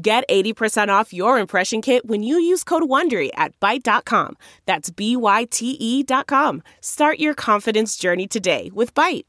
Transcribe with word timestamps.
Get 0.00 0.28
80% 0.28 0.88
off 0.90 1.12
your 1.12 1.40
impression 1.40 1.82
kit 1.82 2.06
when 2.06 2.22
you 2.22 2.38
use 2.38 2.62
code 2.62 2.84
WONDERY 2.84 3.30
at 3.34 3.58
Byte.com. 3.58 4.36
That's 4.64 4.90
B-Y-T-E 4.90 6.02
dot 6.04 6.28
com. 6.28 6.62
Start 6.80 7.18
your 7.18 7.34
confidence 7.34 7.96
journey 7.96 8.28
today 8.28 8.70
with 8.72 8.94
Byte. 8.94 9.24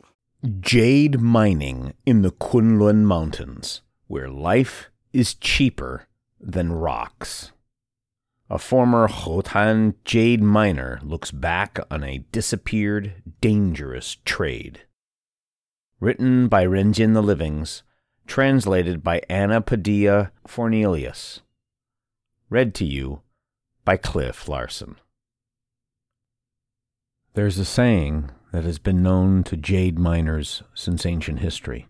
Jade 0.60 1.20
mining 1.20 1.94
in 2.06 2.22
the 2.22 2.30
Kunlun 2.30 3.04
Mountains, 3.04 3.82
where 4.06 4.30
life 4.30 4.92
is 5.12 5.34
cheaper 5.34 6.08
than 6.40 6.72
rocks. 6.72 7.52
A 8.48 8.60
former 8.60 9.08
Khotan 9.08 9.96
jade 10.06 10.44
miner 10.44 11.00
looks 11.02 11.32
back 11.32 11.80
on 11.90 12.04
a 12.04 12.20
disappeared, 12.32 13.16
dangerous 13.42 14.18
trade. 14.24 14.82
Written 16.00 16.48
by 16.48 16.64
Renjian 16.64 17.16
the 17.16 17.24
Livings, 17.24 17.82
translated 18.30 19.04
by 19.04 19.20
Anna 19.28 19.60
Padilla 19.60 20.32
Fornelius. 20.48 21.42
Read 22.48 22.76
to 22.76 22.86
you 22.86 23.22
by 23.84 23.98
Cliff 23.98 24.48
Larson. 24.48 24.98
There's 27.34 27.58
a 27.58 27.66
saying 27.66 28.30
that 28.52 28.64
has 28.64 28.78
been 28.78 29.02
known 29.02 29.44
to 29.46 29.58
jade 29.58 29.98
miners 29.98 30.62
since 30.76 31.08
ancient 31.08 31.40
history. 31.40 31.88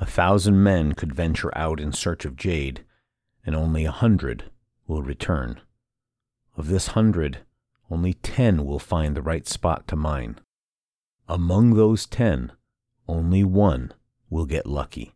A 0.00 0.06
thousand 0.06 0.62
men 0.62 0.94
could 0.94 1.14
venture 1.14 1.56
out 1.56 1.78
in 1.78 1.92
search 1.92 2.24
of 2.24 2.36
jade, 2.36 2.82
and 3.44 3.54
only 3.54 3.84
a 3.84 3.90
hundred 3.90 4.44
will 4.86 5.02
return. 5.02 5.60
Of 6.56 6.68
this 6.68 6.88
hundred, 6.88 7.40
only 7.90 8.14
ten 8.14 8.64
will 8.64 8.78
find 8.78 9.14
the 9.14 9.22
right 9.22 9.46
spot 9.46 9.86
to 9.88 9.96
mine. 9.96 10.40
Among 11.28 11.74
those 11.74 12.06
ten, 12.06 12.52
only 13.06 13.44
one 13.44 13.92
will 14.30 14.46
get 14.46 14.66
lucky. 14.66 15.13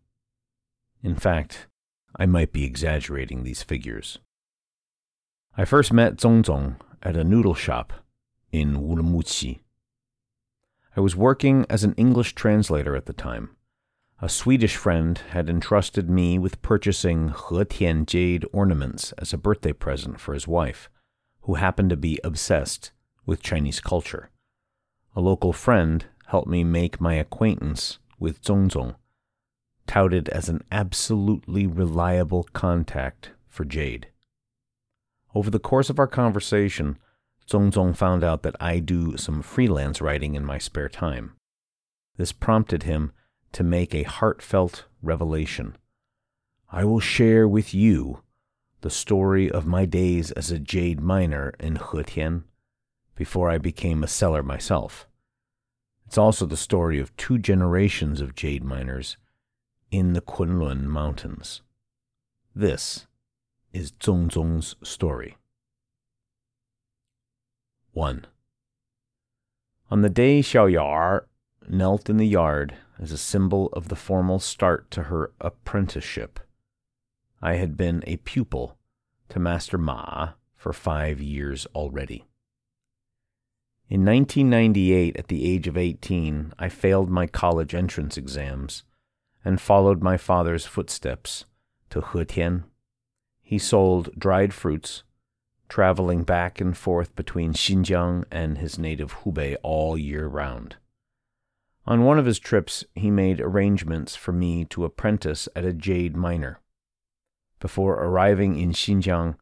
In 1.02 1.14
fact, 1.14 1.68
I 2.16 2.26
might 2.26 2.52
be 2.52 2.64
exaggerating 2.64 3.42
these 3.42 3.62
figures. 3.62 4.18
I 5.56 5.64
first 5.64 5.92
met 5.92 6.16
Zong 6.16 6.42
Zong 6.42 6.76
at 7.02 7.16
a 7.16 7.24
noodle 7.24 7.54
shop 7.54 7.92
in 8.50 8.76
Urumqi. 8.76 9.60
I 10.96 11.00
was 11.00 11.14
working 11.14 11.64
as 11.70 11.84
an 11.84 11.94
English 11.94 12.34
translator 12.34 12.96
at 12.96 13.06
the 13.06 13.12
time. 13.12 13.50
A 14.20 14.28
Swedish 14.28 14.74
friend 14.74 15.18
had 15.30 15.48
entrusted 15.48 16.10
me 16.10 16.40
with 16.40 16.60
purchasing 16.60 17.28
Hetian 17.28 18.04
jade 18.04 18.44
ornaments 18.52 19.12
as 19.12 19.32
a 19.32 19.38
birthday 19.38 19.72
present 19.72 20.18
for 20.18 20.34
his 20.34 20.48
wife, 20.48 20.90
who 21.42 21.54
happened 21.54 21.90
to 21.90 21.96
be 21.96 22.18
obsessed 22.24 22.90
with 23.24 23.42
Chinese 23.42 23.80
culture. 23.80 24.30
A 25.14 25.20
local 25.20 25.52
friend 25.52 26.06
helped 26.26 26.48
me 26.48 26.64
make 26.64 27.00
my 27.00 27.14
acquaintance 27.14 27.98
with 28.18 28.42
Zongzong 28.42 28.96
touted 29.88 30.28
as 30.28 30.48
an 30.48 30.62
absolutely 30.70 31.66
reliable 31.66 32.44
contact 32.52 33.30
for 33.48 33.64
Jade. 33.64 34.06
Over 35.34 35.50
the 35.50 35.58
course 35.58 35.90
of 35.90 35.98
our 35.98 36.06
conversation, 36.06 36.98
Zongzong 37.50 37.96
found 37.96 38.22
out 38.22 38.42
that 38.42 38.54
I 38.60 38.78
do 38.78 39.16
some 39.16 39.42
freelance 39.42 40.00
writing 40.00 40.34
in 40.34 40.44
my 40.44 40.58
spare 40.58 40.88
time. 40.88 41.32
This 42.16 42.30
prompted 42.30 42.84
him 42.84 43.12
to 43.52 43.64
make 43.64 43.94
a 43.94 44.02
heartfelt 44.02 44.84
revelation. 45.02 45.76
I 46.70 46.84
will 46.84 47.00
share 47.00 47.48
with 47.48 47.72
you 47.72 48.22
the 48.82 48.90
story 48.90 49.50
of 49.50 49.66
my 49.66 49.86
days 49.86 50.30
as 50.32 50.50
a 50.50 50.58
jade 50.58 51.00
miner 51.00 51.54
in 51.58 51.76
Hetian 51.76 52.44
before 53.16 53.50
I 53.50 53.58
became 53.58 54.04
a 54.04 54.08
seller 54.08 54.42
myself. 54.42 55.08
It's 56.06 56.18
also 56.18 56.46
the 56.46 56.56
story 56.56 57.00
of 57.00 57.16
two 57.16 57.38
generations 57.38 58.20
of 58.20 58.34
jade 58.34 58.62
miners 58.62 59.16
in 59.90 60.12
the 60.12 60.20
Kunlun 60.20 60.84
Mountains. 60.84 61.62
This 62.54 63.06
is 63.72 63.92
Zongzong's 63.92 64.76
story. 64.82 65.36
1. 67.92 68.26
On 69.90 70.02
the 70.02 70.10
day 70.10 70.40
Xiaoyar 70.40 71.24
knelt 71.68 72.10
in 72.10 72.18
the 72.18 72.26
yard 72.26 72.74
as 72.98 73.12
a 73.12 73.18
symbol 73.18 73.68
of 73.72 73.88
the 73.88 73.96
formal 73.96 74.38
start 74.38 74.90
to 74.90 75.04
her 75.04 75.32
apprenticeship, 75.40 76.38
I 77.40 77.54
had 77.54 77.76
been 77.76 78.04
a 78.06 78.18
pupil 78.18 78.76
to 79.30 79.38
Master 79.38 79.78
Ma 79.78 80.32
for 80.54 80.72
five 80.72 81.20
years 81.20 81.66
already. 81.74 82.26
In 83.88 84.04
1998, 84.04 85.16
at 85.16 85.28
the 85.28 85.50
age 85.50 85.66
of 85.66 85.78
18, 85.78 86.52
I 86.58 86.68
failed 86.68 87.08
my 87.08 87.26
college 87.26 87.74
entrance 87.74 88.18
exams 88.18 88.82
and 89.44 89.60
followed 89.60 90.02
my 90.02 90.16
father's 90.16 90.66
footsteps 90.66 91.44
to 91.90 92.00
Hetian. 92.00 92.64
He 93.40 93.58
sold 93.58 94.10
dried 94.18 94.52
fruits, 94.52 95.04
traveling 95.68 96.24
back 96.24 96.60
and 96.60 96.76
forth 96.76 97.14
between 97.16 97.52
Xinjiang 97.52 98.24
and 98.30 98.58
his 98.58 98.78
native 98.78 99.18
Hubei 99.22 99.56
all 99.62 99.96
year 99.96 100.26
round. 100.26 100.76
On 101.86 102.04
one 102.04 102.18
of 102.18 102.26
his 102.26 102.38
trips, 102.38 102.84
he 102.94 103.10
made 103.10 103.40
arrangements 103.40 104.14
for 104.14 104.32
me 104.32 104.66
to 104.66 104.84
apprentice 104.84 105.48
at 105.56 105.64
a 105.64 105.72
jade 105.72 106.16
miner. 106.16 106.60
Before 107.60 107.94
arriving 107.94 108.58
in 108.58 108.72
Xinjiang, 108.72 109.36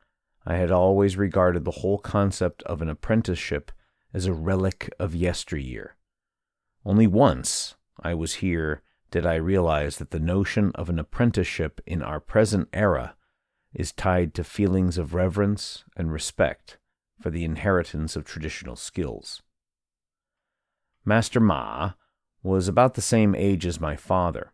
I 0.47 0.57
had 0.57 0.71
always 0.71 1.17
regarded 1.17 1.65
the 1.65 1.73
whole 1.83 1.99
concept 1.99 2.63
of 2.63 2.81
an 2.81 2.89
apprenticeship 2.89 3.73
as 4.15 4.27
a 4.27 4.33
relic 4.33 4.95
of 5.01 5.15
yesteryear. 5.15 5.97
Only 6.85 7.09
once 7.09 7.75
I 8.01 8.15
was 8.15 8.35
here 8.35 8.83
did 9.11 9.25
I 9.25 9.37
realize 9.37 9.99
that 9.99 10.11
the 10.11 10.21
notion 10.21 10.73
of 10.75 10.89
an 10.89 10.99
apprenticeship 10.99 11.81
in 11.87 12.03
our 12.03 12.21
present 12.21 12.69
era 12.73 13.15
is 13.73 13.93
tied 13.93 14.35
to 14.35 14.45
feelings 14.45 14.99
of 14.99 15.15
reverence 15.15 15.85
and 15.97 16.13
respect 16.13 16.79
for 17.21 17.31
the 17.31 17.45
inheritance 17.45 18.17
of 18.17 18.25
traditional 18.25 18.77
skills. 18.77 19.43
Master 21.05 21.41
Ma 21.41 21.93
was 22.43 22.69
about 22.69 22.95
the 22.95 23.03
same 23.03 23.35
age 23.35 23.67
as 23.67 23.81
my 23.81 23.97
father. 23.97 24.53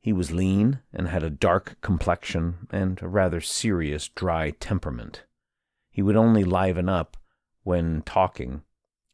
He 0.00 0.12
was 0.12 0.30
lean 0.30 0.80
and 0.92 1.08
had 1.08 1.22
a 1.22 1.30
dark 1.30 1.76
complexion 1.80 2.68
and 2.70 3.00
a 3.02 3.08
rather 3.08 3.40
serious, 3.40 4.08
dry 4.08 4.50
temperament. 4.50 5.24
He 5.90 6.02
would 6.02 6.16
only 6.16 6.44
liven 6.44 6.88
up 6.88 7.16
when 7.62 8.02
talking 8.02 8.62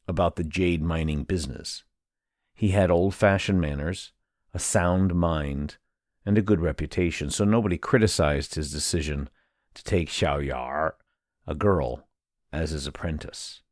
about 0.07 0.37
the 0.37 0.45
jade 0.45 0.83
mining 0.83 1.25
business. 1.25 1.85
He 2.53 2.71
had 2.71 2.91
old 2.91 3.15
fashioned 3.15 3.61
manners 3.61 4.13
a 4.55 4.59
sound 4.59 5.15
mind, 5.15 5.77
and 6.25 6.39
a 6.39 6.43
good 6.43 6.61
reputation, 6.61 7.29
so 7.29 7.45
nobody 7.45 7.77
criticized 7.77 8.55
his 8.55 8.73
decision 8.73 9.29
to 9.75 9.85
take 9.85 10.09
Xiaoyar, 10.09 10.93
a 11.47 11.55
girl, 11.55 12.07
as 12.53 12.71
his 12.71 12.87
apprentice. 12.87 13.63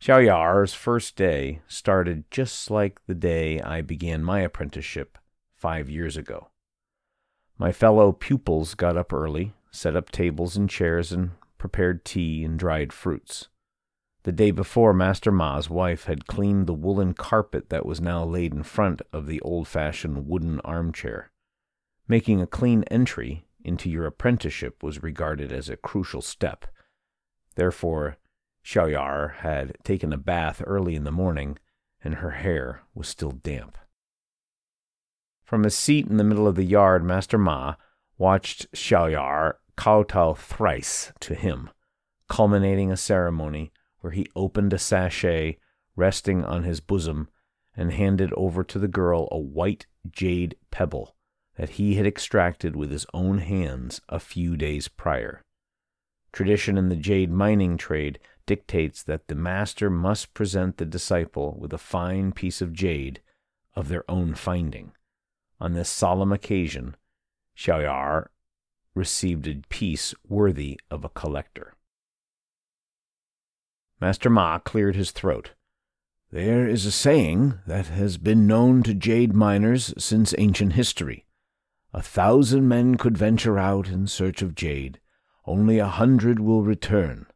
Xiaoyar's 0.00 0.74
first 0.74 1.16
day 1.16 1.62
started 1.66 2.30
just 2.30 2.70
like 2.70 3.00
the 3.06 3.14
day 3.14 3.60
I 3.60 3.80
began 3.80 4.22
my 4.22 4.40
apprenticeship 4.40 5.16
five 5.56 5.88
years 5.88 6.16
ago. 6.16 6.50
My 7.56 7.72
fellow 7.72 8.12
pupils 8.12 8.74
got 8.74 8.98
up 8.98 9.12
early, 9.12 9.54
set 9.70 9.96
up 9.96 10.10
tables 10.10 10.56
and 10.56 10.68
chairs, 10.68 11.10
and 11.10 11.30
prepared 11.56 12.04
tea 12.04 12.44
and 12.44 12.58
dried 12.58 12.92
fruits. 12.92 13.48
The 14.24 14.32
day 14.32 14.50
before, 14.50 14.94
Master 14.94 15.30
Ma's 15.30 15.68
wife 15.68 16.04
had 16.04 16.26
cleaned 16.26 16.66
the 16.66 16.72
woolen 16.72 17.12
carpet 17.12 17.68
that 17.68 17.84
was 17.84 18.00
now 18.00 18.24
laid 18.24 18.54
in 18.54 18.62
front 18.62 19.02
of 19.12 19.26
the 19.26 19.40
old 19.42 19.68
fashioned 19.68 20.26
wooden 20.26 20.60
armchair. 20.60 21.30
Making 22.08 22.40
a 22.40 22.46
clean 22.46 22.84
entry 22.84 23.46
into 23.62 23.90
your 23.90 24.06
apprenticeship 24.06 24.82
was 24.82 25.02
regarded 25.02 25.52
as 25.52 25.68
a 25.68 25.76
crucial 25.76 26.22
step. 26.22 26.64
Therefore, 27.54 28.16
Xiaoyar 28.64 29.36
had 29.36 29.76
taken 29.84 30.10
a 30.10 30.18
bath 30.18 30.62
early 30.66 30.94
in 30.94 31.04
the 31.04 31.12
morning, 31.12 31.58
and 32.02 32.16
her 32.16 32.30
hair 32.30 32.80
was 32.94 33.08
still 33.08 33.32
damp. 33.32 33.76
From 35.42 35.66
a 35.66 35.70
seat 35.70 36.06
in 36.06 36.16
the 36.16 36.24
middle 36.24 36.48
of 36.48 36.56
the 36.56 36.64
yard, 36.64 37.04
Master 37.04 37.36
Ma 37.36 37.74
watched 38.16 38.72
Xiaoyar 38.72 39.56
kowtow 39.76 40.32
thrice 40.32 41.12
to 41.20 41.34
him, 41.34 41.68
culminating 42.30 42.90
a 42.90 42.96
ceremony 42.96 43.70
where 44.04 44.12
he 44.12 44.28
opened 44.36 44.70
a 44.70 44.78
sachet 44.78 45.56
resting 45.96 46.44
on 46.44 46.62
his 46.62 46.78
bosom 46.78 47.26
and 47.74 47.90
handed 47.90 48.30
over 48.34 48.62
to 48.62 48.78
the 48.78 48.86
girl 48.86 49.26
a 49.30 49.38
white 49.38 49.86
jade 50.10 50.54
pebble 50.70 51.16
that 51.56 51.70
he 51.70 51.94
had 51.94 52.06
extracted 52.06 52.76
with 52.76 52.90
his 52.90 53.06
own 53.14 53.38
hands 53.38 54.02
a 54.10 54.20
few 54.20 54.58
days 54.58 54.88
prior. 54.88 55.42
Tradition 56.32 56.76
in 56.76 56.90
the 56.90 56.96
jade 56.96 57.30
mining 57.30 57.78
trade 57.78 58.18
dictates 58.44 59.02
that 59.02 59.26
the 59.28 59.34
master 59.34 59.88
must 59.88 60.34
present 60.34 60.76
the 60.76 60.84
disciple 60.84 61.56
with 61.58 61.72
a 61.72 61.78
fine 61.78 62.30
piece 62.30 62.60
of 62.60 62.74
jade 62.74 63.22
of 63.74 63.88
their 63.88 64.04
own 64.06 64.34
finding. 64.34 64.92
On 65.58 65.72
this 65.72 65.88
solemn 65.88 66.30
occasion, 66.30 66.94
Xiaoyar 67.56 68.26
received 68.94 69.48
a 69.48 69.62
piece 69.70 70.14
worthy 70.28 70.78
of 70.90 71.06
a 71.06 71.08
collector. 71.08 71.72
Master 74.00 74.28
Ma 74.28 74.58
cleared 74.58 74.96
his 74.96 75.10
throat. 75.10 75.52
There 76.30 76.68
is 76.68 76.84
a 76.84 76.90
saying 76.90 77.60
that 77.66 77.86
has 77.86 78.18
been 78.18 78.46
known 78.46 78.82
to 78.82 78.94
jade 78.94 79.34
miners 79.34 79.94
since 79.98 80.34
ancient 80.36 80.72
history. 80.72 81.26
A 81.92 82.02
thousand 82.02 82.66
men 82.66 82.96
could 82.96 83.16
venture 83.16 83.58
out 83.58 83.88
in 83.88 84.08
search 84.08 84.42
of 84.42 84.56
jade. 84.56 84.98
Only 85.46 85.78
a 85.78 85.86
hundred 85.86 86.40
will 86.40 86.62
return. 86.62 87.26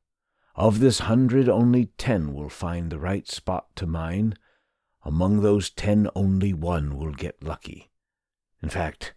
Of 0.56 0.80
this 0.80 0.98
hundred, 1.00 1.48
only 1.48 1.86
ten 1.96 2.34
will 2.34 2.48
find 2.48 2.90
the 2.90 2.98
right 2.98 3.28
spot 3.28 3.68
to 3.76 3.86
mine. 3.86 4.34
Among 5.04 5.42
those 5.42 5.70
ten, 5.70 6.08
only 6.16 6.52
one 6.52 6.96
will 6.96 7.12
get 7.12 7.40
lucky. 7.40 7.90
In 8.60 8.68
fact, 8.68 9.14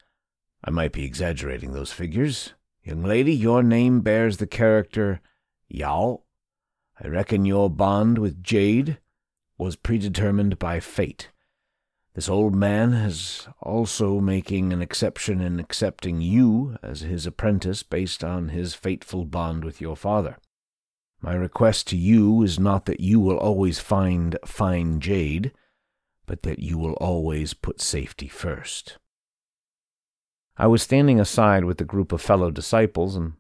I 0.63 0.69
might 0.69 0.91
be 0.91 1.05
exaggerating 1.05 1.73
those 1.73 1.91
figures. 1.91 2.53
Young 2.83 3.03
lady, 3.03 3.33
your 3.33 3.63
name 3.63 4.01
bears 4.01 4.38
the 4.38 4.45
character 4.45 5.21
Yao. 5.67 6.21
I 7.03 7.07
reckon 7.07 7.45
your 7.45 7.69
bond 7.69 8.19
with 8.19 8.44
Jade 8.44 9.00
was 9.57 9.75
predetermined 9.75 10.59
by 10.59 10.80
fate. 10.80 11.30
This 12.13 12.30
old 12.30 12.53
man 12.53 12.94
is 12.94 13.48
also 13.59 14.19
making 14.19 14.71
an 14.71 14.81
exception 14.81 15.42
in 15.42 15.59
accepting 15.59 16.21
you 16.21 16.77
as 16.83 17.01
his 17.01 17.25
apprentice 17.25 17.83
based 17.83 18.24
on 18.24 18.50
his 18.50 18.75
fateful 18.75 19.25
bond 19.25 19.63
with 19.63 19.81
your 19.81 19.95
father. 19.95 20.38
My 21.21 21.33
request 21.33 21.88
to 21.88 21.98
you 21.98 22.44
is 22.44 22.59
not 22.59 22.86
that 22.86 23.00
you 23.00 23.19
will 23.19 23.38
always 23.38 23.80
find 23.80 24.38
fine 24.45 25.00
jade, 25.00 25.53
but 26.25 26.44
that 26.44 26.59
you 26.59 26.77
will 26.77 26.94
always 26.94 27.53
put 27.53 27.81
safety 27.81 28.27
first. 28.27 28.98
I 30.57 30.68
was 30.68 30.83
standing 30.83 31.19
aside 31.19 31.65
with 31.65 31.81
a 31.81 31.86
group 31.86 32.12
of 32.12 32.21
fellow 32.21 32.51
disciples, 32.51 33.15
and 33.15 33.33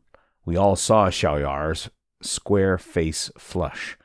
we 0.45 0.55
all 0.55 0.75
saw 0.75 1.09
Xiaoyar's 1.09 1.89
square 2.25 2.77
face 2.77 3.31
flush. 3.37 3.97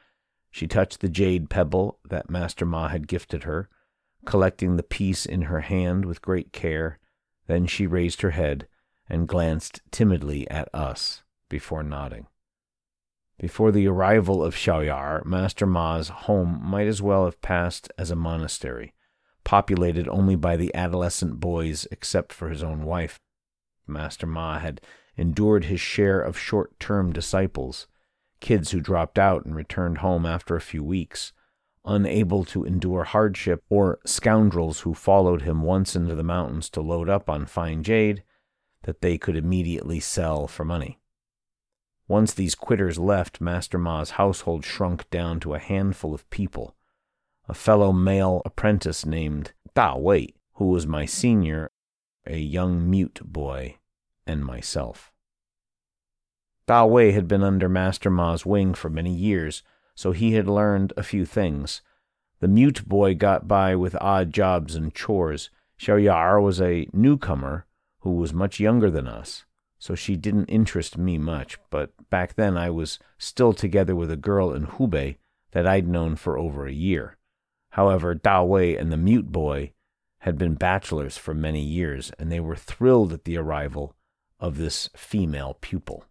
She 0.51 0.67
touched 0.67 1.01
the 1.01 1.09
jade 1.09 1.51
pebble 1.51 1.99
that 2.09 2.31
Master 2.31 2.65
Ma 2.65 2.89
had 2.89 3.09
gifted 3.09 3.45
her, 3.45 3.69
collecting 4.25 4.77
the 4.77 4.83
piece 4.83 5.27
in 5.27 5.43
her 5.43 5.61
hand 5.61 6.05
with 6.05 6.23
great 6.23 6.53
care. 6.53 6.99
Then 7.47 7.67
she 7.67 7.87
raised 7.87 8.23
her 8.23 8.31
head 8.31 8.67
and 9.09 9.29
glanced 9.29 9.81
timidly 9.91 10.51
at 10.51 10.69
us 10.75 11.23
before 11.49 11.83
nodding. 11.83 12.27
Before 13.39 13.71
the 13.71 13.87
arrival 13.87 14.43
of 14.43 14.55
Xiaoyar, 14.55 15.25
Master 15.27 15.67
Ma's 15.67 16.09
home 16.09 16.59
might 16.63 16.87
as 16.87 17.03
well 17.03 17.27
have 17.27 17.43
passed 17.43 17.93
as 17.99 18.11
a 18.11 18.17
monastery, 18.17 18.95
populated 19.45 20.09
only 20.09 20.37
by 20.37 20.57
the 20.57 20.75
adolescent 20.75 21.39
boys 21.39 21.87
except 21.91 22.33
for 22.33 22.49
his 22.49 22.63
own 22.63 22.85
wife. 22.85 23.21
Master 23.87 24.27
Ma 24.27 24.59
had 24.59 24.81
endured 25.19 25.67
his 25.67 25.81
share 25.81 26.21
of 26.21 26.39
short 26.39 26.81
term 26.81 27.13
disciples, 27.13 27.87
kids 28.41 28.71
who 28.71 28.81
dropped 28.81 29.19
out 29.19 29.45
and 29.45 29.55
returned 29.55 29.99
home 29.99 30.27
after 30.27 30.57
a 30.57 30.61
few 30.61 30.83
weeks, 30.83 31.33
unable 31.85 32.45
to 32.45 32.65
endure 32.65 33.05
hardship, 33.05 33.63
or 33.69 33.99
scoundrels 34.05 34.81
who 34.81 34.95
followed 34.95 35.43
him 35.43 35.63
once 35.63 35.95
into 35.95 36.15
the 36.15 36.23
mountains 36.23 36.69
to 36.71 36.81
load 36.81 37.09
up 37.09 37.31
on 37.31 37.47
fine 37.47 37.83
jade 37.83 38.23
that 38.83 39.01
they 39.01 39.19
could 39.19 39.37
immediately 39.37 40.01
sell 40.01 40.47
for 40.47 40.65
money. 40.65 40.99
Once 42.09 42.33
these 42.35 42.55
quitters 42.55 42.99
left, 42.99 43.41
Master 43.41 43.79
Ma's 43.79 44.11
household 44.11 44.65
shrunk 44.65 45.09
down 45.11 45.41
to 45.41 45.55
a 45.55 45.59
handful 45.59 46.15
of 46.15 46.29
people. 46.31 46.77
A 47.49 47.55
fellow 47.55 47.93
male 47.93 48.43
apprentice 48.45 49.05
named 49.05 49.53
Da 49.75 49.97
Wei, 49.97 50.35
who 50.55 50.67
was 50.67 50.87
my 50.87 51.05
senior, 51.05 51.71
a 52.25 52.39
young 52.39 52.89
mute 52.89 53.21
boy, 53.25 53.79
and 54.27 54.45
myself. 54.45 55.13
Da 56.67 56.85
Wei 56.85 57.13
had 57.13 57.29
been 57.29 57.45
under 57.45 57.69
Master 57.69 58.11
Ma's 58.11 58.45
wing 58.45 58.75
for 58.75 58.91
many 58.91 59.15
years, 59.15 59.63
so 59.95 60.11
he 60.11 60.33
had 60.33 60.49
learned 60.49 60.93
a 60.97 61.05
few 61.05 61.25
things. 61.25 61.81
The 62.41 62.49
mute 62.49 62.89
boy 62.89 63.15
got 63.15 63.47
by 63.47 63.77
with 63.77 63.97
odd 64.01 64.33
jobs 64.33 64.75
and 64.75 64.93
chores. 64.93 65.51
Xiaoyar 65.79 66.43
was 66.43 66.61
a 66.61 66.89
newcomer 66.93 67.67
who 68.01 68.13
was 68.13 68.33
much 68.35 68.59
younger 68.59 68.91
than 68.91 69.07
us, 69.07 69.45
so 69.79 69.95
she 69.95 70.17
didn't 70.17 70.47
interest 70.47 70.99
me 70.99 71.19
much, 71.19 71.59
but 71.71 71.93
back 72.11 72.35
then 72.35 72.57
I 72.57 72.71
was 72.71 72.99
still 73.17 73.53
together 73.53 73.95
with 73.95 74.11
a 74.11 74.17
girl 74.17 74.53
in 74.53 74.67
Hubei 74.67 75.19
that 75.53 75.67
I'd 75.67 75.87
known 75.87 76.17
for 76.17 76.37
over 76.37 76.67
a 76.67 76.73
year. 76.73 77.17
However, 77.71 78.15
Da 78.15 78.43
Wei 78.43 78.77
and 78.77 78.91
the 78.91 78.97
mute 78.97 79.31
boy 79.31 79.73
had 80.21 80.37
been 80.37 80.55
bachelors 80.55 81.17
for 81.17 81.33
many 81.33 81.63
years, 81.63 82.11
and 82.19 82.33
they 82.33 82.41
were 82.41 82.57
thrilled 82.57 83.13
at 83.13 83.25
the 83.25 83.37
arrival 83.37 83.95
of 84.41 84.57
this 84.57 84.91
female 84.97 85.59
pupil. 85.61 86.05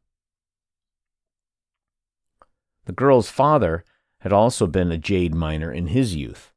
The 2.85 2.93
girl's 2.93 3.29
father 3.29 3.83
had 4.19 4.31
also 4.31 4.67
been 4.67 4.91
a 4.91 4.97
jade 4.97 5.33
miner 5.35 5.71
in 5.71 5.87
his 5.87 6.15
youth. 6.15 6.51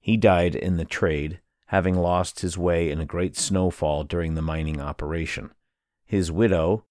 He 0.00 0.16
died 0.16 0.54
in 0.54 0.76
the 0.76 0.84
trade, 0.84 1.40
having 1.66 1.94
lost 1.94 2.40
his 2.40 2.56
way 2.56 2.90
in 2.90 3.00
a 3.00 3.06
great 3.06 3.36
snowfall 3.36 4.04
during 4.04 4.34
the 4.34 4.42
mining 4.42 4.80
operation. 4.80 5.50
His 6.04 6.32
widow, 6.32 6.84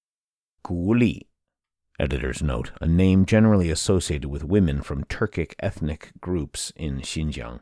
Gu 0.63 1.21
editor's 1.99 2.41
note, 2.41 2.71
a 2.79 2.87
name 2.87 3.25
generally 3.25 3.69
associated 3.69 4.29
with 4.29 4.43
women 4.43 4.81
from 4.81 5.03
Turkic 5.03 5.53
ethnic 5.59 6.11
groups 6.21 6.71
in 6.75 7.01
Xinjiang, 7.01 7.61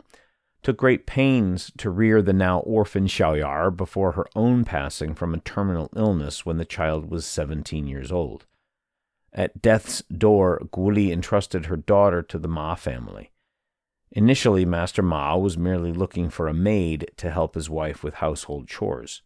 took 0.61 0.77
great 0.77 1.05
pains 1.05 1.71
to 1.77 1.89
rear 1.89 2.21
the 2.21 2.33
now 2.33 2.59
orphan 2.59 3.07
Xiaoyar 3.07 3.75
before 3.75 4.11
her 4.13 4.27
own 4.35 4.63
passing 4.63 5.15
from 5.15 5.33
a 5.33 5.39
terminal 5.39 5.89
illness 5.95 6.45
when 6.45 6.57
the 6.57 6.65
child 6.65 7.09
was 7.09 7.25
17 7.25 7.87
years 7.87 8.11
old. 8.11 8.45
At 9.33 9.61
death's 9.61 10.01
door, 10.03 10.61
Guli 10.71 11.11
entrusted 11.11 11.65
her 11.65 11.77
daughter 11.77 12.21
to 12.23 12.37
the 12.39 12.47
Ma 12.47 12.75
family. 12.75 13.31
Initially, 14.11 14.65
Master 14.65 15.01
Ma 15.01 15.35
was 15.35 15.57
merely 15.57 15.91
looking 15.91 16.29
for 16.29 16.47
a 16.47 16.53
maid 16.53 17.11
to 17.17 17.29
help 17.29 17.55
his 17.55 17.69
wife 17.69 18.03
with 18.03 18.15
household 18.15 18.67
chores. 18.67 19.21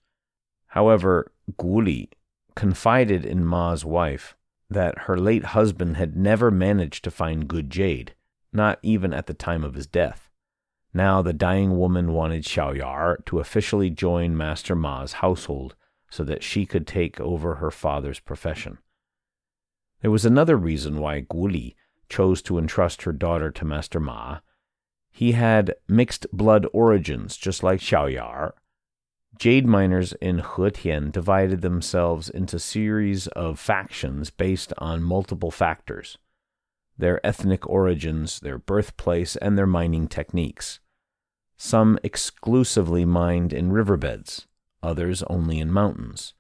However, 0.68 1.32
Guli 1.58 2.10
confided 2.56 3.26
in 3.26 3.46
Ma's 3.46 3.86
wife 3.86 4.36
that 4.70 5.00
her 5.00 5.18
late 5.18 5.46
husband 5.46 5.98
had 5.98 6.16
never 6.16 6.50
managed 6.50 7.04
to 7.04 7.12
find 7.12 7.48
good 7.48 7.70
jade, 7.70 8.16
not 8.52 8.80
even 8.82 9.14
at 9.14 9.28
the 9.28 9.34
time 9.34 9.64
of 9.64 9.76
his 9.76 9.86
death. 9.86 10.30
Now 10.94 11.22
the 11.22 11.34
dying 11.34 11.78
woman 11.78 12.14
wanted 12.14 12.44
Xiaoyar 12.44 13.26
to 13.26 13.40
officially 13.40 13.90
join 13.90 14.36
Master 14.36 14.76
Ma's 14.76 15.14
household 15.14 15.76
so 16.10 16.24
that 16.24 16.44
she 16.44 16.66
could 16.66 16.86
take 16.86 17.20
over 17.22 17.56
her 17.56 17.72
father's 17.72 18.20
profession. 18.20 18.80
There 20.02 20.12
was 20.12 20.26
another 20.26 20.58
reason 20.58 20.98
why 20.98 21.22
Guli 21.22 21.76
chose 22.10 22.42
to 22.44 22.58
entrust 22.58 23.04
her 23.04 23.14
daughter 23.14 23.52
to 23.52 23.66
Master 23.66 24.00
Ma. 24.00 24.40
He 25.12 25.34
had 25.34 25.76
mixed 25.88 26.26
blood 26.34 26.66
origins, 26.74 27.38
just 27.38 27.64
like 27.64 27.80
Xiaoyar. 27.80 28.54
Jade 29.38 29.66
miners 29.66 30.14
in 30.14 30.40
Hetian 30.40 31.12
divided 31.12 31.62
themselves 31.62 32.30
into 32.30 32.60
series 32.60 33.28
of 33.28 33.60
factions 33.60 34.30
based 34.30 34.74
on 34.78 35.04
multiple 35.04 35.52
factors 35.52 36.18
their 36.98 37.26
ethnic 37.26 37.68
origins, 37.68 38.40
their 38.42 38.60
birthplace, 38.60 39.36
and 39.38 39.58
their 39.58 39.66
mining 39.66 40.08
techniques. 40.08 40.80
Some 41.58 41.98
exclusively 42.04 43.06
mined 43.06 43.54
in 43.54 43.72
riverbeds, 43.72 44.46
others 44.84 45.24
only 45.24 45.60
in 45.60 45.72
mountains. 45.72 46.36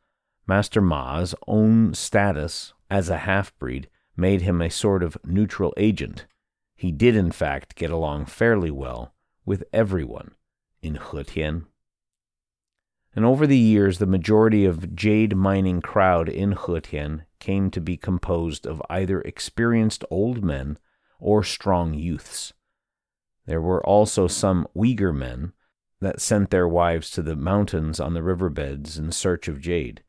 Master 0.45 0.81
Ma's 0.81 1.33
own 1.47 1.95
status 1.95 2.73
as 2.91 3.09
a 3.09 3.19
half 3.19 3.57
breed 3.57 3.89
made 4.17 4.41
him 4.41 4.61
a 4.61 4.69
sort 4.69 5.01
of 5.01 5.17
neutral 5.25 5.73
agent. 5.77 6.27
He 6.75 6.91
did, 6.91 7.15
in 7.15 7.31
fact, 7.31 7.75
get 7.75 7.89
along 7.89 8.25
fairly 8.25 8.69
well 8.69 9.15
with 9.45 9.63
everyone 9.71 10.35
in 10.81 10.95
Hetian. 10.95 11.67
And 13.15 13.23
over 13.23 13.47
the 13.47 13.57
years, 13.57 13.97
the 13.97 14.05
majority 14.05 14.65
of 14.65 14.93
jade 14.93 15.35
mining 15.35 15.81
crowd 15.81 16.27
in 16.27 16.53
Hetian 16.53 17.21
came 17.39 17.71
to 17.71 17.79
be 17.79 17.95
composed 17.95 18.67
of 18.67 18.81
either 18.89 19.21
experienced 19.21 20.03
old 20.11 20.43
men 20.43 20.77
or 21.17 21.43
strong 21.43 21.93
youths. 21.93 22.51
There 23.45 23.61
were 23.61 23.85
also 23.85 24.27
some 24.27 24.67
Uyghur 24.75 25.15
men 25.15 25.53
that 26.01 26.19
sent 26.19 26.49
their 26.49 26.67
wives 26.67 27.09
to 27.11 27.21
the 27.21 27.35
mountains 27.37 28.01
on 28.01 28.13
the 28.13 28.23
riverbeds 28.23 28.97
in 28.97 29.11
search 29.11 29.47
of 29.47 29.61
jade. 29.61 30.03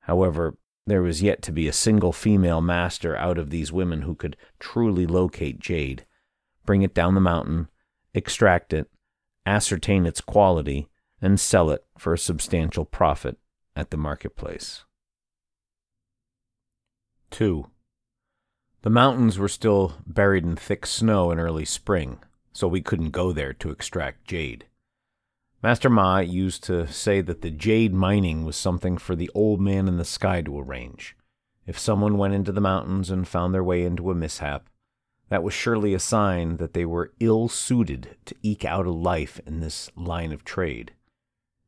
However, 0.00 0.56
there 0.86 1.02
was 1.02 1.22
yet 1.22 1.42
to 1.42 1.52
be 1.52 1.68
a 1.68 1.72
single 1.72 2.12
female 2.12 2.60
master 2.60 3.16
out 3.16 3.38
of 3.38 3.50
these 3.50 3.72
women 3.72 4.02
who 4.02 4.14
could 4.14 4.36
truly 4.58 5.06
locate 5.06 5.60
jade, 5.60 6.06
bring 6.66 6.82
it 6.82 6.94
down 6.94 7.14
the 7.14 7.20
mountain, 7.20 7.68
extract 8.14 8.72
it, 8.72 8.90
ascertain 9.46 10.06
its 10.06 10.20
quality, 10.20 10.88
and 11.20 11.38
sell 11.38 11.70
it 11.70 11.84
for 11.96 12.12
a 12.12 12.18
substantial 12.18 12.84
profit 12.84 13.38
at 13.76 13.90
the 13.90 13.96
marketplace. 13.96 14.84
2. 17.30 17.66
The 18.82 18.90
mountains 18.90 19.38
were 19.38 19.48
still 19.48 19.94
buried 20.06 20.44
in 20.44 20.56
thick 20.56 20.84
snow 20.86 21.30
in 21.30 21.38
early 21.38 21.64
spring, 21.64 22.18
so 22.52 22.66
we 22.66 22.82
couldn't 22.82 23.10
go 23.10 23.32
there 23.32 23.52
to 23.54 23.70
extract 23.70 24.26
jade. 24.26 24.66
Master 25.62 25.88
Ma 25.88 26.18
used 26.18 26.64
to 26.64 26.88
say 26.88 27.20
that 27.20 27.42
the 27.42 27.50
jade 27.50 27.94
mining 27.94 28.44
was 28.44 28.56
something 28.56 28.98
for 28.98 29.14
the 29.14 29.30
old 29.32 29.60
man 29.60 29.86
in 29.86 29.96
the 29.96 30.04
sky 30.04 30.42
to 30.42 30.58
arrange. 30.58 31.16
If 31.68 31.78
someone 31.78 32.18
went 32.18 32.34
into 32.34 32.50
the 32.50 32.60
mountains 32.60 33.10
and 33.10 33.28
found 33.28 33.54
their 33.54 33.62
way 33.62 33.84
into 33.84 34.10
a 34.10 34.14
mishap, 34.14 34.68
that 35.28 35.44
was 35.44 35.54
surely 35.54 35.94
a 35.94 36.00
sign 36.00 36.56
that 36.56 36.74
they 36.74 36.84
were 36.84 37.12
ill 37.20 37.48
suited 37.48 38.16
to 38.24 38.34
eke 38.42 38.64
out 38.64 38.86
a 38.86 38.90
life 38.90 39.40
in 39.46 39.60
this 39.60 39.88
line 39.94 40.32
of 40.32 40.44
trade. 40.44 40.94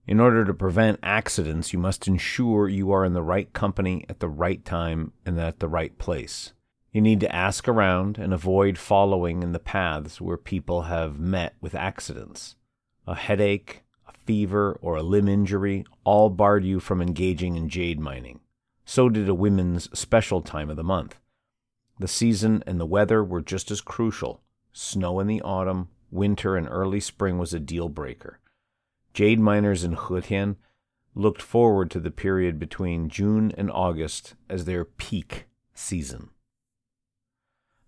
In 0.09 0.19
order 0.19 0.45
to 0.45 0.53
prevent 0.53 0.99
accidents, 1.05 1.73
you 1.73 1.79
must 1.79 2.09
ensure 2.09 2.69
you 2.69 2.91
are 2.91 3.05
in 3.05 3.13
the 3.13 3.23
right 3.23 3.53
company 3.53 4.05
at 4.09 4.19
the 4.19 4.29
right 4.29 4.65
time 4.65 5.13
and 5.25 5.39
at 5.39 5.61
the 5.61 5.69
right 5.69 5.97
place. 5.99 6.53
You 6.91 7.01
need 7.01 7.21
to 7.21 7.35
ask 7.35 7.69
around 7.69 8.19
and 8.19 8.35
avoid 8.35 8.77
following 8.77 9.45
in 9.45 9.53
the 9.53 9.61
paths 9.61 10.21
where 10.21 10.37
people 10.37 10.83
have 10.83 11.21
met 11.21 11.55
with 11.61 11.77
accidents. 11.77 12.57
A 13.07 13.15
headache, 13.15 13.84
fever, 14.25 14.79
or 14.81 14.97
a 14.97 15.03
limb 15.03 15.29
injury 15.29 15.85
all 16.05 16.31
barred 16.31 16.65
you 16.65 16.81
from 16.81 17.01
engaging 17.01 17.57
in 17.57 17.69
jade 17.69 18.01
mining. 18.01 18.41
So 18.85 19.09
did 19.09 19.29
a 19.29 19.35
women's 19.35 19.89
special 19.99 20.43
time 20.43 20.71
of 20.71 20.77
the 20.77 20.85
month. 20.85 21.19
The 21.99 22.09
season 22.09 22.63
and 22.67 22.79
the 22.81 22.87
weather 22.87 23.23
were 23.23 23.41
just 23.41 23.71
as 23.71 23.81
crucial. 23.81 24.43
Snow 24.73 25.21
in 25.21 25.27
the 25.27 25.41
autumn, 25.43 25.89
winter, 26.11 26.57
and 26.57 26.69
early 26.69 27.01
spring 27.01 27.39
was 27.39 27.55
a 27.55 27.61
deal 27.61 27.89
breaker. 27.89 28.41
Jade 29.13 29.39
miners 29.39 29.85
in 29.85 29.95
Hetian 29.95 30.57
looked 31.15 31.41
forward 31.41 31.91
to 31.93 32.01
the 32.01 32.11
period 32.11 32.59
between 32.59 33.09
June 33.09 33.53
and 33.57 33.71
August 33.71 34.35
as 34.51 34.65
their 34.65 34.85
peak 34.85 35.47
season. 35.73 36.31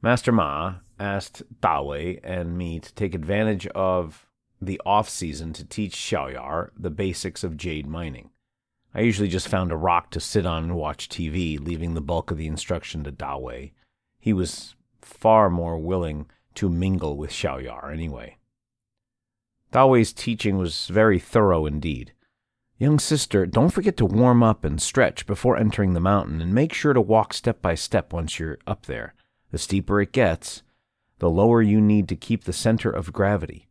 Master 0.00 0.30
Ma 0.30 0.76
asked 1.00 1.42
Dawei 1.60 2.20
and 2.22 2.56
me 2.56 2.78
to 2.78 2.94
take 2.94 3.14
advantage 3.14 3.66
of 3.68 4.26
the 4.60 4.80
off 4.86 5.08
season 5.08 5.52
to 5.54 5.64
teach 5.64 5.94
Xiaoyar 5.94 6.70
the 6.76 6.90
basics 6.90 7.44
of 7.44 7.56
jade 7.56 7.86
mining. 7.86 8.30
I 8.94 9.00
usually 9.00 9.28
just 9.28 9.48
found 9.48 9.72
a 9.72 9.76
rock 9.76 10.10
to 10.12 10.20
sit 10.20 10.46
on 10.46 10.64
and 10.64 10.76
watch 10.76 11.08
TV, 11.08 11.60
leaving 11.60 11.94
the 11.94 12.00
bulk 12.00 12.30
of 12.30 12.38
the 12.38 12.46
instruction 12.46 13.04
to 13.04 13.12
Dawei. 13.12 13.72
He 14.18 14.32
was 14.32 14.74
far 15.02 15.50
more 15.50 15.78
willing 15.78 16.26
to 16.54 16.70
mingle 16.70 17.16
with 17.16 17.30
Xiaoyar 17.30 17.92
anyway. 17.92 18.38
Dawei's 19.72 20.12
teaching 20.12 20.56
was 20.56 20.86
very 20.86 21.18
thorough 21.18 21.66
indeed. 21.66 22.12
Young 22.78 22.98
sister, 22.98 23.46
don't 23.46 23.70
forget 23.70 23.96
to 23.98 24.06
warm 24.06 24.42
up 24.42 24.64
and 24.64 24.80
stretch 24.80 25.26
before 25.26 25.56
entering 25.56 25.92
the 25.92 26.00
mountain, 26.00 26.40
and 26.40 26.54
make 26.54 26.72
sure 26.72 26.92
to 26.92 27.00
walk 27.00 27.34
step 27.34 27.60
by 27.60 27.74
step 27.74 28.12
once 28.12 28.38
you're 28.38 28.58
up 28.66 28.86
there. 28.86 29.14
The 29.50 29.58
steeper 29.58 30.00
it 30.00 30.12
gets, 30.12 30.62
the 31.18 31.30
lower 31.30 31.62
you 31.62 31.80
need 31.80 32.08
to 32.08 32.16
keep 32.16 32.44
the 32.44 32.52
center 32.52 32.90
of 32.90 33.12
gravity. 33.12 33.68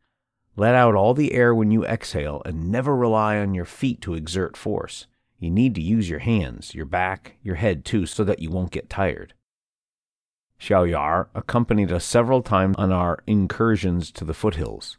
Let 0.57 0.75
out 0.75 0.95
all 0.95 1.13
the 1.13 1.33
air 1.33 1.53
when 1.53 1.71
you 1.71 1.83
exhale 1.85 2.41
and 2.45 2.71
never 2.71 2.95
rely 2.95 3.37
on 3.37 3.53
your 3.53 3.65
feet 3.65 4.01
to 4.01 4.13
exert 4.13 4.55
force. 4.55 5.07
You 5.37 5.51
need 5.51 5.75
to 5.75 5.81
use 5.81 6.09
your 6.09 6.19
hands, 6.19 6.73
your 6.73 6.85
back, 6.85 7.35
your 7.43 7.55
head 7.55 7.83
too, 7.83 8.05
so 8.05 8.23
that 8.23 8.39
you 8.39 8.49
won't 8.49 8.71
get 8.71 8.89
tired. 8.89 9.33
Xiaoyar 10.59 11.27
accompanied 11.35 11.91
us 11.91 12.05
several 12.05 12.41
times 12.41 12.75
on 12.77 12.91
our 12.91 13.19
incursions 13.27 14.11
to 14.11 14.23
the 14.23 14.33
foothills. 14.33 14.97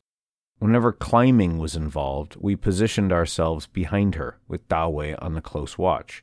Whenever 0.58 0.92
climbing 0.92 1.58
was 1.58 1.74
involved, 1.74 2.36
we 2.38 2.54
positioned 2.54 3.12
ourselves 3.12 3.66
behind 3.66 4.14
her, 4.14 4.38
with 4.48 4.68
Dawei 4.68 5.16
on 5.20 5.34
the 5.34 5.40
close 5.40 5.78
watch. 5.78 6.22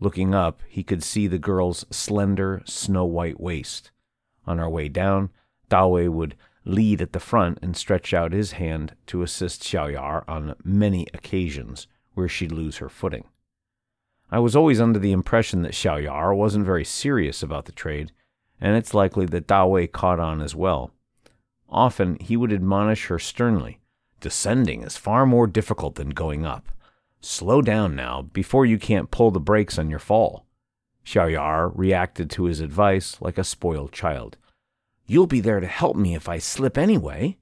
Looking 0.00 0.34
up, 0.34 0.62
he 0.66 0.82
could 0.82 1.02
see 1.02 1.26
the 1.26 1.38
girl's 1.38 1.84
slender, 1.90 2.62
snow 2.64 3.04
white 3.04 3.38
waist. 3.38 3.90
On 4.46 4.58
our 4.58 4.68
way 4.68 4.88
down, 4.88 5.30
Dawei 5.70 6.08
would 6.08 6.34
lead 6.64 7.00
at 7.02 7.12
the 7.12 7.20
front 7.20 7.58
and 7.62 7.76
stretch 7.76 8.14
out 8.14 8.32
his 8.32 8.52
hand 8.52 8.94
to 9.06 9.22
assist 9.22 9.62
Xiaoyar 9.62 10.24
on 10.28 10.54
many 10.64 11.06
occasions 11.12 11.86
where 12.14 12.28
she'd 12.28 12.52
lose 12.52 12.78
her 12.78 12.88
footing. 12.88 13.24
I 14.30 14.38
was 14.38 14.56
always 14.56 14.80
under 14.80 14.98
the 14.98 15.12
impression 15.12 15.62
that 15.62 15.72
Xiaoyar 15.72 16.36
wasn't 16.36 16.64
very 16.64 16.84
serious 16.84 17.42
about 17.42 17.66
the 17.66 17.72
trade, 17.72 18.12
and 18.60 18.76
it's 18.76 18.94
likely 18.94 19.26
that 19.26 19.46
Dawei 19.46 19.90
caught 19.90 20.20
on 20.20 20.40
as 20.40 20.54
well. 20.54 20.92
Often 21.68 22.18
he 22.20 22.36
would 22.36 22.52
admonish 22.52 23.06
her 23.06 23.18
sternly 23.18 23.80
Descending 24.22 24.82
is 24.82 24.96
far 24.96 25.26
more 25.26 25.48
difficult 25.48 25.96
than 25.96 26.10
going 26.10 26.46
up. 26.46 26.70
Slow 27.20 27.60
down 27.60 27.96
now 27.96 28.22
before 28.22 28.64
you 28.64 28.78
can't 28.78 29.10
pull 29.10 29.32
the 29.32 29.40
brakes 29.40 29.80
on 29.80 29.90
your 29.90 29.98
fall. 29.98 30.46
Xiaoyar 31.04 31.72
reacted 31.74 32.30
to 32.30 32.44
his 32.44 32.60
advice 32.60 33.20
like 33.20 33.36
a 33.36 33.42
spoiled 33.42 33.90
child. 33.90 34.36
You'll 35.12 35.26
be 35.26 35.40
there 35.40 35.60
to 35.60 35.66
help 35.66 35.94
me 35.94 36.14
if 36.14 36.26
I 36.26 36.38
slip 36.38 36.78
anyway. 36.78 37.36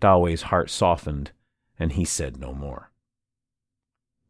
Dawei's 0.00 0.42
heart 0.50 0.70
softened, 0.70 1.30
and 1.78 1.92
he 1.92 2.04
said 2.04 2.40
no 2.40 2.52
more. 2.52 2.90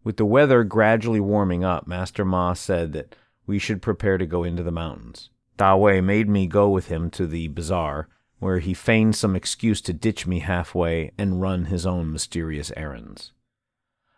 With 0.04 0.18
the 0.18 0.26
weather 0.26 0.62
gradually 0.62 1.20
warming 1.20 1.64
up, 1.64 1.86
Master 1.86 2.22
Ma 2.22 2.52
said 2.52 2.92
that 2.92 3.16
we 3.46 3.58
should 3.58 3.80
prepare 3.80 4.18
to 4.18 4.26
go 4.26 4.44
into 4.44 4.62
the 4.62 4.70
mountains. 4.70 5.30
Dawei 5.56 6.04
made 6.04 6.28
me 6.28 6.46
go 6.46 6.68
with 6.68 6.88
him 6.88 7.08
to 7.12 7.26
the 7.26 7.48
bazaar, 7.48 8.08
where 8.40 8.58
he 8.58 8.74
feigned 8.74 9.16
some 9.16 9.34
excuse 9.34 9.80
to 9.80 9.94
ditch 9.94 10.26
me 10.26 10.40
halfway 10.40 11.12
and 11.16 11.40
run 11.40 11.64
his 11.64 11.86
own 11.86 12.12
mysterious 12.12 12.70
errands. 12.76 13.32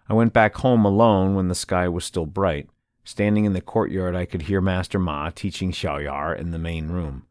I 0.09 0.15
went 0.15 0.33
back 0.33 0.57
home 0.57 0.85
alone 0.85 1.37
when 1.37 1.47
the 1.47 1.55
sky 1.55 1.87
was 1.87 2.05
still 2.05 2.27
bright. 2.27 2.69
Standing 3.05 3.45
in 3.45 3.53
the 3.53 3.61
courtyard, 3.61 4.17
I 4.17 4.25
could 4.25 4.43
hear 4.43 4.61
Master 4.61 4.99
Ma 4.99 5.31
teaching 5.31 5.71
Xiaoyar 5.71 6.37
in 6.37 6.51
the 6.51 6.59
main 6.59 6.89
room. 6.89 7.29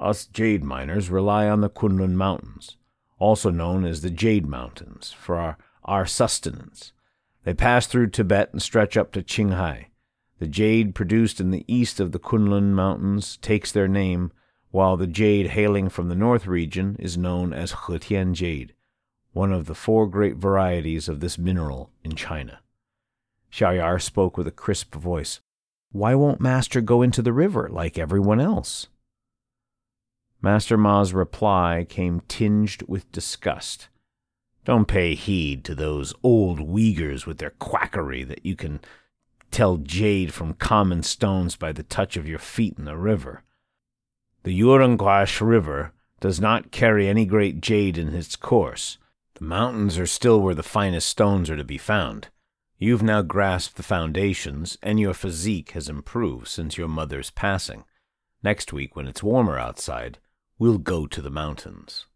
Us 0.00 0.26
jade 0.26 0.62
miners 0.62 1.10
rely 1.10 1.48
on 1.48 1.60
the 1.60 1.70
Kunlun 1.70 2.14
Mountains, 2.14 2.76
also 3.18 3.50
known 3.50 3.84
as 3.84 4.02
the 4.02 4.10
Jade 4.10 4.46
Mountains, 4.46 5.12
for 5.12 5.36
our, 5.36 5.58
our 5.84 6.06
sustenance. 6.06 6.92
They 7.44 7.54
pass 7.54 7.86
through 7.86 8.08
Tibet 8.10 8.50
and 8.52 8.60
stretch 8.60 8.96
up 8.96 9.12
to 9.12 9.22
Qinghai. 9.22 9.86
The 10.38 10.48
jade 10.48 10.94
produced 10.94 11.40
in 11.40 11.50
the 11.50 11.64
east 11.66 12.00
of 12.00 12.12
the 12.12 12.18
Kunlun 12.18 12.72
Mountains 12.72 13.38
takes 13.38 13.72
their 13.72 13.88
name, 13.88 14.32
while 14.70 14.96
the 14.96 15.06
jade 15.06 15.48
hailing 15.48 15.88
from 15.88 16.08
the 16.08 16.16
north 16.16 16.46
region 16.46 16.96
is 16.98 17.16
known 17.16 17.52
as 17.52 17.72
Hetian 17.72 18.34
jade 18.34 18.74
one 19.36 19.52
of 19.52 19.66
the 19.66 19.74
four 19.74 20.06
great 20.06 20.36
varieties 20.36 21.10
of 21.10 21.20
this 21.20 21.36
mineral 21.36 21.90
in 22.02 22.14
China. 22.14 22.60
Xiaoyar 23.52 24.00
spoke 24.00 24.38
with 24.38 24.46
a 24.46 24.50
crisp 24.50 24.94
voice. 24.94 25.40
Why 25.92 26.14
won't 26.14 26.40
Master 26.40 26.80
go 26.80 27.02
into 27.02 27.20
the 27.20 27.34
river 27.34 27.68
like 27.70 27.98
everyone 27.98 28.40
else? 28.40 28.88
Master 30.42 30.76
Ma's 30.76 31.12
reply 31.12 31.86
came 31.88 32.20
tinged 32.28 32.82
with 32.86 33.10
disgust. 33.10 33.88
Don't 34.64 34.86
pay 34.86 35.14
heed 35.14 35.64
to 35.64 35.74
those 35.74 36.14
old 36.22 36.58
Uyghurs 36.60 37.26
with 37.26 37.38
their 37.38 37.50
quackery 37.50 38.24
that 38.24 38.44
you 38.44 38.56
can 38.56 38.80
tell 39.50 39.76
jade 39.76 40.34
from 40.34 40.54
common 40.54 41.02
stones 41.02 41.56
by 41.56 41.72
the 41.72 41.82
touch 41.82 42.16
of 42.16 42.28
your 42.28 42.38
feet 42.38 42.76
in 42.78 42.84
the 42.84 42.96
river. 42.96 43.42
The 44.42 44.60
Urungquash 44.60 45.40
River 45.40 45.92
does 46.20 46.40
not 46.40 46.70
carry 46.70 47.08
any 47.08 47.26
great 47.26 47.60
jade 47.60 47.98
in 47.98 48.14
its 48.14 48.36
course, 48.36 48.98
the 49.36 49.44
mountains 49.44 49.98
are 49.98 50.06
still 50.06 50.40
where 50.40 50.54
the 50.54 50.62
finest 50.62 51.10
stones 51.10 51.50
are 51.50 51.58
to 51.58 51.64
be 51.64 51.76
found. 51.76 52.28
You've 52.78 53.02
now 53.02 53.20
grasped 53.20 53.76
the 53.76 53.82
foundations, 53.82 54.78
and 54.82 54.98
your 54.98 55.12
physique 55.12 55.72
has 55.72 55.90
improved 55.90 56.48
since 56.48 56.78
your 56.78 56.88
mother's 56.88 57.28
passing. 57.30 57.84
Next 58.42 58.72
week, 58.72 58.96
when 58.96 59.06
it's 59.06 59.22
warmer 59.22 59.58
outside, 59.58 60.18
we'll 60.58 60.78
go 60.78 61.06
to 61.06 61.20
the 61.20 61.30
mountains. 61.30 62.06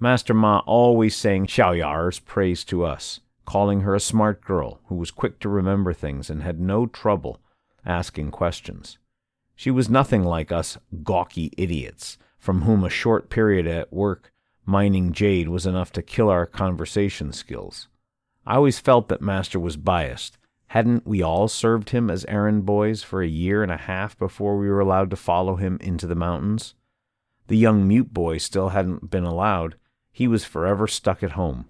Master 0.00 0.32
Ma 0.32 0.60
always 0.66 1.16
sang 1.16 1.46
Xiaoyar's 1.46 2.20
praise 2.20 2.64
to 2.64 2.84
us, 2.84 3.20
calling 3.44 3.80
her 3.80 3.94
a 3.94 4.00
smart 4.00 4.44
girl 4.44 4.80
who 4.86 4.94
was 4.94 5.10
quick 5.10 5.40
to 5.40 5.48
remember 5.48 5.92
things 5.92 6.30
and 6.30 6.42
had 6.42 6.60
no 6.60 6.86
trouble 6.86 7.40
asking 7.84 8.30
questions. 8.30 8.98
She 9.56 9.70
was 9.70 9.90
nothing 9.90 10.24
like 10.24 10.52
us 10.52 10.78
gawky 11.02 11.52
idiots, 11.56 12.16
from 12.38 12.62
whom 12.62 12.84
a 12.84 12.90
short 12.90 13.28
period 13.28 13.66
at 13.66 13.92
work 13.92 14.32
mining 14.64 15.12
jade 15.12 15.48
was 15.48 15.66
enough 15.66 15.90
to 15.90 16.02
kill 16.02 16.28
our 16.28 16.44
conversation 16.46 17.32
skills. 17.32 17.88
I 18.46 18.56
always 18.56 18.78
felt 18.78 19.08
that 19.08 19.22
Master 19.22 19.58
was 19.58 19.78
biased. 19.78 20.36
Hadn't 20.68 21.06
we 21.06 21.22
all 21.22 21.48
served 21.48 21.90
him 21.90 22.10
as 22.10 22.26
errand 22.26 22.66
boys 22.66 23.02
for 23.02 23.22
a 23.22 23.26
year 23.26 23.62
and 23.62 23.72
a 23.72 23.78
half 23.78 24.18
before 24.18 24.58
we 24.58 24.68
were 24.68 24.80
allowed 24.80 25.08
to 25.10 25.16
follow 25.16 25.56
him 25.56 25.78
into 25.80 26.06
the 26.06 26.14
mountains? 26.14 26.74
The 27.48 27.56
young 27.56 27.88
mute 27.88 28.12
boy 28.14 28.38
still 28.38 28.70
hadn't 28.70 29.10
been 29.10 29.24
allowed. 29.24 29.76
He 30.12 30.28
was 30.28 30.44
forever 30.44 30.86
stuck 30.86 31.22
at 31.22 31.32
home. 31.32 31.68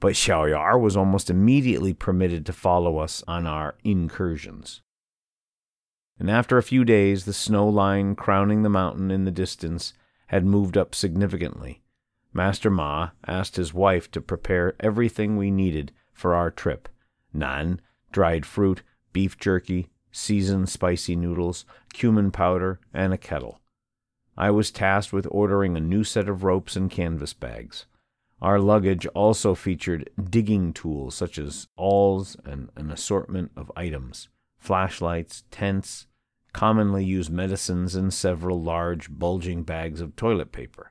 But 0.00 0.14
Xiaoyar 0.14 0.78
was 0.78 0.96
almost 0.96 1.30
immediately 1.30 1.94
permitted 1.94 2.44
to 2.46 2.52
follow 2.52 2.98
us 2.98 3.22
on 3.26 3.46
our 3.46 3.76
incursions. 3.84 4.82
And 6.18 6.30
after 6.30 6.58
a 6.58 6.62
few 6.62 6.84
days, 6.84 7.24
the 7.24 7.32
snow 7.32 7.68
line 7.68 8.14
crowning 8.14 8.62
the 8.62 8.68
mountain 8.68 9.10
in 9.10 9.24
the 9.24 9.30
distance 9.30 9.94
had 10.28 10.44
moved 10.44 10.76
up 10.76 10.94
significantly. 10.94 11.80
Master 12.32 12.70
Ma 12.70 13.10
asked 13.26 13.56
his 13.56 13.72
wife 13.72 14.10
to 14.10 14.20
prepare 14.20 14.74
everything 14.80 15.36
we 15.36 15.50
needed 15.50 15.92
for 16.12 16.34
our 16.34 16.50
trip 16.50 16.88
nan, 17.32 17.80
dried 18.12 18.46
fruit, 18.46 18.82
beef 19.12 19.38
jerky, 19.38 19.88
seasoned 20.10 20.68
spicy 20.68 21.16
noodles, 21.16 21.64
cumin 21.92 22.30
powder, 22.30 22.80
and 22.92 23.12
a 23.12 23.18
kettle. 23.18 23.60
I 24.36 24.50
was 24.50 24.70
tasked 24.70 25.12
with 25.12 25.28
ordering 25.30 25.76
a 25.76 25.80
new 25.80 26.04
set 26.04 26.28
of 26.28 26.42
ropes 26.42 26.76
and 26.76 26.90
canvas 26.90 27.32
bags. 27.32 27.86
Our 28.42 28.58
luggage 28.60 29.06
also 29.08 29.54
featured 29.54 30.10
digging 30.22 30.72
tools 30.72 31.14
such 31.14 31.38
as 31.38 31.68
awls 31.78 32.36
and 32.44 32.70
an 32.76 32.90
assortment 32.90 33.52
of 33.56 33.72
items 33.76 34.28
flashlights, 34.58 35.44
tents, 35.50 36.06
commonly 36.54 37.04
used 37.04 37.30
medicines, 37.30 37.94
and 37.94 38.12
several 38.12 38.62
large, 38.62 39.10
bulging 39.10 39.62
bags 39.62 40.00
of 40.00 40.16
toilet 40.16 40.52
paper. 40.52 40.90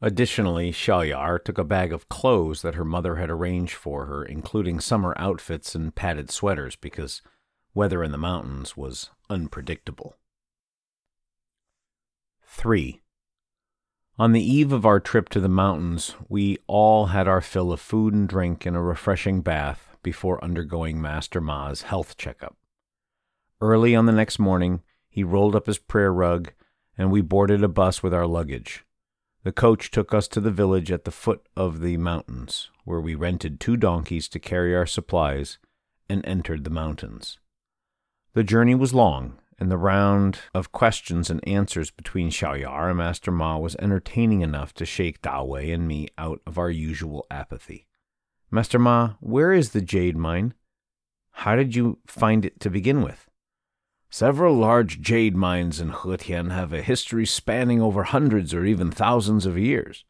Additionally, 0.00 0.72
Xiaoyar 0.72 1.44
took 1.44 1.58
a 1.58 1.64
bag 1.64 1.92
of 1.92 2.08
clothes 2.08 2.62
that 2.62 2.74
her 2.74 2.84
mother 2.84 3.16
had 3.16 3.30
arranged 3.30 3.74
for 3.74 4.06
her, 4.06 4.24
including 4.24 4.80
summer 4.80 5.14
outfits 5.18 5.74
and 5.74 5.94
padded 5.94 6.30
sweaters, 6.30 6.76
because 6.76 7.20
weather 7.74 8.02
in 8.02 8.12
the 8.12 8.18
mountains 8.18 8.76
was 8.76 9.10
unpredictable. 9.28 10.16
3. 12.54 13.02
On 14.16 14.30
the 14.32 14.40
eve 14.40 14.72
of 14.72 14.86
our 14.86 15.00
trip 15.00 15.28
to 15.30 15.40
the 15.40 15.48
mountains, 15.48 16.14
we 16.28 16.56
all 16.68 17.06
had 17.06 17.26
our 17.26 17.40
fill 17.40 17.72
of 17.72 17.80
food 17.80 18.14
and 18.14 18.28
drink 18.28 18.64
and 18.64 18.76
a 18.76 18.80
refreshing 18.80 19.42
bath 19.42 19.96
before 20.04 20.42
undergoing 20.42 21.02
Master 21.02 21.40
Ma's 21.40 21.82
health 21.82 22.16
checkup. 22.16 22.56
Early 23.60 23.96
on 23.96 24.06
the 24.06 24.12
next 24.12 24.38
morning, 24.38 24.82
he 25.08 25.24
rolled 25.24 25.56
up 25.56 25.66
his 25.66 25.78
prayer 25.78 26.12
rug, 26.12 26.52
and 26.96 27.10
we 27.10 27.20
boarded 27.20 27.64
a 27.64 27.68
bus 27.68 28.04
with 28.04 28.14
our 28.14 28.26
luggage. 28.26 28.84
The 29.42 29.52
coach 29.52 29.90
took 29.90 30.14
us 30.14 30.28
to 30.28 30.40
the 30.40 30.52
village 30.52 30.92
at 30.92 31.04
the 31.04 31.10
foot 31.10 31.44
of 31.56 31.80
the 31.80 31.96
mountains, 31.96 32.70
where 32.84 33.00
we 33.00 33.16
rented 33.16 33.58
two 33.58 33.76
donkeys 33.76 34.28
to 34.28 34.38
carry 34.38 34.76
our 34.76 34.86
supplies 34.86 35.58
and 36.08 36.24
entered 36.24 36.62
the 36.62 36.70
mountains. 36.70 37.38
The 38.32 38.44
journey 38.44 38.76
was 38.76 38.94
long, 38.94 39.38
and 39.58 39.70
the 39.70 39.78
round 39.78 40.40
of 40.54 40.72
questions 40.72 41.30
and 41.30 41.46
answers 41.48 41.90
between 41.90 42.30
Xiaoyar 42.30 42.88
and 42.88 42.98
Master 42.98 43.30
Ma 43.30 43.58
was 43.58 43.76
entertaining 43.76 44.40
enough 44.40 44.74
to 44.74 44.84
shake 44.84 45.22
Dawei 45.22 45.74
and 45.74 45.86
me 45.86 46.08
out 46.18 46.40
of 46.46 46.58
our 46.58 46.70
usual 46.70 47.26
apathy. 47.30 47.86
Master 48.50 48.78
Ma, 48.78 49.14
where 49.20 49.52
is 49.52 49.70
the 49.70 49.80
jade 49.80 50.16
mine? 50.16 50.54
How 51.32 51.56
did 51.56 51.74
you 51.74 51.98
find 52.06 52.44
it 52.44 52.60
to 52.60 52.70
begin 52.70 53.02
with? 53.02 53.28
Several 54.10 54.54
large 54.54 55.00
jade 55.00 55.34
mines 55.34 55.80
in 55.80 55.90
Hetian 55.90 56.52
have 56.52 56.72
a 56.72 56.82
history 56.82 57.26
spanning 57.26 57.82
over 57.82 58.04
hundreds 58.04 58.54
or 58.54 58.64
even 58.64 58.92
thousands 58.92 59.44
of 59.44 59.58
years. 59.58 60.04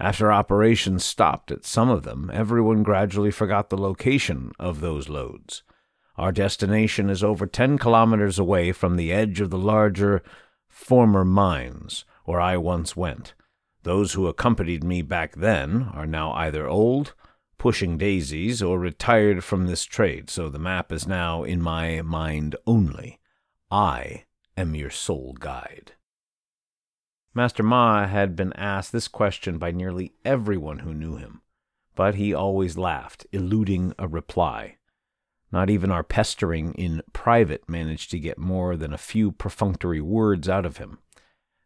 After 0.00 0.32
operations 0.32 1.04
stopped 1.04 1.52
at 1.52 1.64
some 1.64 1.88
of 1.88 2.02
them, 2.02 2.28
everyone 2.34 2.82
gradually 2.82 3.30
forgot 3.30 3.70
the 3.70 3.78
location 3.78 4.50
of 4.58 4.80
those 4.80 5.08
lodes. 5.08 5.62
Our 6.18 6.32
destination 6.32 7.10
is 7.10 7.22
over 7.22 7.46
ten 7.46 7.76
kilometers 7.78 8.38
away 8.38 8.72
from 8.72 8.96
the 8.96 9.12
edge 9.12 9.40
of 9.40 9.50
the 9.50 9.58
larger 9.58 10.22
former 10.68 11.24
mines 11.24 12.04
where 12.24 12.40
I 12.40 12.56
once 12.56 12.96
went. 12.96 13.34
Those 13.82 14.14
who 14.14 14.26
accompanied 14.26 14.82
me 14.82 15.02
back 15.02 15.36
then 15.36 15.90
are 15.94 16.06
now 16.06 16.32
either 16.32 16.66
old, 16.66 17.14
pushing 17.58 17.98
daisies, 17.98 18.62
or 18.62 18.78
retired 18.78 19.44
from 19.44 19.66
this 19.66 19.84
trade, 19.84 20.28
so 20.30 20.48
the 20.48 20.58
map 20.58 20.90
is 20.90 21.06
now 21.06 21.44
in 21.44 21.60
my 21.62 22.02
mind 22.02 22.56
only. 22.66 23.20
I 23.70 24.24
am 24.56 24.74
your 24.74 24.90
sole 24.90 25.34
guide. 25.38 25.92
Master 27.34 27.62
Ma 27.62 28.06
had 28.06 28.34
been 28.34 28.54
asked 28.54 28.92
this 28.92 29.08
question 29.08 29.58
by 29.58 29.70
nearly 29.70 30.14
everyone 30.24 30.78
who 30.80 30.94
knew 30.94 31.16
him, 31.16 31.42
but 31.94 32.14
he 32.14 32.32
always 32.32 32.78
laughed, 32.78 33.26
eluding 33.32 33.92
a 33.98 34.08
reply. 34.08 34.78
Not 35.52 35.70
even 35.70 35.90
our 35.90 36.02
pestering 36.02 36.74
in 36.74 37.02
private 37.12 37.68
managed 37.68 38.10
to 38.10 38.18
get 38.18 38.38
more 38.38 38.76
than 38.76 38.92
a 38.92 38.98
few 38.98 39.32
perfunctory 39.32 40.00
words 40.00 40.48
out 40.48 40.66
of 40.66 40.78
him. 40.78 40.98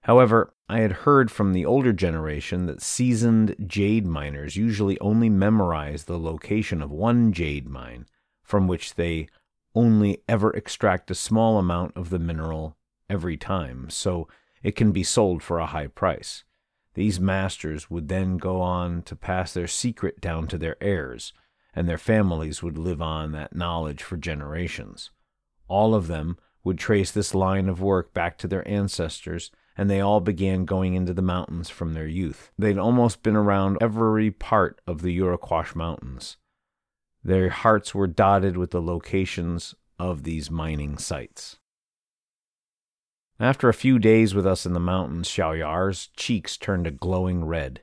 However, 0.03 0.55
I 0.69 0.81
had 0.81 0.93
heard 0.93 1.31
from 1.31 1.53
the 1.53 1.67
older 1.67 1.93
generation 1.93 2.67
that 2.67 2.83
seasoned 2.83 3.57
jade 3.67 4.07
miners 4.07 4.57
usually 4.57 4.99
only 5.01 5.29
memorize 5.29 6.05
the 6.05 6.19
location 6.19 6.81
of 6.81 6.91
one 6.91 7.33
jade 7.33 7.69
mine, 7.69 8.07
from 8.43 8.67
which 8.67 8.95
they 8.95 9.29
only 9.75 10.23
ever 10.29 10.51
extract 10.51 11.11
a 11.11 11.15
small 11.15 11.59
amount 11.59 11.97
of 11.97 12.11
the 12.11 12.19
mineral 12.19 12.77
every 13.09 13.37
time, 13.37 13.91
so 13.91 14.29
it 14.63 14.77
can 14.77 14.93
be 14.93 15.03
sold 15.03 15.43
for 15.43 15.59
a 15.59 15.67
high 15.67 15.87
price. 15.87 16.45
These 16.95 17.21
masters 17.21 17.91
would 17.91 18.09
then 18.09 18.37
go 18.37 18.61
on 18.61 19.03
to 19.03 19.17
pass 19.17 19.53
their 19.53 19.69
secret 19.69 20.21
down 20.21 20.49
to 20.49 20.59
their 20.59 20.77
heirs, 20.83 21.33
and 21.75 21.89
their 21.89 21.99
families 21.99 22.63
would 22.63 22.79
live 22.79 23.01
on 23.01 23.33
that 23.33 23.55
knowledge 23.55 24.03
for 24.03 24.17
generations. 24.17 25.11
All 25.69 25.95
of 25.95 26.07
them 26.07 26.37
would 26.65 26.79
trace 26.79 27.11
this 27.11 27.35
line 27.35 27.69
of 27.69 27.81
work 27.81 28.13
back 28.13 28.37
to 28.39 28.49
their 28.49 28.67
ancestors, 28.69 29.51
and 29.77 29.89
they 29.89 30.01
all 30.01 30.21
began 30.21 30.65
going 30.65 30.95
into 30.95 31.15
the 31.15 31.23
mountains 31.23 31.71
from 31.71 31.95
their 31.95 32.07
youth. 32.07 32.51
They'd 32.59 32.79
almost 32.79 33.23
been 33.23 33.37
around 33.37 33.79
every 33.81 34.31
part 34.31 34.81
of 34.87 35.03
the 35.03 35.17
Uruquash 35.17 35.75
Mountains. 35.75 36.37
Their 37.23 37.49
hearts 37.51 37.95
were 37.95 38.07
dotted 38.07 38.57
with 38.57 38.71
the 38.71 38.83
locations 38.83 39.75
of 39.99 40.23
these 40.23 40.51
mining 40.51 40.99
sites. 40.99 41.59
After 43.39 43.69
a 43.71 43.75
few 43.75 43.99
days 43.99 44.35
with 44.35 44.47
us 44.47 44.67
in 44.67 44.75
the 44.75 44.81
mountains, 44.81 45.29
Xiaoyar's 45.29 46.09
cheeks 46.15 46.59
turned 46.59 46.87
a 46.87 46.91
glowing 46.91 47.45
red. 47.45 47.83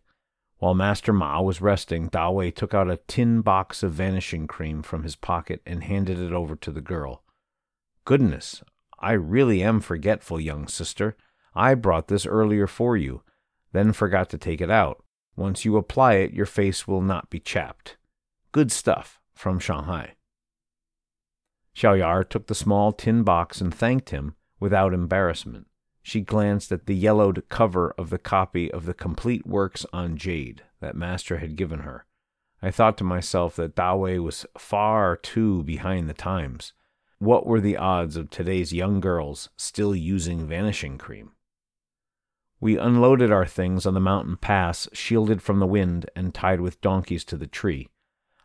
While 0.60 0.74
Master 0.74 1.14
Ma 1.14 1.40
was 1.42 1.62
resting, 1.62 2.10
Dawei 2.10 2.54
took 2.54 2.74
out 2.74 2.90
a 2.90 3.00
tin 3.08 3.42
box 3.42 3.84
of 3.84 3.94
vanishing 3.94 4.48
cream 4.48 4.82
from 4.82 5.04
his 5.04 5.16
pocket 5.16 5.62
and 5.66 5.84
handed 5.84 6.20
it 6.20 6.34
over 6.34 6.56
to 6.56 6.72
the 6.72 6.82
girl. 6.82 7.24
Goodness, 8.06 8.64
I 9.00 9.12
really 9.12 9.62
am 9.62 9.80
forgetful, 9.82 10.40
young 10.40 10.68
sister. 10.68 11.16
I 11.54 11.76
brought 11.76 12.08
this 12.08 12.26
earlier 12.26 12.66
for 12.66 12.98
you, 12.98 13.22
then 13.72 13.94
forgot 13.94 14.30
to 14.32 14.38
take 14.38 14.60
it 14.60 14.72
out. 14.72 15.04
Once 15.36 15.64
you 15.64 15.78
apply 15.78 16.16
it, 16.16 16.34
your 16.34 16.48
face 16.48 16.88
will 16.88 17.02
not 17.02 17.30
be 17.30 17.40
chapped. 17.40 17.98
Good 18.52 18.72
stuff 18.72 19.20
from 19.36 19.60
Shanghai. 19.60 20.16
Xiaoyar 21.76 22.28
took 22.28 22.48
the 22.48 22.56
small 22.56 22.92
tin 22.92 23.22
box 23.22 23.62
and 23.62 23.72
thanked 23.72 24.10
him 24.10 24.36
without 24.60 24.96
embarrassment. 24.96 25.68
She 26.08 26.22
glanced 26.22 26.72
at 26.72 26.86
the 26.86 26.96
yellowed 26.96 27.44
cover 27.50 27.94
of 27.98 28.12
the 28.12 28.18
copy 28.18 28.72
of 28.72 28.86
the 28.86 28.94
complete 28.94 29.46
works 29.46 29.86
on 29.92 30.16
jade 30.16 30.64
that 30.80 30.96
Master 30.96 31.40
had 31.40 31.58
given 31.58 31.80
her. 31.80 32.06
I 32.62 32.72
thought 32.72 32.98
to 33.00 33.04
myself 33.04 33.58
that 33.58 33.76
Dawei 33.76 34.18
was 34.18 34.46
far 34.58 35.18
too 35.18 35.64
behind 35.64 36.08
the 36.08 36.14
times. 36.14 36.72
What 37.20 37.46
were 37.46 37.60
the 37.60 37.76
odds 37.76 38.16
of 38.16 38.30
today's 38.30 38.72
young 38.72 39.02
girls 39.02 39.50
still 39.58 39.94
using 39.94 40.48
vanishing 40.48 40.98
cream? 40.98 41.34
We 42.62 42.78
unloaded 42.78 43.30
our 43.30 43.46
things 43.46 43.86
on 43.86 43.94
the 43.94 44.00
mountain 44.00 44.38
pass, 44.38 44.88
shielded 44.94 45.42
from 45.42 45.60
the 45.60 45.68
wind 45.68 46.10
and 46.16 46.34
tied 46.34 46.62
with 46.62 46.80
donkeys 46.80 47.26
to 47.26 47.36
the 47.36 47.48
tree. 47.48 47.90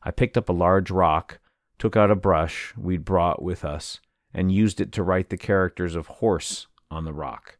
I 0.02 0.10
picked 0.10 0.36
up 0.36 0.48
a 0.48 0.52
large 0.52 0.90
rock, 0.90 1.38
took 1.78 1.96
out 1.96 2.10
a 2.10 2.16
brush 2.16 2.74
we'd 2.76 3.04
brought 3.04 3.40
with 3.40 3.64
us, 3.64 4.00
and 4.34 4.50
used 4.50 4.80
it 4.80 4.90
to 4.90 5.04
write 5.04 5.28
the 5.28 5.36
characters 5.36 5.94
of 5.94 6.08
horse 6.08 6.66
on 6.92 7.04
the 7.04 7.12
rock. 7.12 7.58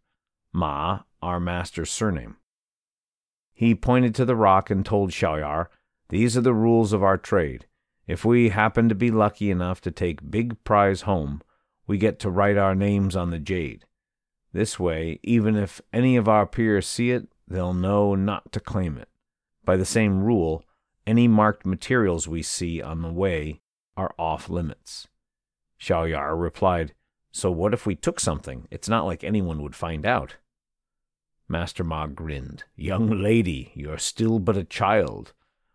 Ma, 0.52 1.00
our 1.22 1.40
master's 1.40 1.90
surname. 1.90 2.36
He 3.54 3.74
pointed 3.74 4.14
to 4.16 4.24
the 4.24 4.36
rock 4.36 4.70
and 4.70 4.84
told 4.84 5.10
Xiaoyar, 5.10 5.68
These 6.10 6.36
are 6.36 6.42
the 6.42 6.54
rules 6.54 6.92
of 6.92 7.02
our 7.02 7.16
trade. 7.16 7.66
If 8.06 8.24
we 8.24 8.50
happen 8.50 8.88
to 8.88 8.94
be 8.94 9.10
lucky 9.10 9.50
enough 9.50 9.80
to 9.82 9.90
take 9.90 10.30
big 10.30 10.62
prize 10.64 11.02
home, 11.02 11.42
we 11.86 11.96
get 11.96 12.18
to 12.20 12.30
write 12.30 12.56
our 12.56 12.74
names 12.74 13.16
on 13.16 13.30
the 13.30 13.38
jade. 13.38 13.86
This 14.52 14.78
way, 14.78 15.18
even 15.22 15.56
if 15.56 15.80
any 15.92 16.16
of 16.16 16.28
our 16.28 16.46
peers 16.46 16.86
see 16.86 17.10
it, 17.10 17.28
they'll 17.48 17.72
know 17.72 18.14
not 18.14 18.52
to 18.52 18.60
claim 18.60 18.98
it. 18.98 19.08
By 19.64 19.76
the 19.76 19.86
same 19.86 20.22
rule, 20.22 20.64
any 21.06 21.26
marked 21.26 21.64
materials 21.64 22.28
we 22.28 22.42
see 22.42 22.82
on 22.82 23.00
the 23.02 23.12
way 23.12 23.62
are 23.96 24.14
off 24.18 24.50
limits. 24.50 25.08
Xiaoyar 25.80 26.40
replied, 26.40 26.94
So 27.32 27.50
what 27.50 27.72
if 27.72 27.86
we 27.86 27.94
took 27.94 28.20
something? 28.20 28.68
It's 28.70 28.88
not 28.88 29.06
like 29.06 29.24
anyone 29.24 29.62
would 29.62 29.74
find 29.74 30.04
out. 30.04 30.36
Master 31.48 31.82
Ma 31.82 32.06
grinned. 32.06 32.64
Young 32.76 33.10
lady, 33.10 33.72
you're 33.74 33.98
still 33.98 34.38
but 34.38 34.56
a 34.56 34.64
child. 34.64 35.32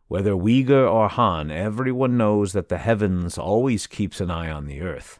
Whether 0.07 0.31
Uyghur 0.31 0.89
or 0.89 1.09
Han, 1.09 1.51
everyone 1.51 2.15
knows 2.15 2.53
that 2.53 2.69
the 2.69 2.77
heavens 2.77 3.37
always 3.37 3.87
keeps 3.87 4.21
an 4.21 4.31
eye 4.31 4.49
on 4.49 4.67
the 4.67 4.81
earth. 4.81 5.19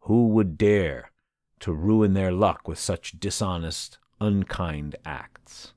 Who 0.00 0.28
would 0.28 0.58
dare 0.58 1.12
to 1.60 1.72
ruin 1.72 2.14
their 2.14 2.32
luck 2.32 2.66
with 2.66 2.78
such 2.78 3.20
dishonest, 3.20 3.98
unkind 4.20 4.96
acts? 5.04 5.74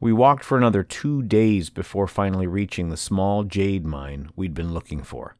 We 0.00 0.12
walked 0.12 0.44
for 0.44 0.56
another 0.56 0.82
two 0.82 1.22
days 1.22 1.70
before 1.70 2.06
finally 2.06 2.46
reaching 2.46 2.88
the 2.88 2.96
small 2.96 3.44
jade 3.44 3.84
mine 3.84 4.30
we'd 4.36 4.54
been 4.54 4.72
looking 4.72 5.02
for. 5.02 5.36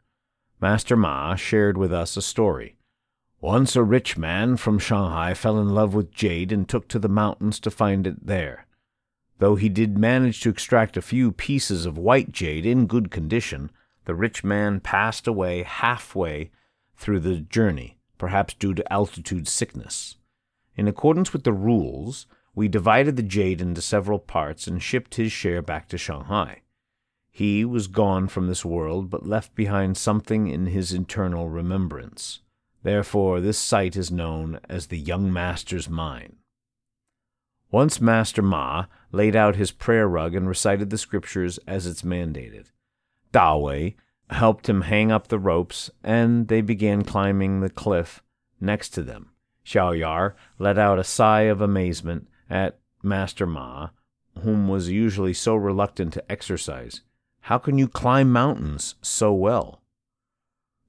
Master 0.60 0.96
Ma 0.96 1.34
shared 1.36 1.76
with 1.76 1.92
us 1.92 2.16
a 2.16 2.22
story. 2.22 2.77
Once 3.40 3.76
a 3.76 3.82
rich 3.84 4.18
man 4.18 4.56
from 4.56 4.80
Shanghai 4.80 5.32
fell 5.32 5.60
in 5.60 5.68
love 5.68 5.94
with 5.94 6.10
jade 6.10 6.50
and 6.50 6.68
took 6.68 6.88
to 6.88 6.98
the 6.98 7.08
mountains 7.08 7.60
to 7.60 7.70
find 7.70 8.04
it 8.04 8.26
there. 8.26 8.66
Though 9.38 9.54
he 9.54 9.68
did 9.68 9.96
manage 9.96 10.40
to 10.40 10.50
extract 10.50 10.96
a 10.96 11.02
few 11.02 11.30
pieces 11.30 11.86
of 11.86 11.96
white 11.96 12.32
jade 12.32 12.66
in 12.66 12.88
good 12.88 13.12
condition, 13.12 13.70
the 14.06 14.16
rich 14.16 14.42
man 14.42 14.80
passed 14.80 15.28
away 15.28 15.62
halfway 15.62 16.50
through 16.96 17.20
the 17.20 17.36
journey, 17.36 17.98
perhaps 18.18 18.54
due 18.54 18.74
to 18.74 18.92
altitude 18.92 19.46
sickness. 19.46 20.16
In 20.76 20.88
accordance 20.88 21.32
with 21.32 21.44
the 21.44 21.52
rules, 21.52 22.26
we 22.56 22.66
divided 22.66 23.14
the 23.14 23.22
jade 23.22 23.60
into 23.60 23.80
several 23.80 24.18
parts 24.18 24.66
and 24.66 24.82
shipped 24.82 25.14
his 25.14 25.30
share 25.30 25.62
back 25.62 25.88
to 25.90 25.98
Shanghai. 25.98 26.62
He 27.30 27.64
was 27.64 27.86
gone 27.86 28.26
from 28.26 28.48
this 28.48 28.64
world, 28.64 29.10
but 29.10 29.28
left 29.28 29.54
behind 29.54 29.96
something 29.96 30.48
in 30.48 30.66
his 30.66 30.92
eternal 30.92 31.48
remembrance. 31.48 32.40
Therefore, 32.82 33.40
this 33.40 33.58
site 33.58 33.96
is 33.96 34.10
known 34.10 34.60
as 34.68 34.86
the 34.86 34.98
young 34.98 35.32
master's 35.32 35.88
mine. 35.88 36.36
Once 37.70 38.00
Master 38.00 38.40
Ma 38.40 38.86
laid 39.12 39.36
out 39.36 39.56
his 39.56 39.72
prayer 39.72 40.08
rug 40.08 40.34
and 40.34 40.48
recited 40.48 40.88
the 40.88 40.96
scriptures 40.96 41.58
as 41.66 41.86
it's 41.86 42.02
mandated. 42.02 42.66
Dawei 43.32 43.94
helped 44.30 44.68
him 44.68 44.82
hang 44.82 45.12
up 45.12 45.28
the 45.28 45.38
ropes, 45.38 45.90
and 46.02 46.48
they 46.48 46.60
began 46.60 47.04
climbing 47.04 47.60
the 47.60 47.70
cliff 47.70 48.22
next 48.60 48.90
to 48.90 49.02
them. 49.02 49.30
Xiaoyar 49.66 50.34
let 50.58 50.78
out 50.78 50.98
a 50.98 51.04
sigh 51.04 51.42
of 51.42 51.60
amazement 51.60 52.28
at 52.48 52.78
Master 53.02 53.46
Ma, 53.46 53.90
whom 54.42 54.68
was 54.68 54.88
usually 54.88 55.34
so 55.34 55.54
reluctant 55.54 56.14
to 56.14 56.32
exercise. 56.32 57.02
How 57.42 57.58
can 57.58 57.76
you 57.76 57.88
climb 57.88 58.30
mountains 58.32 58.94
so 59.02 59.32
well? 59.32 59.82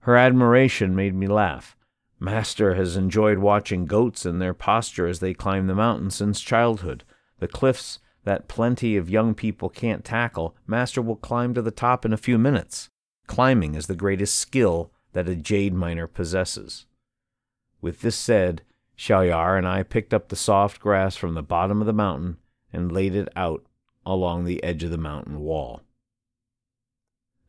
Her 0.02 0.16
admiration 0.16 0.96
made 0.96 1.14
me 1.14 1.28
laugh. 1.28 1.76
Master 2.20 2.76
has 2.76 2.98
enjoyed 2.98 3.38
watching 3.38 3.86
goats 3.86 4.26
and 4.26 4.42
their 4.42 4.54
posture 4.54 5.08
as 5.08 5.20
they 5.20 5.34
climb 5.34 5.68
the 5.68 5.76
mountain 5.76 6.10
since 6.10 6.42
childhood. 6.42 7.04
The 7.40 7.48
cliffs 7.48 8.00
that 8.26 8.50
plenty 8.50 8.98
of 8.98 9.10
young 9.10 9.34
people 9.34 9.70
can't 9.70 10.04
tackle, 10.04 10.56
Master 10.68 11.02
will 11.02 11.16
climb 11.16 11.54
to 11.54 11.62
the 11.62 11.72
top 11.72 12.06
in 12.06 12.12
a 12.12 12.18
few 12.18 12.38
minutes. 12.38 12.90
Climbing 13.28 13.76
is 13.76 13.88
the 13.88 13.96
greatest 13.96 14.36
skill 14.36 14.92
that 15.14 15.30
a 15.30 15.36
jade 15.36 15.74
miner 15.74 16.08
possesses. 16.08 16.86
With 17.82 18.02
this 18.02 18.18
said, 18.18 18.64
Xiaoyar 18.98 19.58
and 19.58 19.66
I 19.66 19.84
picked 19.84 20.14
up 20.14 20.28
the 20.28 20.36
soft 20.36 20.82
grass 20.82 21.16
from 21.16 21.34
the 21.34 21.42
bottom 21.42 21.80
of 21.80 21.88
the 21.88 21.94
mountain 21.94 22.38
and 22.74 22.92
laid 22.92 23.16
it 23.16 23.30
out 23.36 23.66
along 24.06 24.44
the 24.44 24.62
edge 24.64 24.84
of 24.84 24.92
the 24.92 24.98
mountain 24.98 25.40
wall. 25.40 25.82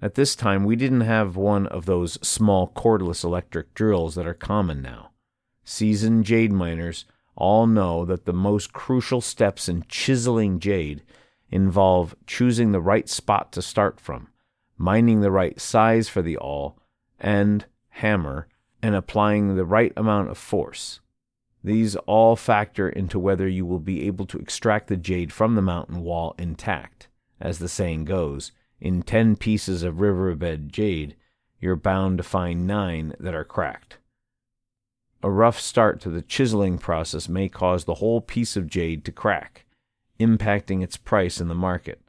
At 0.02 0.14
this 0.14 0.34
time, 0.34 0.64
we 0.64 0.76
didn't 0.76 1.02
have 1.02 1.36
one 1.36 1.66
of 1.66 1.84
those 1.84 2.18
small 2.26 2.68
cordless 2.68 3.22
electric 3.22 3.74
drills 3.74 4.14
that 4.14 4.26
are 4.26 4.34
common 4.34 4.80
now. 4.80 5.10
Seasoned 5.62 6.24
jade 6.24 6.52
miners 6.52 7.04
all 7.36 7.66
know 7.66 8.04
that 8.06 8.24
the 8.24 8.32
most 8.32 8.72
crucial 8.72 9.20
steps 9.20 9.68
in 9.68 9.84
chiseling 9.88 10.58
jade 10.58 11.02
involve 11.50 12.14
choosing 12.26 12.72
the 12.72 12.80
right 12.80 13.08
spot 13.08 13.52
to 13.52 13.62
start 13.62 14.00
from, 14.00 14.28
mining 14.78 15.20
the 15.20 15.30
right 15.30 15.60
size 15.60 16.08
for 16.08 16.22
the 16.22 16.36
awl 16.38 16.78
and 17.18 17.66
hammer, 17.90 18.48
and 18.82 18.94
applying 18.94 19.54
the 19.54 19.64
right 19.64 19.92
amount 19.96 20.30
of 20.30 20.38
force. 20.38 21.00
These 21.62 21.96
all 21.96 22.36
factor 22.36 22.88
into 22.88 23.18
whether 23.18 23.46
you 23.46 23.66
will 23.66 23.80
be 23.80 24.06
able 24.06 24.24
to 24.26 24.38
extract 24.38 24.88
the 24.88 24.96
jade 24.96 25.30
from 25.30 25.54
the 25.54 25.62
mountain 25.62 26.00
wall 26.00 26.34
intact. 26.38 27.08
As 27.38 27.58
the 27.58 27.68
saying 27.68 28.06
goes, 28.06 28.52
in 28.81 29.03
ten 29.03 29.37
pieces 29.37 29.83
of 29.83 30.01
riverbed 30.01 30.73
jade, 30.73 31.16
you're 31.61 31.77
bound 31.77 32.19
to 32.19 32.25
find 32.25 32.66
nine 32.66 33.14
that 33.21 33.35
are 33.35 33.45
cracked. 33.45 33.99
A 35.23 35.31
rough 35.31 35.61
start 35.61 36.01
to 36.01 36.11
the 36.11 36.23
chiseling 36.23 36.79
process 36.79 37.29
may 37.29 37.49
cause 37.49 37.85
the 37.85 37.97
whole 37.97 38.23
piece 38.23 38.57
of 38.57 38.69
jade 38.69 39.05
to 39.05 39.12
crack, 39.12 39.66
impacting 40.19 40.83
its 40.83 40.97
price 40.97 41.40
in 41.40 41.49
the 41.49 41.55
market. 41.55 42.01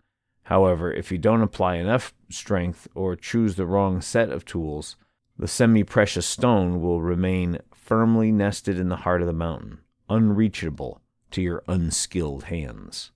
However, 0.44 0.92
if 0.92 1.12
you 1.12 1.18
don't 1.18 1.42
apply 1.42 1.76
enough 1.76 2.14
strength 2.30 2.88
or 2.96 3.16
choose 3.16 3.56
the 3.56 3.66
wrong 3.66 4.02
set 4.02 4.30
of 4.30 4.46
tools, 4.46 4.96
the 5.38 5.48
semi 5.48 5.84
precious 5.84 6.26
stone 6.26 6.82
will 6.82 7.02
remain 7.02 7.60
firmly 7.74 8.32
nested 8.32 8.80
in 8.80 8.90
the 8.90 8.98
heart 8.98 9.22
of 9.22 9.28
the 9.28 9.34
mountain, 9.34 9.80
unreachable 10.10 11.02
to 11.32 11.42
your 11.42 11.64
unskilled 11.68 12.46
hands. 12.46 13.12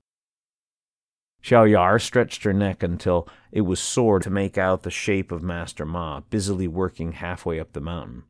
Xiaoyar 1.46 2.02
stretched 2.02 2.44
her 2.44 2.54
neck 2.54 2.82
until 2.82 3.30
it 3.52 3.62
was 3.62 3.80
sore 3.80 4.20
to 4.20 4.32
make 4.32 4.58
out 4.58 4.82
the 4.82 4.90
shape 4.90 5.32
of 5.32 5.44
Master 5.44 5.86
Ma 5.86 6.22
busily 6.22 6.68
working 6.68 7.12
halfway 7.12 7.60
up 7.60 7.74
the 7.74 7.80
mountain. 7.82 8.24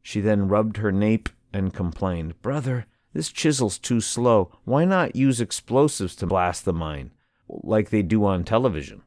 She 0.00 0.22
then 0.22 0.48
rubbed 0.48 0.78
her 0.78 0.90
nape 0.90 1.28
and 1.52 1.74
complained, 1.74 2.40
Brother, 2.40 2.86
this 3.12 3.30
chisel's 3.30 3.78
too 3.78 4.00
slow. 4.00 4.50
Why 4.64 4.86
not 4.86 5.14
use 5.14 5.38
explosives 5.38 6.16
to 6.16 6.26
blast 6.26 6.64
the 6.64 6.72
mine, 6.72 7.12
like 7.46 7.90
they 7.90 8.00
do 8.00 8.24
on 8.24 8.42
television? 8.42 9.02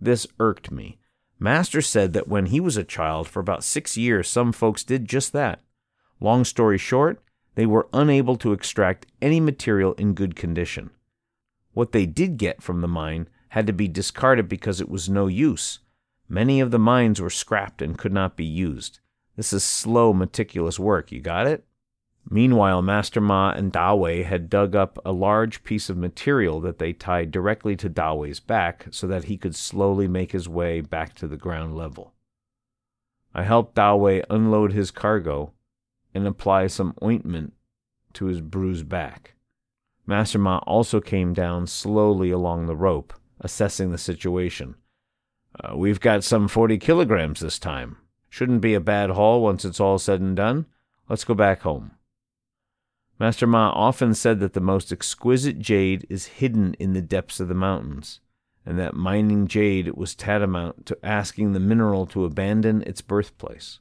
This 0.00 0.26
irked 0.40 0.72
me. 0.72 0.98
Master 1.38 1.80
said 1.80 2.14
that 2.14 2.26
when 2.26 2.46
he 2.46 2.58
was 2.58 2.76
a 2.76 2.82
child, 2.82 3.28
for 3.28 3.38
about 3.38 3.62
six 3.62 3.96
years, 3.96 4.28
some 4.28 4.50
folks 4.50 4.82
did 4.82 5.06
just 5.06 5.32
that. 5.34 5.60
Long 6.18 6.44
story 6.44 6.78
short, 6.78 7.22
they 7.54 7.64
were 7.64 7.88
unable 7.92 8.34
to 8.38 8.52
extract 8.52 9.06
any 9.22 9.38
material 9.38 9.92
in 9.92 10.14
good 10.14 10.34
condition. 10.34 10.90
What 11.78 11.92
they 11.92 12.06
did 12.06 12.38
get 12.38 12.60
from 12.60 12.80
the 12.80 12.88
mine 12.88 13.28
had 13.50 13.68
to 13.68 13.72
be 13.72 13.86
discarded 13.86 14.48
because 14.48 14.80
it 14.80 14.88
was 14.88 15.08
no 15.08 15.28
use. 15.28 15.78
Many 16.28 16.58
of 16.58 16.72
the 16.72 16.78
mines 16.80 17.20
were 17.20 17.30
scrapped 17.30 17.80
and 17.80 17.96
could 17.96 18.12
not 18.12 18.36
be 18.36 18.44
used. 18.44 18.98
This 19.36 19.52
is 19.52 19.62
slow, 19.62 20.12
meticulous 20.12 20.80
work. 20.80 21.12
You 21.12 21.20
got 21.20 21.46
it? 21.46 21.64
Meanwhile, 22.28 22.82
Master 22.82 23.20
Ma 23.20 23.52
and 23.52 23.72
Dawei 23.72 24.24
had 24.24 24.50
dug 24.50 24.74
up 24.74 24.98
a 25.04 25.12
large 25.12 25.62
piece 25.62 25.88
of 25.88 25.96
material 25.96 26.60
that 26.62 26.80
they 26.80 26.92
tied 26.92 27.30
directly 27.30 27.76
to 27.76 27.88
Dawei's 27.88 28.40
back 28.40 28.88
so 28.90 29.06
that 29.06 29.26
he 29.26 29.36
could 29.36 29.54
slowly 29.54 30.08
make 30.08 30.32
his 30.32 30.48
way 30.48 30.80
back 30.80 31.14
to 31.14 31.28
the 31.28 31.36
ground 31.36 31.76
level. 31.76 32.12
I 33.32 33.44
helped 33.44 33.76
Dawei 33.76 34.24
unload 34.28 34.72
his 34.72 34.90
cargo 34.90 35.52
and 36.12 36.26
apply 36.26 36.66
some 36.66 36.96
ointment 37.00 37.52
to 38.14 38.24
his 38.24 38.40
bruised 38.40 38.88
back. 38.88 39.36
Master 40.08 40.38
Ma 40.38 40.56
also 40.66 41.02
came 41.02 41.34
down 41.34 41.66
slowly 41.66 42.30
along 42.30 42.64
the 42.64 42.74
rope, 42.74 43.12
assessing 43.42 43.90
the 43.90 43.98
situation. 43.98 44.74
Uh, 45.62 45.76
we've 45.76 46.00
got 46.00 46.24
some 46.24 46.48
40 46.48 46.78
kilograms 46.78 47.40
this 47.40 47.58
time. 47.58 47.98
Shouldn't 48.30 48.62
be 48.62 48.72
a 48.72 48.80
bad 48.80 49.10
haul 49.10 49.42
once 49.42 49.66
it's 49.66 49.80
all 49.80 49.98
said 49.98 50.22
and 50.22 50.34
done. 50.34 50.64
Let's 51.10 51.24
go 51.24 51.34
back 51.34 51.60
home. 51.60 51.90
Master 53.20 53.46
Ma 53.46 53.68
often 53.68 54.14
said 54.14 54.40
that 54.40 54.54
the 54.54 54.62
most 54.62 54.90
exquisite 54.90 55.58
jade 55.58 56.06
is 56.08 56.38
hidden 56.40 56.72
in 56.78 56.94
the 56.94 57.02
depths 57.02 57.38
of 57.38 57.48
the 57.48 57.54
mountains, 57.54 58.20
and 58.64 58.78
that 58.78 58.94
mining 58.94 59.46
jade 59.46 59.94
was 59.94 60.14
tantamount 60.14 60.86
to 60.86 60.96
asking 61.02 61.52
the 61.52 61.60
mineral 61.60 62.06
to 62.06 62.24
abandon 62.24 62.80
its 62.86 63.02
birthplace. 63.02 63.80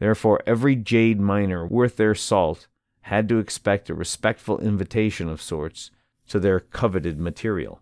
Therefore, 0.00 0.42
every 0.46 0.76
jade 0.76 1.18
miner 1.18 1.66
worth 1.66 1.96
their 1.96 2.14
salt 2.14 2.68
had 3.06 3.28
to 3.28 3.38
expect 3.38 3.88
a 3.88 3.94
respectful 3.94 4.58
invitation 4.58 5.28
of 5.28 5.40
sorts 5.40 5.92
to 6.26 6.40
their 6.40 6.58
coveted 6.58 7.20
material. 7.20 7.80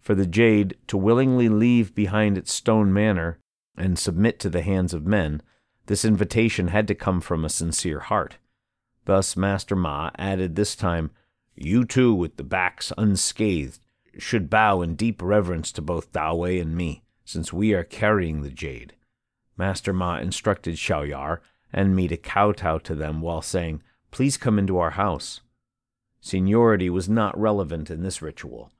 For 0.00 0.14
the 0.14 0.26
jade 0.26 0.76
to 0.88 0.98
willingly 0.98 1.48
leave 1.48 1.94
behind 1.94 2.36
its 2.36 2.52
stone 2.52 2.92
manor 2.92 3.38
and 3.74 3.98
submit 3.98 4.38
to 4.40 4.50
the 4.50 4.60
hands 4.60 4.92
of 4.92 5.06
men, 5.06 5.40
this 5.86 6.04
invitation 6.04 6.68
had 6.68 6.86
to 6.88 6.94
come 6.94 7.22
from 7.22 7.42
a 7.42 7.48
sincere 7.48 8.00
heart. 8.00 8.36
Thus 9.06 9.34
Master 9.34 9.74
Ma 9.74 10.10
added 10.18 10.56
this 10.56 10.76
time, 10.76 11.10
You 11.54 11.86
too, 11.86 12.12
with 12.14 12.36
the 12.36 12.44
backs 12.44 12.92
unscathed, 12.98 13.80
should 14.18 14.50
bow 14.50 14.82
in 14.82 14.94
deep 14.94 15.22
reverence 15.22 15.72
to 15.72 15.80
both 15.80 16.12
Dawei 16.12 16.60
and 16.60 16.76
me, 16.76 17.02
since 17.24 17.50
we 17.50 17.72
are 17.72 17.82
carrying 17.82 18.42
the 18.42 18.50
jade. 18.50 18.94
Master 19.56 19.94
Ma 19.94 20.18
instructed 20.18 20.74
Xiaoyar 20.74 21.38
and 21.72 21.96
me 21.96 22.08
to 22.08 22.18
kowtow 22.18 22.76
to 22.80 22.94
them 22.94 23.22
while 23.22 23.40
saying, 23.40 23.82
Please 24.14 24.36
come 24.36 24.60
into 24.60 24.78
our 24.78 24.92
house. 24.92 25.40
Seniority 26.20 26.88
was 26.88 27.08
not 27.08 27.36
relevant 27.36 27.90
in 27.90 28.04
this 28.04 28.22
ritual. 28.22 28.70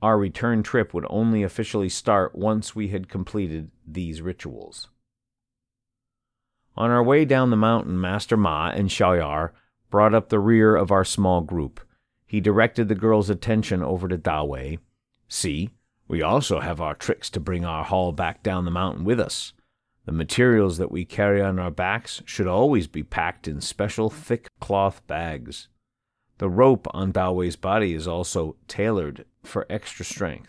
Our 0.00 0.16
return 0.16 0.62
trip 0.62 0.94
would 0.94 1.04
only 1.10 1.42
officially 1.42 1.90
start 1.90 2.34
once 2.34 2.74
we 2.74 2.88
had 2.88 3.06
completed 3.06 3.70
these 3.86 4.22
rituals. 4.22 4.88
On 6.74 6.90
our 6.90 7.02
way 7.02 7.26
down 7.26 7.50
the 7.50 7.54
mountain, 7.56 8.00
Master 8.00 8.38
Ma 8.38 8.70
and 8.70 8.88
Xiaoyar 8.88 9.50
brought 9.90 10.14
up 10.14 10.30
the 10.30 10.38
rear 10.38 10.74
of 10.74 10.90
our 10.90 11.04
small 11.04 11.42
group. 11.42 11.80
He 12.26 12.40
directed 12.40 12.88
the 12.88 12.94
girl's 12.94 13.28
attention 13.28 13.82
over 13.82 14.08
to 14.08 14.16
Dawei. 14.16 14.78
See, 15.28 15.68
we 16.08 16.22
also 16.22 16.60
have 16.60 16.80
our 16.80 16.94
tricks 16.94 17.28
to 17.30 17.40
bring 17.40 17.66
our 17.66 17.84
haul 17.84 18.12
back 18.12 18.42
down 18.42 18.64
the 18.64 18.70
mountain 18.70 19.04
with 19.04 19.20
us. 19.20 19.52
The 20.08 20.12
materials 20.12 20.78
that 20.78 20.90
we 20.90 21.04
carry 21.04 21.42
on 21.42 21.58
our 21.58 21.70
backs 21.70 22.22
should 22.24 22.46
always 22.46 22.86
be 22.86 23.02
packed 23.02 23.46
in 23.46 23.60
special 23.60 24.08
thick 24.08 24.48
cloth 24.58 25.06
bags. 25.06 25.68
The 26.38 26.48
rope 26.48 26.86
on 26.94 27.12
Dawei's 27.12 27.56
body 27.56 27.92
is 27.92 28.08
also 28.08 28.56
tailored 28.68 29.26
for 29.42 29.66
extra 29.68 30.06
strength. 30.06 30.48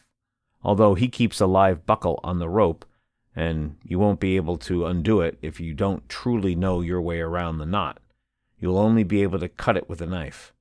Although 0.63 0.95
he 0.95 1.09
keeps 1.09 1.41
a 1.41 1.45
live 1.45 1.85
buckle 1.85 2.21
on 2.23 2.39
the 2.39 2.47
rope, 2.47 2.85
and 3.35 3.75
you 3.83 3.99
won't 3.99 4.21
be 4.21 4.37
able 4.37 4.55
to 4.59 4.85
undo 4.85 5.19
it 5.19 5.37
if 5.41 5.59
you 5.59 5.73
don't 5.73 6.07
truly 6.07 6.55
know 6.55 6.79
your 6.79 7.01
way 7.01 7.19
around 7.19 7.57
the 7.57 7.65
knot. 7.65 7.99
You'll 8.61 8.77
only 8.77 9.03
be 9.03 9.23
able 9.23 9.39
to 9.39 9.49
cut 9.49 9.75
it 9.75 9.89
with 9.89 10.01
a 10.01 10.05
knife. 10.05 10.53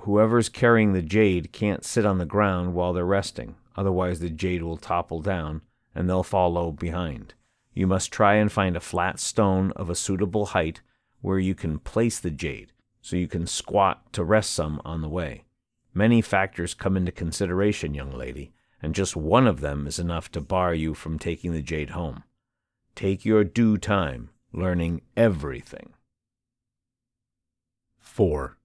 Whoever's 0.00 0.48
carrying 0.48 0.92
the 0.92 1.02
jade 1.02 1.52
can't 1.52 1.84
sit 1.84 2.04
on 2.04 2.18
the 2.18 2.26
ground 2.26 2.74
while 2.74 2.92
they're 2.92 3.04
resting, 3.04 3.54
otherwise, 3.76 4.18
the 4.18 4.28
jade 4.28 4.64
will 4.64 4.76
topple 4.76 5.20
down 5.22 5.62
and 5.98 6.08
they'll 6.08 6.22
follow 6.22 6.70
behind. 6.70 7.34
You 7.74 7.88
must 7.88 8.12
try 8.12 8.34
and 8.34 8.52
find 8.52 8.76
a 8.76 8.80
flat 8.80 9.18
stone 9.18 9.72
of 9.72 9.90
a 9.90 9.96
suitable 9.96 10.46
height 10.46 10.80
where 11.22 11.40
you 11.40 11.56
can 11.56 11.80
place 11.80 12.20
the 12.20 12.30
jade, 12.30 12.70
so 13.02 13.16
you 13.16 13.26
can 13.26 13.48
squat 13.48 14.12
to 14.12 14.22
rest 14.22 14.52
some 14.52 14.80
on 14.84 15.00
the 15.00 15.08
way. 15.08 15.42
Many 15.92 16.22
factors 16.22 16.72
come 16.72 16.96
into 16.96 17.10
consideration, 17.10 17.94
young 17.94 18.12
lady, 18.12 18.52
and 18.80 18.94
just 18.94 19.16
one 19.16 19.48
of 19.48 19.60
them 19.60 19.88
is 19.88 19.98
enough 19.98 20.30
to 20.30 20.40
bar 20.40 20.72
you 20.72 20.94
from 20.94 21.18
taking 21.18 21.50
the 21.50 21.62
jade 21.62 21.90
home. 21.90 22.22
Take 22.94 23.24
your 23.24 23.42
due 23.42 23.76
time 23.76 24.30
learning 24.52 25.00
everything. 25.16 25.94
4. 27.98 28.56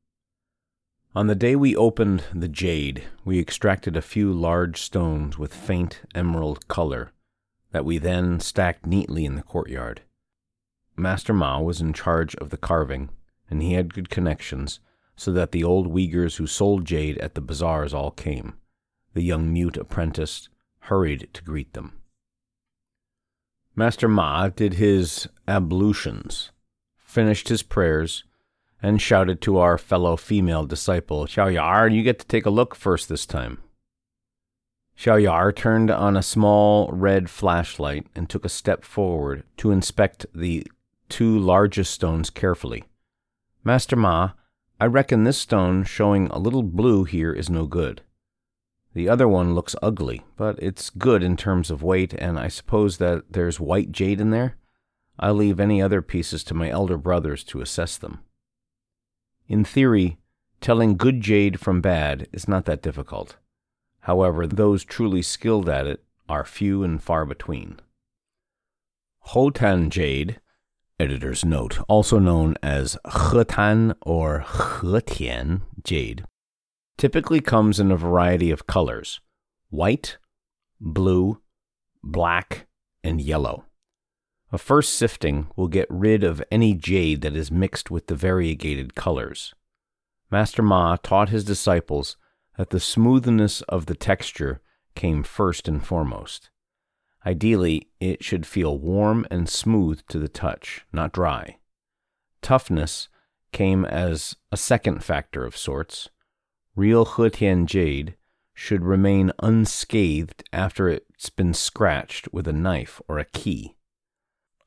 On 1.16 1.26
the 1.26 1.34
day 1.34 1.56
we 1.56 1.76
opened 1.76 2.26
the 2.32 2.48
jade, 2.48 3.06
we 3.26 3.40
extracted 3.40 3.98
a 3.98 4.04
few 4.04 4.32
large 4.32 4.80
stones 4.80 5.40
with 5.40 5.52
faint 5.52 6.02
emerald 6.14 6.68
color 6.68 7.12
that 7.74 7.84
we 7.84 7.98
then 7.98 8.40
stacked 8.40 8.86
neatly 8.86 9.26
in 9.26 9.36
the 9.36 9.44
courtyard. 9.44 10.02
Master 10.96 11.34
Ma 11.34 11.60
was 11.60 11.82
in 11.82 11.92
charge 11.92 12.36
of 12.36 12.52
the 12.52 12.58
carving, 12.58 13.10
and 13.50 13.62
he 13.62 13.74
had 13.74 13.94
good 13.94 14.10
connections, 14.10 14.80
so 15.16 15.32
that 15.32 15.52
the 15.52 15.64
old 15.64 15.92
Uyghurs 15.92 16.38
who 16.38 16.48
sold 16.48 16.86
jade 16.86 17.18
at 17.18 17.36
the 17.36 17.42
bazaars 17.42 17.94
all 17.94 18.12
came. 18.12 18.54
The 19.14 19.24
young 19.24 19.52
mute 19.52 19.76
apprentice 19.76 20.50
hurried 20.82 21.30
to 21.34 21.44
greet 21.44 21.74
them. 21.74 21.94
Master 23.76 24.08
Ma 24.08 24.50
did 24.50 24.76
his 24.76 25.28
ablutions, 25.48 26.52
finished 26.96 27.50
his 27.50 27.64
prayers, 27.64 28.24
and 28.84 29.02
shouted 29.02 29.42
to 29.42 29.58
our 29.58 29.80
fellow 29.80 30.16
female 30.16 30.66
disciple, 30.66 31.26
Xiao 31.26 31.54
Yar, 31.54 31.88
you 31.88 32.04
get 32.04 32.20
to 32.20 32.28
take 32.28 32.46
a 32.46 32.52
look 32.52 32.76
first 32.76 33.10
this 33.10 33.26
time. 33.26 33.60
Xiao 34.98 35.22
Yar 35.22 35.52
turned 35.52 35.92
on 35.92 36.16
a 36.16 36.24
small 36.24 36.90
red 36.92 37.30
flashlight 37.30 38.08
and 38.16 38.30
took 38.30 38.46
a 38.46 38.50
step 38.50 38.84
forward 38.84 39.44
to 39.58 39.72
inspect 39.72 40.26
the 40.34 40.66
two 41.10 41.38
largest 41.38 41.94
stones 41.94 42.30
carefully. 42.30 42.84
Master 43.64 43.96
Ma, 43.96 44.32
I 44.80 44.86
reckon 44.86 45.24
this 45.24 45.38
stone 45.38 45.84
showing 45.84 46.28
a 46.28 46.40
little 46.40 46.64
blue 46.64 47.04
here 47.04 47.32
is 47.32 47.50
no 47.50 47.66
good. 47.66 48.02
The 48.94 49.10
other 49.10 49.28
one 49.28 49.56
looks 49.56 49.76
ugly, 49.82 50.22
but 50.38 50.58
it's 50.62 50.90
good 50.90 51.24
in 51.24 51.38
terms 51.38 51.72
of 51.72 51.82
weight, 51.82 52.14
and 52.14 52.38
I 52.38 52.48
suppose 52.48 52.98
that 52.98 53.32
there's 53.32 53.60
white 53.60 53.92
jade 53.92 54.22
in 54.22 54.30
there? 54.30 54.58
I'll 55.20 55.34
leave 55.34 55.60
any 55.60 55.82
other 55.82 56.02
pieces 56.02 56.44
to 56.46 56.54
my 56.54 56.70
elder 56.70 56.98
brothers 56.98 57.44
to 57.46 57.62
assess 57.62 57.98
them. 57.98 58.20
In 59.48 59.64
theory, 59.64 60.18
telling 60.62 60.98
good 60.98 61.22
jade 61.22 61.60
from 61.60 61.82
bad 61.82 62.28
is 62.32 62.48
not 62.48 62.66
that 62.66 62.82
difficult. 62.82 63.38
However, 64.04 64.46
those 64.46 64.84
truly 64.84 65.22
skilled 65.22 65.70
at 65.70 65.88
it 65.88 66.04
are 66.28 66.44
few 66.44 66.84
and 66.84 67.02
far 67.02 67.26
between. 67.26 67.80
Hotan 69.28 69.90
jade, 69.90 70.42
editor's 71.00 71.46
note, 71.46 71.80
also 71.88 72.20
known 72.20 72.56
as 72.62 72.98
Hetan 73.06 73.96
or 74.02 74.44
Hetian 74.46 75.62
jade, 75.82 76.26
typically 76.98 77.40
comes 77.40 77.80
in 77.80 77.92
a 77.92 77.98
variety 77.98 78.52
of 78.52 78.68
colors 78.68 79.22
white, 79.70 80.18
blue, 80.82 81.42
black, 82.04 82.68
and 83.06 83.22
yellow. 83.22 83.66
A 84.52 84.58
first 84.58 84.96
sifting 84.96 85.48
will 85.56 85.70
get 85.70 85.88
rid 85.90 86.26
of 86.26 86.44
any 86.52 86.74
jade 86.74 87.22
that 87.22 87.36
is 87.38 87.50
mixed 87.50 87.90
with 87.90 88.08
the 88.08 88.16
variegated 88.16 88.96
colors. 88.96 89.56
Master 90.30 90.62
Ma 90.62 90.98
taught 90.98 91.30
his 91.30 91.46
disciples 91.46 92.18
that 92.58 92.70
the 92.70 92.80
smoothness 92.80 93.62
of 93.64 93.86
the 93.88 93.96
texture 93.96 94.62
came 94.96 95.24
first 95.24 95.68
and 95.68 95.86
foremost. 95.86 96.50
Ideally, 97.26 97.90
it 98.00 98.24
should 98.24 98.46
feel 98.46 98.78
warm 98.78 99.26
and 99.32 99.48
smooth 99.48 100.02
to 100.10 100.20
the 100.20 100.28
touch, 100.28 100.86
not 100.92 101.14
dry. 101.14 101.58
Toughness 102.42 103.08
came 103.52 103.86
as 103.86 104.36
a 104.52 104.58
second 104.58 105.04
factor 105.04 105.46
of 105.46 105.56
sorts. 105.56 106.10
Real 106.76 107.06
Hetian 107.06 107.66
jade 107.66 108.16
should 108.54 108.84
remain 108.84 109.32
unscathed 109.40 110.44
after 110.52 110.90
it's 110.90 111.30
been 111.30 111.54
scratched 111.54 112.32
with 112.34 112.48
a 112.48 112.54
knife 112.54 113.02
or 113.08 113.18
a 113.18 113.26
key. 113.26 113.76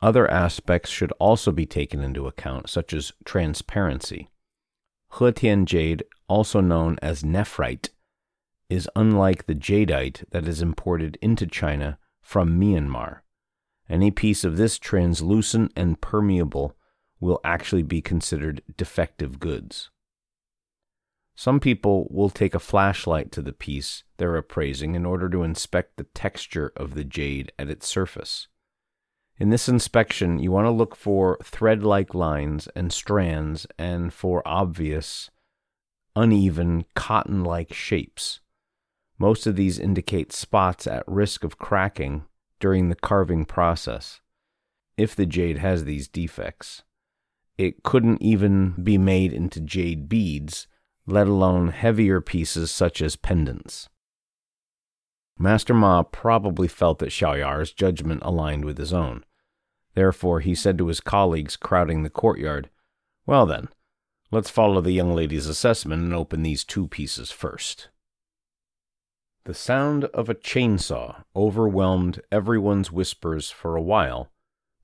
Other 0.00 0.30
aspects 0.30 0.90
should 0.90 1.12
also 1.12 1.52
be 1.52 1.66
taken 1.66 2.00
into 2.02 2.26
account, 2.26 2.68
such 2.68 2.92
as 2.92 3.12
transparency. 3.24 4.28
Hetian 5.16 5.64
jade, 5.64 6.04
also 6.28 6.60
known 6.60 6.98
as 7.00 7.22
nephrite, 7.22 7.88
is 8.68 8.88
unlike 8.94 9.46
the 9.46 9.54
jadeite 9.54 10.24
that 10.30 10.46
is 10.46 10.60
imported 10.60 11.16
into 11.22 11.46
China 11.46 11.98
from 12.20 12.60
Myanmar. 12.60 13.20
Any 13.88 14.10
piece 14.10 14.44
of 14.44 14.56
this 14.56 14.78
translucent 14.78 15.72
and 15.74 16.00
permeable 16.00 16.76
will 17.18 17.40
actually 17.44 17.82
be 17.82 18.02
considered 18.02 18.62
defective 18.76 19.40
goods. 19.40 19.90
Some 21.34 21.60
people 21.60 22.08
will 22.10 22.30
take 22.30 22.54
a 22.54 22.58
flashlight 22.58 23.32
to 23.32 23.42
the 23.42 23.52
piece 23.52 24.04
they're 24.18 24.36
appraising 24.36 24.94
in 24.94 25.06
order 25.06 25.28
to 25.30 25.42
inspect 25.42 25.96
the 25.96 26.04
texture 26.04 26.72
of 26.76 26.94
the 26.94 27.04
jade 27.04 27.52
at 27.58 27.70
its 27.70 27.86
surface. 27.86 28.48
In 29.38 29.50
this 29.50 29.68
inspection, 29.68 30.38
you 30.38 30.50
want 30.50 30.64
to 30.64 30.70
look 30.70 30.96
for 30.96 31.38
thread 31.42 31.82
like 31.82 32.14
lines 32.14 32.68
and 32.74 32.90
strands 32.90 33.66
and 33.78 34.12
for 34.12 34.46
obvious, 34.48 35.30
uneven, 36.14 36.86
cotton 36.94 37.44
like 37.44 37.72
shapes. 37.72 38.40
Most 39.18 39.46
of 39.46 39.56
these 39.56 39.78
indicate 39.78 40.32
spots 40.32 40.86
at 40.86 41.04
risk 41.06 41.44
of 41.44 41.58
cracking 41.58 42.24
during 42.60 42.88
the 42.88 42.94
carving 42.94 43.44
process. 43.44 44.20
If 44.96 45.14
the 45.14 45.26
jade 45.26 45.58
has 45.58 45.84
these 45.84 46.08
defects, 46.08 46.82
it 47.58 47.82
couldn't 47.82 48.22
even 48.22 48.70
be 48.82 48.96
made 48.96 49.34
into 49.34 49.60
jade 49.60 50.08
beads, 50.08 50.66
let 51.06 51.26
alone 51.26 51.68
heavier 51.68 52.22
pieces 52.22 52.70
such 52.70 53.02
as 53.02 53.16
pendants. 53.16 53.90
Master 55.38 55.74
Ma 55.74 56.02
probably 56.02 56.68
felt 56.68 56.98
that 57.00 57.10
Xiaoyar's 57.10 57.72
judgment 57.72 58.22
aligned 58.24 58.64
with 58.64 58.78
his 58.78 58.94
own. 58.94 59.22
Therefore, 59.96 60.40
he 60.40 60.54
said 60.54 60.76
to 60.76 60.88
his 60.88 61.00
colleagues 61.00 61.56
crowding 61.56 62.02
the 62.02 62.10
courtyard, 62.10 62.68
Well 63.24 63.46
then, 63.46 63.70
let's 64.30 64.50
follow 64.50 64.82
the 64.82 64.92
young 64.92 65.14
lady's 65.14 65.46
assessment 65.46 66.02
and 66.02 66.12
open 66.12 66.42
these 66.42 66.64
two 66.64 66.86
pieces 66.86 67.30
first. 67.30 67.88
The 69.44 69.54
sound 69.54 70.04
of 70.06 70.28
a 70.28 70.34
chainsaw 70.34 71.24
overwhelmed 71.34 72.20
everyone's 72.30 72.92
whispers 72.92 73.50
for 73.50 73.74
a 73.74 73.82
while 73.82 74.30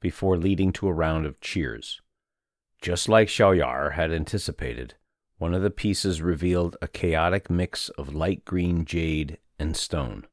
before 0.00 0.38
leading 0.38 0.72
to 0.72 0.88
a 0.88 0.94
round 0.94 1.26
of 1.26 1.40
cheers. 1.42 2.00
Just 2.80 3.06
like 3.06 3.28
Xiaoyar 3.28 3.92
had 3.92 4.12
anticipated, 4.12 4.94
one 5.36 5.52
of 5.52 5.60
the 5.60 5.70
pieces 5.70 6.22
revealed 6.22 6.78
a 6.80 6.88
chaotic 6.88 7.50
mix 7.50 7.90
of 7.90 8.14
light 8.14 8.46
green 8.46 8.86
jade 8.86 9.36
and 9.58 9.76
stone. 9.76 10.26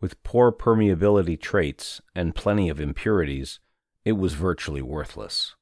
With 0.00 0.20
poor 0.24 0.50
permeability 0.50 1.40
traits 1.40 2.00
and 2.12 2.34
plenty 2.34 2.68
of 2.68 2.80
impurities, 2.80 3.60
it 4.04 4.12
was 4.12 4.34
virtually 4.34 4.82
worthless. 4.82 5.54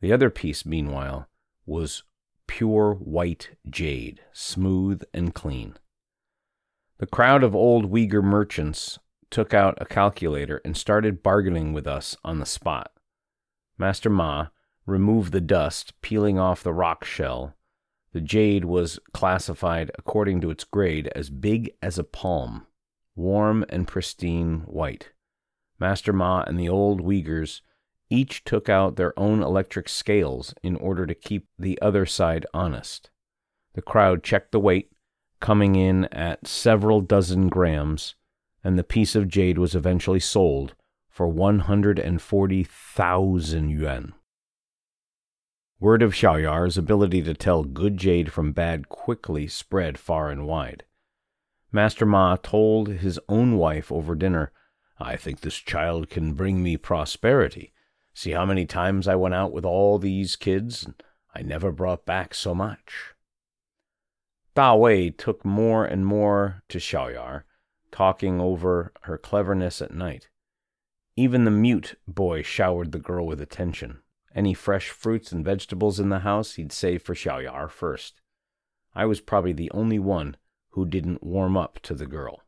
The 0.00 0.12
other 0.12 0.30
piece, 0.30 0.64
meanwhile, 0.64 1.28
was 1.66 2.02
pure 2.46 2.94
white 2.94 3.50
jade, 3.68 4.20
smooth 4.32 5.02
and 5.12 5.34
clean. 5.34 5.76
The 6.98 7.06
crowd 7.06 7.42
of 7.42 7.54
old 7.54 7.90
Uyghur 7.90 8.22
merchants 8.22 8.98
took 9.30 9.54
out 9.54 9.78
a 9.80 9.86
calculator 9.86 10.60
and 10.64 10.76
started 10.76 11.22
bargaining 11.22 11.72
with 11.72 11.86
us 11.86 12.16
on 12.24 12.40
the 12.40 12.46
spot. 12.46 12.92
Master 13.78 14.10
Ma 14.10 14.48
removed 14.86 15.32
the 15.32 15.40
dust, 15.40 15.92
peeling 16.02 16.38
off 16.38 16.62
the 16.62 16.72
rock 16.72 17.04
shell, 17.04 17.54
the 18.12 18.20
jade 18.20 18.64
was 18.64 18.98
classified 19.12 19.90
according 19.96 20.40
to 20.40 20.50
its 20.50 20.64
grade 20.64 21.08
as 21.14 21.30
big 21.30 21.70
as 21.80 21.98
a 21.98 22.04
palm, 22.04 22.66
warm 23.14 23.64
and 23.68 23.86
pristine 23.86 24.60
white. 24.66 25.10
Master 25.80 26.12
Ma 26.12 26.44
and 26.46 26.60
the 26.60 26.68
old 26.68 27.00
Uyghurs 27.00 27.62
each 28.10 28.44
took 28.44 28.68
out 28.68 28.96
their 28.96 29.18
own 29.18 29.42
electric 29.42 29.88
scales 29.88 30.52
in 30.62 30.76
order 30.76 31.06
to 31.06 31.14
keep 31.14 31.46
the 31.58 31.80
other 31.80 32.04
side 32.04 32.44
honest. 32.52 33.08
The 33.74 33.82
crowd 33.82 34.22
checked 34.22 34.52
the 34.52 34.60
weight, 34.60 34.92
coming 35.40 35.76
in 35.76 36.04
at 36.06 36.46
several 36.46 37.00
dozen 37.00 37.48
grams, 37.48 38.14
and 38.62 38.78
the 38.78 38.84
piece 38.84 39.16
of 39.16 39.28
jade 39.28 39.56
was 39.58 39.74
eventually 39.74 40.20
sold 40.20 40.74
for 41.08 41.26
140,000 41.28 43.70
yuan. 43.70 44.12
Word 45.78 46.02
of 46.02 46.12
Xiaoyar's 46.12 46.76
ability 46.76 47.22
to 47.22 47.32
tell 47.32 47.64
good 47.64 47.96
jade 47.96 48.30
from 48.32 48.52
bad 48.52 48.90
quickly 48.90 49.48
spread 49.48 49.98
far 49.98 50.28
and 50.30 50.46
wide. 50.46 50.84
Master 51.72 52.04
Ma 52.04 52.36
told 52.36 52.88
his 52.88 53.18
own 53.28 53.56
wife 53.56 53.90
over 53.90 54.14
dinner, 54.14 54.52
I 55.00 55.16
think 55.16 55.40
this 55.40 55.56
child 55.56 56.10
can 56.10 56.34
bring 56.34 56.62
me 56.62 56.76
prosperity. 56.76 57.72
See 58.12 58.32
how 58.32 58.44
many 58.44 58.66
times 58.66 59.08
I 59.08 59.14
went 59.14 59.34
out 59.34 59.52
with 59.52 59.64
all 59.64 59.98
these 59.98 60.36
kids, 60.36 60.84
and 60.84 61.02
I 61.34 61.42
never 61.42 61.72
brought 61.72 62.04
back 62.04 62.34
so 62.34 62.54
much. 62.54 63.14
Da 64.54 64.74
Wei 64.74 65.10
took 65.10 65.44
more 65.44 65.84
and 65.86 66.04
more 66.04 66.62
to 66.68 66.78
Xiaoyar, 66.78 67.44
talking 67.90 68.40
over 68.40 68.92
her 69.02 69.16
cleverness 69.16 69.80
at 69.80 69.94
night. 69.94 70.28
Even 71.16 71.44
the 71.44 71.50
mute 71.50 71.96
boy 72.06 72.42
showered 72.42 72.92
the 72.92 72.98
girl 72.98 73.26
with 73.26 73.40
attention. 73.40 74.00
Any 74.34 74.54
fresh 74.54 74.90
fruits 74.90 75.32
and 75.32 75.44
vegetables 75.44 75.98
in 75.98 76.08
the 76.08 76.20
house 76.20 76.54
he'd 76.54 76.72
save 76.72 77.02
for 77.02 77.14
Xiaoyar 77.14 77.70
first. 77.70 78.20
I 78.94 79.06
was 79.06 79.20
probably 79.20 79.52
the 79.52 79.70
only 79.70 79.98
one 79.98 80.36
who 80.70 80.84
didn't 80.84 81.22
warm 81.22 81.56
up 81.56 81.78
to 81.84 81.94
the 81.94 82.06
girl. 82.06 82.42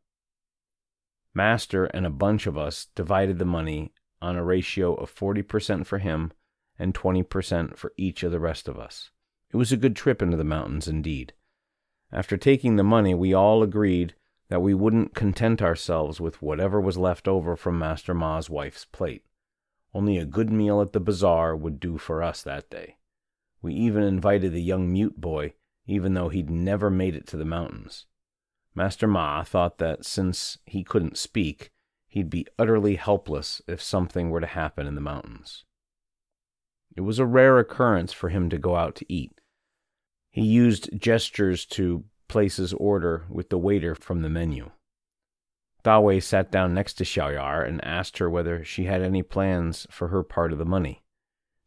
Master 1.35 1.87
and 1.87 2.05
a 2.05 2.11
bunch 2.11 2.47
of 2.47 2.59
us 2.59 2.89
divided 2.95 3.39
the 3.39 3.45
money 3.45 3.93
on 4.21 4.37
a 4.37 4.45
ratio 4.45 4.95
of 4.95 5.15
40% 5.15 5.87
for 5.87 5.99
him 5.99 6.33
and 6.79 6.95
20% 6.95 7.77
for 7.77 7.93
each 7.97 8.23
of 8.23 8.33
the 8.33 8.41
rest 8.41 8.69
of 8.69 8.79
us. 8.79 9.11
It 9.51 9.57
was 9.57 9.73
a 9.73 9.77
good 9.77 9.97
trip 9.97 10.23
into 10.23 10.37
the 10.37 10.45
mountains 10.45 10.89
indeed. 10.89 11.33
After 12.13 12.37
taking 12.37 12.77
the 12.77 12.83
money, 12.83 13.15
we 13.15 13.33
all 13.33 13.63
agreed 13.63 14.15
that 14.49 14.61
we 14.61 14.75
wouldn't 14.75 15.15
content 15.15 15.63
ourselves 15.63 16.21
with 16.21 16.43
whatever 16.43 16.81
was 16.81 16.99
left 16.99 17.27
over 17.27 17.57
from 17.57 17.79
Master 17.79 18.13
Ma's 18.13 18.51
wife's 18.51 18.85
plate. 18.85 19.25
Only 19.95 20.19
a 20.19 20.27
good 20.27 20.51
meal 20.51 20.83
at 20.83 20.93
the 20.93 21.01
bazaar 21.01 21.57
would 21.57 21.81
do 21.81 21.97
for 21.97 22.23
us 22.23 22.43
that 22.43 22.69
day. 22.69 22.97
We 23.63 23.75
even 23.75 24.03
invited 24.03 24.53
the 24.53 24.63
young 24.63 24.93
mute 24.93 25.21
boy, 25.21 25.55
even 25.87 26.15
though 26.15 26.29
he'd 26.29 26.51
never 26.51 26.91
made 26.91 27.15
it 27.15 27.27
to 27.29 27.37
the 27.37 27.45
mountains. 27.45 28.07
Master 28.75 29.07
Ma 29.07 29.43
thought 29.43 29.79
that 29.79 30.05
since 30.05 30.59
he 30.65 30.83
couldn't 30.83 31.19
speak, 31.19 31.71
he'd 32.09 32.31
be 32.31 32.47
utterly 32.59 32.97
helpless 32.97 33.61
if 33.67 33.83
something 33.83 34.31
were 34.31 34.41
to 34.41 34.47
happen 34.47 34.87
in 34.87 34.95
the 34.95 35.01
mountains. 35.01 35.65
It 36.97 37.03
was 37.03 37.19
a 37.19 37.27
rare 37.27 37.59
occurrence 37.59 38.13
for 38.13 38.29
him 38.29 38.51
to 38.51 38.59
go 38.59 38.77
out 38.77 38.95
to 38.97 39.13
eat. 39.13 39.33
He 40.31 40.43
used 40.43 40.91
gestures 40.99 41.67
to 41.67 42.05
place 42.29 42.57
his 42.57 42.73
order 42.75 43.27
with 43.29 43.51
the 43.51 43.59
waiter 43.59 43.95
from 43.95 44.23
the 44.23 44.31
menu. 44.31 44.71
Dawei 45.85 46.23
sat 46.23 46.51
down 46.51 46.75
next 46.75 46.95
to 46.95 47.05
Xiaoyar 47.05 47.67
and 47.67 47.85
asked 47.85 48.19
her 48.19 48.31
whether 48.31 48.65
she 48.65 48.85
had 48.85 49.03
any 49.03 49.23
plans 49.23 49.87
for 49.91 50.09
her 50.09 50.23
part 50.23 50.53
of 50.53 50.59
the 50.59 50.65
money. 50.65 51.03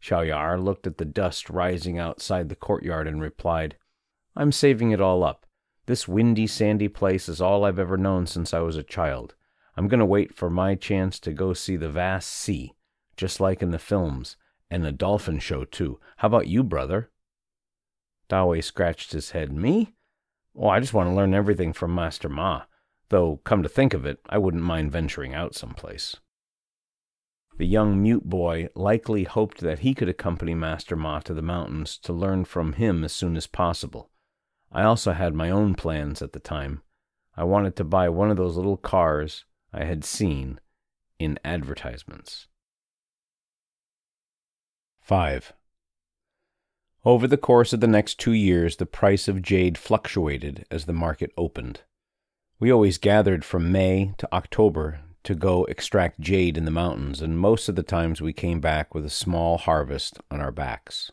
Xiaoyar 0.01 0.63
looked 0.63 0.87
at 0.87 0.97
the 0.97 1.05
dust 1.05 1.49
rising 1.49 1.99
outside 1.99 2.49
the 2.49 2.55
courtyard 2.55 3.07
and 3.07 3.21
replied, 3.21 3.77
I'm 4.35 4.51
saving 4.51 4.91
it 4.91 5.01
all 5.01 5.23
up. 5.23 5.45
This 5.87 6.07
windy, 6.07 6.47
sandy 6.47 6.87
place 6.87 7.29
is 7.29 7.39
all 7.39 7.63
I've 7.63 7.77
ever 7.77 7.97
known 7.97 8.25
since 8.25 8.53
I 8.53 8.59
was 8.59 8.75
a 8.75 8.83
child. 8.83 9.35
I'm 9.77 9.87
going 9.87 9.99
to 9.99 10.05
wait 10.05 10.33
for 10.33 10.49
my 10.49 10.73
chance 10.73 11.19
to 11.19 11.33
go 11.33 11.53
see 11.53 11.75
the 11.75 11.89
vast 11.89 12.31
sea, 12.31 12.73
just 13.17 13.39
like 13.39 13.61
in 13.61 13.71
the 13.71 13.77
films, 13.77 14.35
and 14.71 14.85
a 14.85 14.91
dolphin 14.91 15.37
show, 15.37 15.63
too. 15.63 15.99
How 16.17 16.27
about 16.27 16.47
you, 16.47 16.63
brother? 16.63 17.11
Dawei 18.29 18.63
scratched 18.63 19.11
his 19.11 19.31
head. 19.31 19.51
Me? 19.51 19.93
Well, 20.55 20.71
I 20.71 20.79
just 20.79 20.93
want 20.93 21.09
to 21.09 21.15
learn 21.15 21.35
everything 21.35 21.71
from 21.71 21.93
Master 21.93 22.29
Ma, 22.29 22.63
though, 23.09 23.41
come 23.43 23.61
to 23.61 23.69
think 23.69 23.93
of 23.93 24.05
it, 24.05 24.19
I 24.27 24.39
wouldn't 24.39 24.63
mind 24.63 24.91
venturing 24.91 25.35
out 25.35 25.53
someplace. 25.53 26.15
The 27.57 27.67
young 27.67 28.01
mute 28.01 28.27
boy 28.27 28.69
likely 28.73 29.25
hoped 29.25 29.61
that 29.61 29.79
he 29.79 29.93
could 29.93 30.09
accompany 30.09 30.55
Master 30.55 30.95
Ma 30.95 31.19
to 31.19 31.33
the 31.33 31.41
mountains 31.41 31.97
to 31.99 32.11
learn 32.11 32.45
from 32.45 32.73
him 32.73 33.03
as 33.03 33.13
soon 33.13 33.37
as 33.37 33.47
possible. 33.47 34.09
I 34.71 34.83
also 34.83 35.13
had 35.13 35.33
my 35.33 35.49
own 35.49 35.75
plans 35.75 36.21
at 36.21 36.33
the 36.33 36.39
time. 36.39 36.81
I 37.37 37.43
wanted 37.43 37.75
to 37.77 37.83
buy 37.83 38.09
one 38.09 38.31
of 38.31 38.37
those 38.37 38.57
little 38.57 38.77
cars 38.77 39.45
I 39.73 39.83
had 39.83 40.03
seen 40.03 40.59
in 41.19 41.39
advertisements. 41.43 42.47
5. 45.01 45.53
Over 47.03 47.27
the 47.27 47.37
course 47.37 47.73
of 47.73 47.81
the 47.81 47.87
next 47.87 48.19
two 48.19 48.33
years, 48.33 48.77
the 48.77 48.85
price 48.85 49.27
of 49.27 49.43
jade 49.43 49.77
fluctuated 49.77 50.65
as 50.71 50.85
the 50.85 50.93
market 50.93 51.31
opened. 51.37 51.81
We 52.59 52.71
always 52.71 52.97
gathered 52.97 53.45
from 53.45 53.71
May 53.71 54.15
to 54.17 54.27
October 54.33 55.01
to 55.25 55.35
go 55.35 55.65
extract 55.65 56.19
jade 56.19 56.57
in 56.57 56.65
the 56.65 56.71
mountains, 56.71 57.21
and 57.21 57.37
most 57.37 57.69
of 57.69 57.75
the 57.75 57.83
times 57.83 58.21
we 58.21 58.33
came 58.33 58.59
back 58.59 58.95
with 58.95 59.05
a 59.05 59.09
small 59.09 59.57
harvest 59.57 60.19
on 60.31 60.41
our 60.41 60.51
backs. 60.51 61.11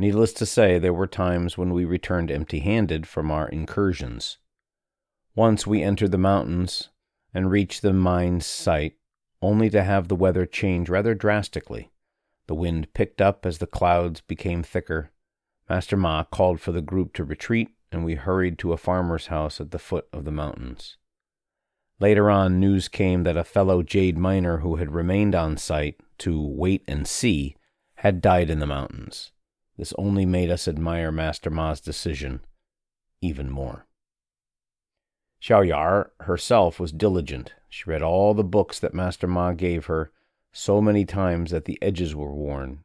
Needless 0.00 0.32
to 0.32 0.46
say, 0.46 0.78
there 0.78 0.94
were 0.94 1.06
times 1.06 1.58
when 1.58 1.74
we 1.74 1.84
returned 1.84 2.30
empty 2.30 2.60
handed 2.60 3.06
from 3.06 3.30
our 3.30 3.46
incursions. 3.46 4.38
Once 5.34 5.66
we 5.66 5.82
entered 5.82 6.10
the 6.10 6.16
mountains 6.16 6.88
and 7.34 7.50
reached 7.50 7.82
the 7.82 7.92
mine's 7.92 8.46
site, 8.46 8.94
only 9.42 9.68
to 9.68 9.82
have 9.82 10.08
the 10.08 10.16
weather 10.16 10.46
change 10.46 10.88
rather 10.88 11.14
drastically. 11.14 11.90
The 12.46 12.54
wind 12.54 12.94
picked 12.94 13.20
up 13.20 13.44
as 13.44 13.58
the 13.58 13.66
clouds 13.66 14.22
became 14.22 14.62
thicker. 14.62 15.10
Master 15.68 15.98
Ma 15.98 16.24
called 16.24 16.62
for 16.62 16.72
the 16.72 16.80
group 16.80 17.12
to 17.12 17.22
retreat, 17.22 17.68
and 17.92 18.02
we 18.02 18.14
hurried 18.14 18.58
to 18.60 18.72
a 18.72 18.78
farmer's 18.78 19.26
house 19.26 19.60
at 19.60 19.70
the 19.70 19.78
foot 19.78 20.08
of 20.14 20.24
the 20.24 20.32
mountains. 20.32 20.96
Later 21.98 22.30
on, 22.30 22.58
news 22.58 22.88
came 22.88 23.24
that 23.24 23.36
a 23.36 23.44
fellow 23.44 23.82
jade 23.82 24.16
miner 24.16 24.60
who 24.60 24.76
had 24.76 24.94
remained 24.94 25.34
on 25.34 25.58
site 25.58 26.00
to 26.20 26.40
wait 26.40 26.84
and 26.88 27.06
see 27.06 27.54
had 27.96 28.22
died 28.22 28.48
in 28.48 28.60
the 28.60 28.66
mountains. 28.66 29.32
This 29.80 29.94
only 29.96 30.26
made 30.26 30.50
us 30.50 30.68
admire 30.68 31.10
Master 31.10 31.48
Ma's 31.48 31.80
decision 31.80 32.40
even 33.22 33.48
more. 33.48 33.86
Xiaoyar 35.42 36.10
herself 36.20 36.78
was 36.78 36.92
diligent. 36.92 37.54
She 37.70 37.88
read 37.88 38.02
all 38.02 38.34
the 38.34 38.44
books 38.44 38.78
that 38.78 38.92
Master 38.92 39.26
Ma 39.26 39.52
gave 39.52 39.86
her 39.86 40.12
so 40.52 40.82
many 40.82 41.06
times 41.06 41.50
that 41.50 41.64
the 41.64 41.78
edges 41.80 42.14
were 42.14 42.34
worn. 42.34 42.84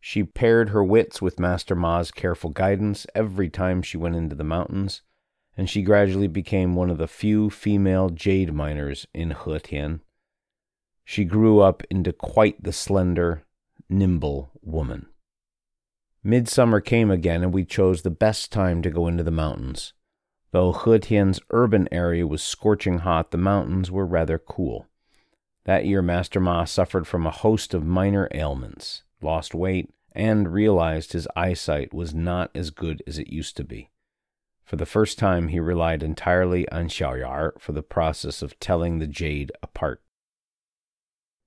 She 0.00 0.24
paired 0.24 0.70
her 0.70 0.82
wits 0.82 1.22
with 1.22 1.38
Master 1.38 1.76
Ma's 1.76 2.10
careful 2.10 2.50
guidance 2.50 3.06
every 3.14 3.48
time 3.48 3.80
she 3.80 3.96
went 3.96 4.16
into 4.16 4.34
the 4.34 4.42
mountains, 4.42 5.02
and 5.56 5.70
she 5.70 5.82
gradually 5.82 6.26
became 6.26 6.74
one 6.74 6.90
of 6.90 6.98
the 6.98 7.06
few 7.06 7.48
female 7.48 8.10
jade 8.10 8.52
miners 8.52 9.06
in 9.14 9.30
Hetian. 9.30 10.00
She 11.04 11.22
grew 11.22 11.60
up 11.60 11.84
into 11.88 12.12
quite 12.12 12.60
the 12.64 12.72
slender, 12.72 13.44
nimble 13.88 14.50
woman. 14.62 15.06
Midsummer 16.24 16.80
came 16.80 17.10
again, 17.10 17.42
and 17.42 17.52
we 17.52 17.64
chose 17.64 18.02
the 18.02 18.10
best 18.10 18.50
time 18.52 18.82
to 18.82 18.90
go 18.90 19.06
into 19.06 19.22
the 19.22 19.30
mountains. 19.30 19.92
Though 20.50 20.72
Hetian's 20.72 21.40
urban 21.50 21.88
area 21.92 22.26
was 22.26 22.42
scorching 22.42 22.98
hot, 22.98 23.30
the 23.30 23.38
mountains 23.38 23.90
were 23.90 24.06
rather 24.06 24.38
cool. 24.38 24.86
That 25.64 25.84
year, 25.84 26.02
Master 26.02 26.40
Ma 26.40 26.64
suffered 26.64 27.06
from 27.06 27.26
a 27.26 27.30
host 27.30 27.74
of 27.74 27.84
minor 27.84 28.28
ailments, 28.32 29.02
lost 29.20 29.54
weight, 29.54 29.92
and 30.12 30.52
realized 30.52 31.12
his 31.12 31.28
eyesight 31.36 31.92
was 31.92 32.14
not 32.14 32.50
as 32.54 32.70
good 32.70 33.02
as 33.06 33.18
it 33.18 33.32
used 33.32 33.56
to 33.58 33.64
be. 33.64 33.90
For 34.64 34.76
the 34.76 34.86
first 34.86 35.18
time, 35.18 35.48
he 35.48 35.60
relied 35.60 36.02
entirely 36.02 36.68
on 36.70 36.88
Xiaoyar 36.88 37.60
for 37.60 37.72
the 37.72 37.82
process 37.82 38.42
of 38.42 38.58
telling 38.58 38.98
the 38.98 39.06
jade 39.06 39.52
apart. 39.62 40.02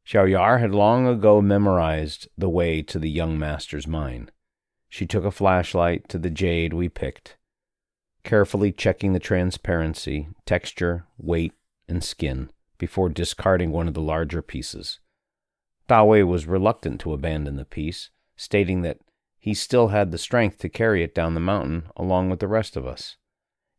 Xiaoyar 0.07 0.60
had 0.60 0.71
long 0.71 1.07
ago 1.07 1.41
memorized 1.41 2.27
the 2.38 2.49
way 2.49 2.81
to 2.84 2.97
the 2.97 3.10
young 3.10 3.38
master's 3.38 3.88
mine. 3.88 4.31
She 4.91 5.06
took 5.06 5.23
a 5.23 5.32
flashlight 5.32 6.10
to 6.10 6.19
the 6.19 6.30
jade 6.30 6.73
we 6.73 6.89
picked, 6.89 7.38
carefully 8.25 8.73
checking 8.73 9.13
the 9.13 9.19
transparency, 9.19 10.27
texture, 10.45 11.08
weight, 11.17 11.54
and 11.88 12.04
skin 12.04 12.51
before 12.77 13.08
discarding 13.08 13.71
one 13.71 13.88
of 13.88 13.93
the 13.93 14.01
larger 14.01 14.41
pieces. 14.41 14.99
Dawei 15.88 16.27
was 16.27 16.45
reluctant 16.45 16.99
to 17.01 17.13
abandon 17.13 17.56
the 17.56 17.63
piece, 17.63 18.10
stating 18.36 18.82
that 18.82 18.99
he 19.39 19.54
still 19.54 19.88
had 19.88 20.12
the 20.12 20.17
strength 20.17 20.58
to 20.60 20.67
carry 20.67 21.04
it 21.04 21.15
down 21.15 21.36
the 21.36 21.39
mountain 21.39 21.86
along 21.95 22.30
with 22.30 22.41
the 22.41 22.49
rest 22.49 22.75
of 22.75 22.86
us. 22.86 23.15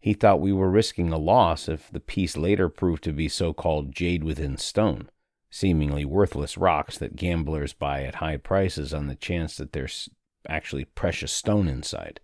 He 0.00 0.14
thought 0.14 0.40
we 0.40 0.52
were 0.52 0.70
risking 0.70 1.12
a 1.12 1.18
loss 1.18 1.68
if 1.68 1.90
the 1.90 2.00
piece 2.00 2.38
later 2.38 2.70
proved 2.70 3.04
to 3.04 3.12
be 3.12 3.28
so 3.28 3.52
called 3.52 3.94
jade 3.94 4.24
within 4.24 4.56
stone, 4.56 5.10
seemingly 5.50 6.06
worthless 6.06 6.56
rocks 6.56 6.96
that 6.96 7.16
gamblers 7.16 7.74
buy 7.74 8.04
at 8.04 8.14
high 8.14 8.38
prices 8.38 8.94
on 8.94 9.08
the 9.08 9.14
chance 9.14 9.58
that 9.58 9.74
there's 9.74 10.08
actually 10.48 10.84
precious 10.84 11.32
stone 11.32 11.68
inside. 11.68 12.20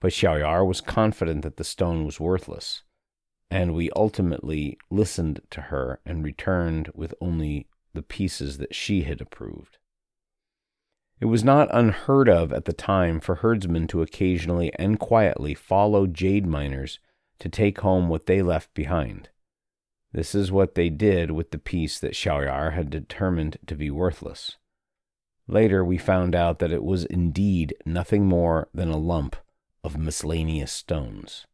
But 0.00 0.12
Xiaoyar 0.12 0.66
was 0.66 0.80
confident 0.80 1.42
that 1.42 1.56
the 1.56 1.64
stone 1.64 2.04
was 2.04 2.20
worthless 2.20 2.82
and 3.50 3.72
we 3.72 3.88
ultimately 3.94 4.76
listened 4.90 5.40
to 5.50 5.60
her 5.60 6.00
and 6.04 6.24
returned 6.24 6.90
with 6.92 7.14
only 7.20 7.68
the 7.92 8.02
pieces 8.02 8.58
that 8.58 8.74
she 8.74 9.02
had 9.02 9.20
approved. 9.20 9.78
It 11.20 11.26
was 11.26 11.44
not 11.44 11.72
unheard 11.72 12.28
of 12.28 12.52
at 12.52 12.64
the 12.64 12.72
time 12.72 13.20
for 13.20 13.36
herdsmen 13.36 13.86
to 13.88 14.02
occasionally 14.02 14.72
and 14.74 14.98
quietly 14.98 15.54
follow 15.54 16.06
jade 16.08 16.46
miners 16.46 16.98
to 17.38 17.48
take 17.48 17.80
home 17.80 18.08
what 18.08 18.26
they 18.26 18.42
left 18.42 18.74
behind. 18.74 19.28
This 20.12 20.34
is 20.34 20.50
what 20.50 20.74
they 20.74 20.88
did 20.88 21.30
with 21.30 21.50
the 21.50 21.58
piece 21.58 21.98
that 22.00 22.14
Xiaoyar 22.14 22.72
had 22.72 22.90
determined 22.90 23.58
to 23.66 23.76
be 23.76 23.90
worthless. 23.90 24.56
Later, 25.46 25.84
we 25.84 25.98
found 25.98 26.34
out 26.34 26.58
that 26.58 26.72
it 26.72 26.82
was 26.82 27.04
indeed 27.04 27.74
nothing 27.84 28.26
more 28.26 28.68
than 28.72 28.88
a 28.88 28.96
lump 28.96 29.36
of 29.82 29.98
miscellaneous 29.98 30.72
stones. 30.72 31.46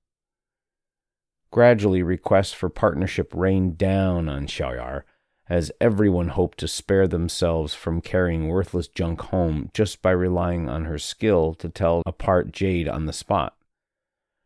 Gradually, 1.50 2.02
requests 2.02 2.52
for 2.52 2.68
partnership 2.68 3.32
rained 3.34 3.76
down 3.76 4.28
on 4.28 4.46
Xiaoyar, 4.46 5.02
as 5.48 5.72
everyone 5.80 6.28
hoped 6.28 6.58
to 6.58 6.68
spare 6.68 7.08
themselves 7.08 7.74
from 7.74 8.00
carrying 8.00 8.46
worthless 8.46 8.86
junk 8.86 9.20
home 9.22 9.68
just 9.74 10.00
by 10.00 10.12
relying 10.12 10.68
on 10.68 10.84
her 10.84 10.98
skill 10.98 11.54
to 11.54 11.68
tell 11.68 12.02
apart 12.06 12.52
jade 12.52 12.88
on 12.88 13.06
the 13.06 13.12
spot. 13.12 13.56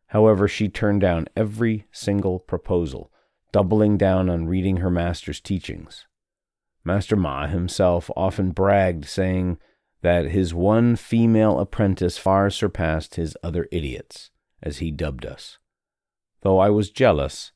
However, 0.07 0.49
she 0.49 0.71
turned 0.71 1.03
down 1.03 1.27
every 1.37 1.87
single 1.93 2.39
proposal, 2.39 3.13
doubling 3.53 3.99
down 3.99 4.31
on 4.31 4.47
reading 4.47 4.79
her 4.79 4.91
master's 4.91 5.41
teachings. 5.41 6.07
Master 6.85 7.17
Ma 7.17 7.47
himself 7.47 8.11
often 8.17 8.51
bragged, 8.51 9.07
saying 9.07 9.59
that 10.03 10.27
his 10.27 10.53
one 10.53 10.97
female 10.97 11.59
apprentice 11.59 12.19
far 12.19 12.51
surpassed 12.51 13.15
his 13.15 13.37
other 13.43 13.67
idiots, 13.73 14.31
as 14.63 14.79
he 14.79 14.91
dubbed 14.91 15.25
us. 15.25 15.59
Though 16.43 16.59
I 16.59 16.69
was 16.69 16.91
jealous, 16.91 17.53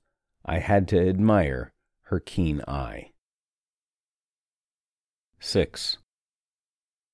I 0.47 0.61
had 0.61 0.89
to 0.89 1.09
admire 1.09 1.75
her 2.05 2.21
keen 2.21 2.63
eye. 2.67 3.13
6. 5.41 5.99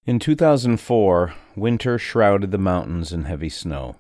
In 0.07 0.19
2004, 0.19 1.35
winter 1.57 1.99
shrouded 1.99 2.53
the 2.53 2.59
mountains 2.59 3.13
in 3.13 3.25
heavy 3.25 3.49
snow. 3.49 3.97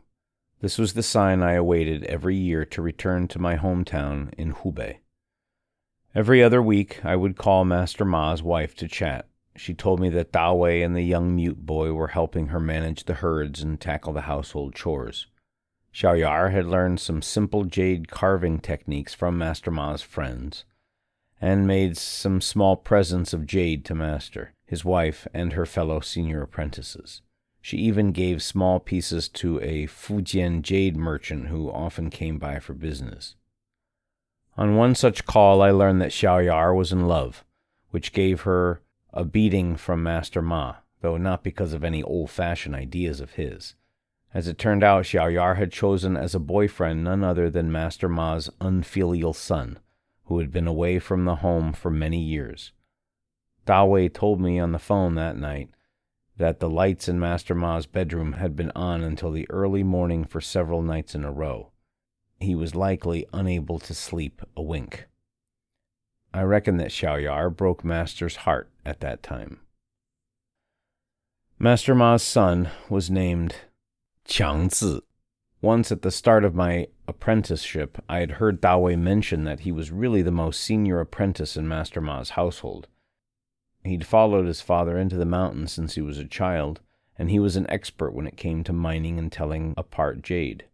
This 0.61 0.79
was 0.79 0.93
the 0.93 1.03
sign 1.03 1.43
I 1.43 1.55
awaited 1.55 2.05
every 2.05 2.37
year 2.37 2.65
to 2.67 2.81
return 2.81 3.27
to 3.29 3.39
my 3.39 3.57
hometown 3.57 4.33
in 4.35 4.53
Hubei. 4.53 4.99
Every 6.15 6.45
other 6.45 6.63
week, 6.63 7.05
I 7.05 7.17
would 7.17 7.37
call 7.37 7.65
Master 7.65 8.05
Ma's 8.05 8.41
wife 8.41 8.77
to 8.77 8.87
chat. 8.87 9.27
She 9.57 9.75
told 9.75 9.99
me 9.99 10.09
that 10.11 10.31
Dawei 10.31 10.85
and 10.85 10.95
the 10.95 11.03
young 11.03 11.35
mute 11.35 11.67
boy 11.67 11.93
were 11.93 12.09
helping 12.09 12.49
her 12.49 12.61
manage 12.61 13.05
the 13.05 13.15
herds 13.15 13.63
and 13.63 13.81
tackle 13.81 14.13
the 14.13 14.21
household 14.23 14.77
chores. 14.77 15.27
Xiaoyar 15.93 16.53
had 16.53 16.67
learned 16.67 17.01
some 17.01 17.21
simple 17.21 17.65
jade 17.65 18.09
carving 18.09 18.61
techniques 18.61 19.13
from 19.13 19.39
Master 19.39 19.73
Ma's 19.73 20.03
friends, 20.03 20.65
and 21.41 21.67
made 21.67 21.97
some 21.97 22.41
small 22.41 22.77
presents 22.77 23.33
of 23.33 23.45
jade 23.45 23.85
to 23.87 23.95
Master, 23.97 24.53
his 24.65 24.85
wife, 24.85 25.27
and 25.35 25.55
her 25.55 25.67
fellow 25.67 25.99
senior 25.99 26.43
apprentices. 26.43 27.23
She 27.61 27.79
even 27.79 28.13
gave 28.13 28.41
small 28.41 28.79
pieces 28.79 29.29
to 29.31 29.61
a 29.61 29.87
Fujian 29.87 30.63
jade 30.63 30.97
merchant 30.97 31.49
who 31.49 31.73
often 31.73 32.09
came 32.09 32.39
by 32.39 32.61
for 32.61 32.75
business. 32.75 33.35
On 34.57 34.77
one 34.77 34.95
such 34.95 35.25
call, 35.25 35.63
I 35.63 35.73
learned 35.73 36.01
that 36.01 36.13
Xiaoyar 36.13 36.77
was 36.77 36.93
in 36.93 37.09
love, 37.09 37.45
which 37.91 38.13
gave 38.13 38.43
her 38.43 38.83
a 39.13 39.25
beating 39.25 39.77
from 39.77 40.03
Master 40.03 40.41
Ma, 40.41 40.77
though 41.01 41.17
not 41.17 41.43
because 41.43 41.73
of 41.73 41.83
any 41.83 42.05
old 42.05 42.31
fashioned 42.31 42.77
ideas 42.77 43.21
of 43.21 43.33
his. 43.33 43.75
As 44.33 44.47
it 44.47 44.57
turned 44.57 44.85
out, 44.85 45.05
Xiaoyar 45.05 45.57
had 45.57 45.73
chosen 45.73 46.17
as 46.17 46.37
a 46.37 46.41
boyfriend 46.41 47.03
none 47.03 47.25
other 47.25 47.51
than 47.51 47.73
Master 47.73 48.09
Ma's 48.09 48.49
unfilial 48.61 49.33
son, 49.33 49.81
who 50.27 50.39
had 50.39 50.53
been 50.53 50.69
away 50.69 51.01
from 51.01 51.25
the 51.25 51.37
home 51.37 51.73
for 51.73 51.91
many 51.91 52.21
years. 52.21 52.73
Dawei 53.67 54.09
told 54.09 54.41
me 54.41 54.61
on 54.61 54.71
the 54.71 54.79
phone 54.79 55.17
that 55.17 55.37
night 55.37 55.71
that 56.37 56.61
the 56.61 56.71
lights 56.71 57.09
in 57.09 57.19
Master 57.19 57.57
Ma's 57.57 57.87
bedroom 57.87 58.35
had 58.35 58.55
been 58.55 58.71
on 58.77 59.03
until 59.03 59.33
the 59.33 59.51
early 59.51 59.83
morning 59.83 60.25
for 60.25 60.41
several 60.41 60.83
nights 60.83 61.15
in 61.15 61.25
a 61.25 61.33
row 61.33 61.71
he 62.41 62.55
was 62.55 62.75
likely 62.75 63.27
unable 63.33 63.79
to 63.79 63.95
sleep 63.95 64.43
a 64.57 64.63
wink. 64.63 65.07
I 66.33 66.43
reckon 66.43 66.79
that 66.79 66.91
Xiaoyar 66.91 67.57
broke 67.57 67.85
Master's 67.85 68.37
heart 68.37 68.71
at 68.85 69.01
that 69.01 69.23
time. 69.23 69.61
Master 71.59 71.95
Ma's 71.95 72.23
son 72.23 72.71
was 72.89 73.11
named 73.11 73.55
Qiangzi. 74.27 75.01
Once 75.61 75.93
at 75.93 76.03
the 76.03 76.11
start 76.11 76.45
of 76.45 76.55
my 76.55 76.89
apprenticeship, 77.07 78.03
I 78.09 78.19
had 78.19 78.33
heard 78.33 78.61
Dawei 78.61 78.99
mention 78.99 79.45
that 79.45 79.61
he 79.61 79.73
was 79.73 79.93
really 79.93 80.21
the 80.21 80.31
most 80.31 80.61
senior 80.61 81.01
apprentice 81.01 81.57
in 81.57 81.69
Master 81.69 82.01
Ma's 82.01 82.31
household. 82.31 82.89
He'd 83.85 84.07
followed 84.07 84.47
his 84.47 84.61
father 84.61 84.99
into 84.99 85.17
the 85.17 85.25
mountains 85.25 85.73
since 85.73 85.95
he 85.95 86.01
was 86.01 86.19
a 86.19 86.25
child, 86.25 86.81
and 87.17 87.31
he 87.31 87.39
was 87.39 87.55
an 87.57 87.71
expert 87.71 88.13
when 88.13 88.27
it 88.27 88.37
came 88.37 88.65
to 88.65 88.73
mining 88.73 89.19
and 89.19 89.31
telling 89.31 89.73
apart 89.77 90.21
jade. 90.21 90.65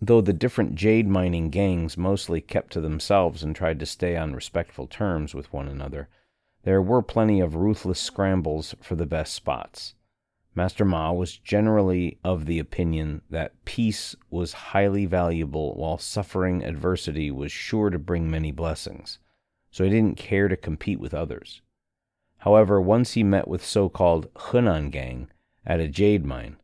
Though 0.00 0.20
the 0.20 0.32
different 0.32 0.74
jade 0.74 1.08
mining 1.08 1.48
gangs 1.48 1.96
mostly 1.96 2.40
kept 2.40 2.72
to 2.74 2.80
themselves 2.80 3.42
and 3.42 3.56
tried 3.56 3.78
to 3.80 3.86
stay 3.86 4.16
on 4.16 4.34
respectful 4.34 4.86
terms 4.86 5.34
with 5.34 5.52
one 5.52 5.68
another, 5.68 6.08
there 6.64 6.82
were 6.82 7.00
plenty 7.00 7.40
of 7.40 7.54
ruthless 7.54 8.00
scrambles 8.00 8.74
for 8.82 8.94
the 8.94 9.06
best 9.06 9.32
spots. 9.32 9.94
Master 10.54 10.84
Ma 10.84 11.12
was 11.12 11.36
generally 11.36 12.18
of 12.24 12.46
the 12.46 12.58
opinion 12.58 13.22
that 13.30 13.64
peace 13.64 14.16
was 14.30 14.52
highly 14.52 15.06
valuable 15.06 15.74
while 15.74 15.98
suffering 15.98 16.64
adversity 16.64 17.30
was 17.30 17.52
sure 17.52 17.90
to 17.90 17.98
bring 17.98 18.30
many 18.30 18.52
blessings, 18.52 19.18
so 19.70 19.84
he 19.84 19.90
didn't 19.90 20.16
care 20.16 20.48
to 20.48 20.56
compete 20.56 20.98
with 20.98 21.14
others. 21.14 21.60
However, 22.38 22.80
once 22.80 23.12
he 23.12 23.22
met 23.22 23.48
with 23.48 23.64
so 23.64 23.88
called 23.88 24.32
Henan 24.34 24.90
gang 24.90 25.28
at 25.64 25.80
a 25.80 25.88
jade 25.88 26.24
mine, 26.24 26.56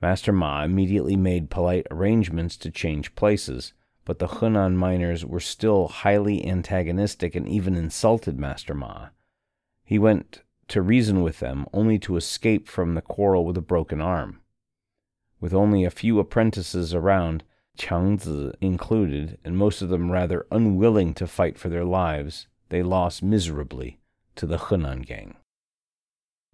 Master 0.00 0.32
Ma 0.32 0.62
immediately 0.62 1.16
made 1.16 1.50
polite 1.50 1.86
arrangements 1.90 2.56
to 2.58 2.70
change 2.70 3.14
places, 3.14 3.72
but 4.04 4.18
the 4.18 4.28
Henan 4.28 4.74
miners 4.76 5.24
were 5.24 5.40
still 5.40 5.88
highly 5.88 6.46
antagonistic 6.46 7.34
and 7.34 7.48
even 7.48 7.74
insulted 7.74 8.38
Master 8.38 8.74
Ma. 8.74 9.08
He 9.84 9.98
went 9.98 10.42
to 10.68 10.82
reason 10.82 11.22
with 11.22 11.40
them, 11.40 11.66
only 11.72 11.98
to 11.98 12.16
escape 12.16 12.68
from 12.68 12.94
the 12.94 13.02
quarrel 13.02 13.44
with 13.44 13.56
a 13.56 13.62
broken 13.62 14.00
arm. 14.00 14.40
With 15.40 15.54
only 15.54 15.84
a 15.84 15.90
few 15.90 16.18
apprentices 16.18 16.94
around, 16.94 17.42
Qiangzi 17.78 18.54
included, 18.60 19.38
and 19.44 19.56
most 19.56 19.82
of 19.82 19.88
them 19.88 20.10
rather 20.10 20.46
unwilling 20.50 21.14
to 21.14 21.26
fight 21.26 21.58
for 21.58 21.68
their 21.68 21.84
lives, 21.84 22.48
they 22.68 22.82
lost 22.82 23.22
miserably 23.22 23.98
to 24.36 24.46
the 24.46 24.58
Henan 24.58 25.06
gang. 25.06 25.36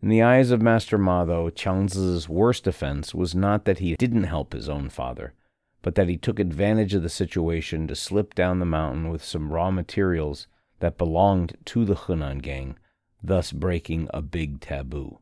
In 0.05 0.11
the 0.11 0.21
eyes 0.21 0.51
of 0.51 0.61
Master 0.61 0.99
Ma, 0.99 1.25
though, 1.25 1.51
Qiangzi's 1.51 2.29
worst 2.29 2.67
offense 2.67 3.15
was 3.15 3.35
not 3.35 3.65
that 3.65 3.79
he 3.79 3.97
didn't 3.97 4.25
help 4.25 4.53
his 4.53 4.69
own 4.69 4.91
father, 4.91 5.33
but 5.81 5.95
that 5.95 6.11
he 6.11 6.19
took 6.19 6.39
advantage 6.39 6.93
of 6.93 7.03
the 7.03 7.09
situation 7.09 7.87
to 7.87 7.97
slip 7.97 8.35
down 8.35 8.59
the 8.59 8.67
mountain 8.67 9.09
with 9.09 9.25
some 9.25 9.51
raw 9.51 9.71
materials 9.71 10.47
that 10.81 10.99
belonged 10.99 11.57
to 11.65 11.87
the 11.87 11.95
Henan 11.95 12.43
gang, 12.43 12.77
thus 13.23 13.51
breaking 13.51 14.11
a 14.13 14.21
big 14.21 14.61
taboo. 14.61 15.21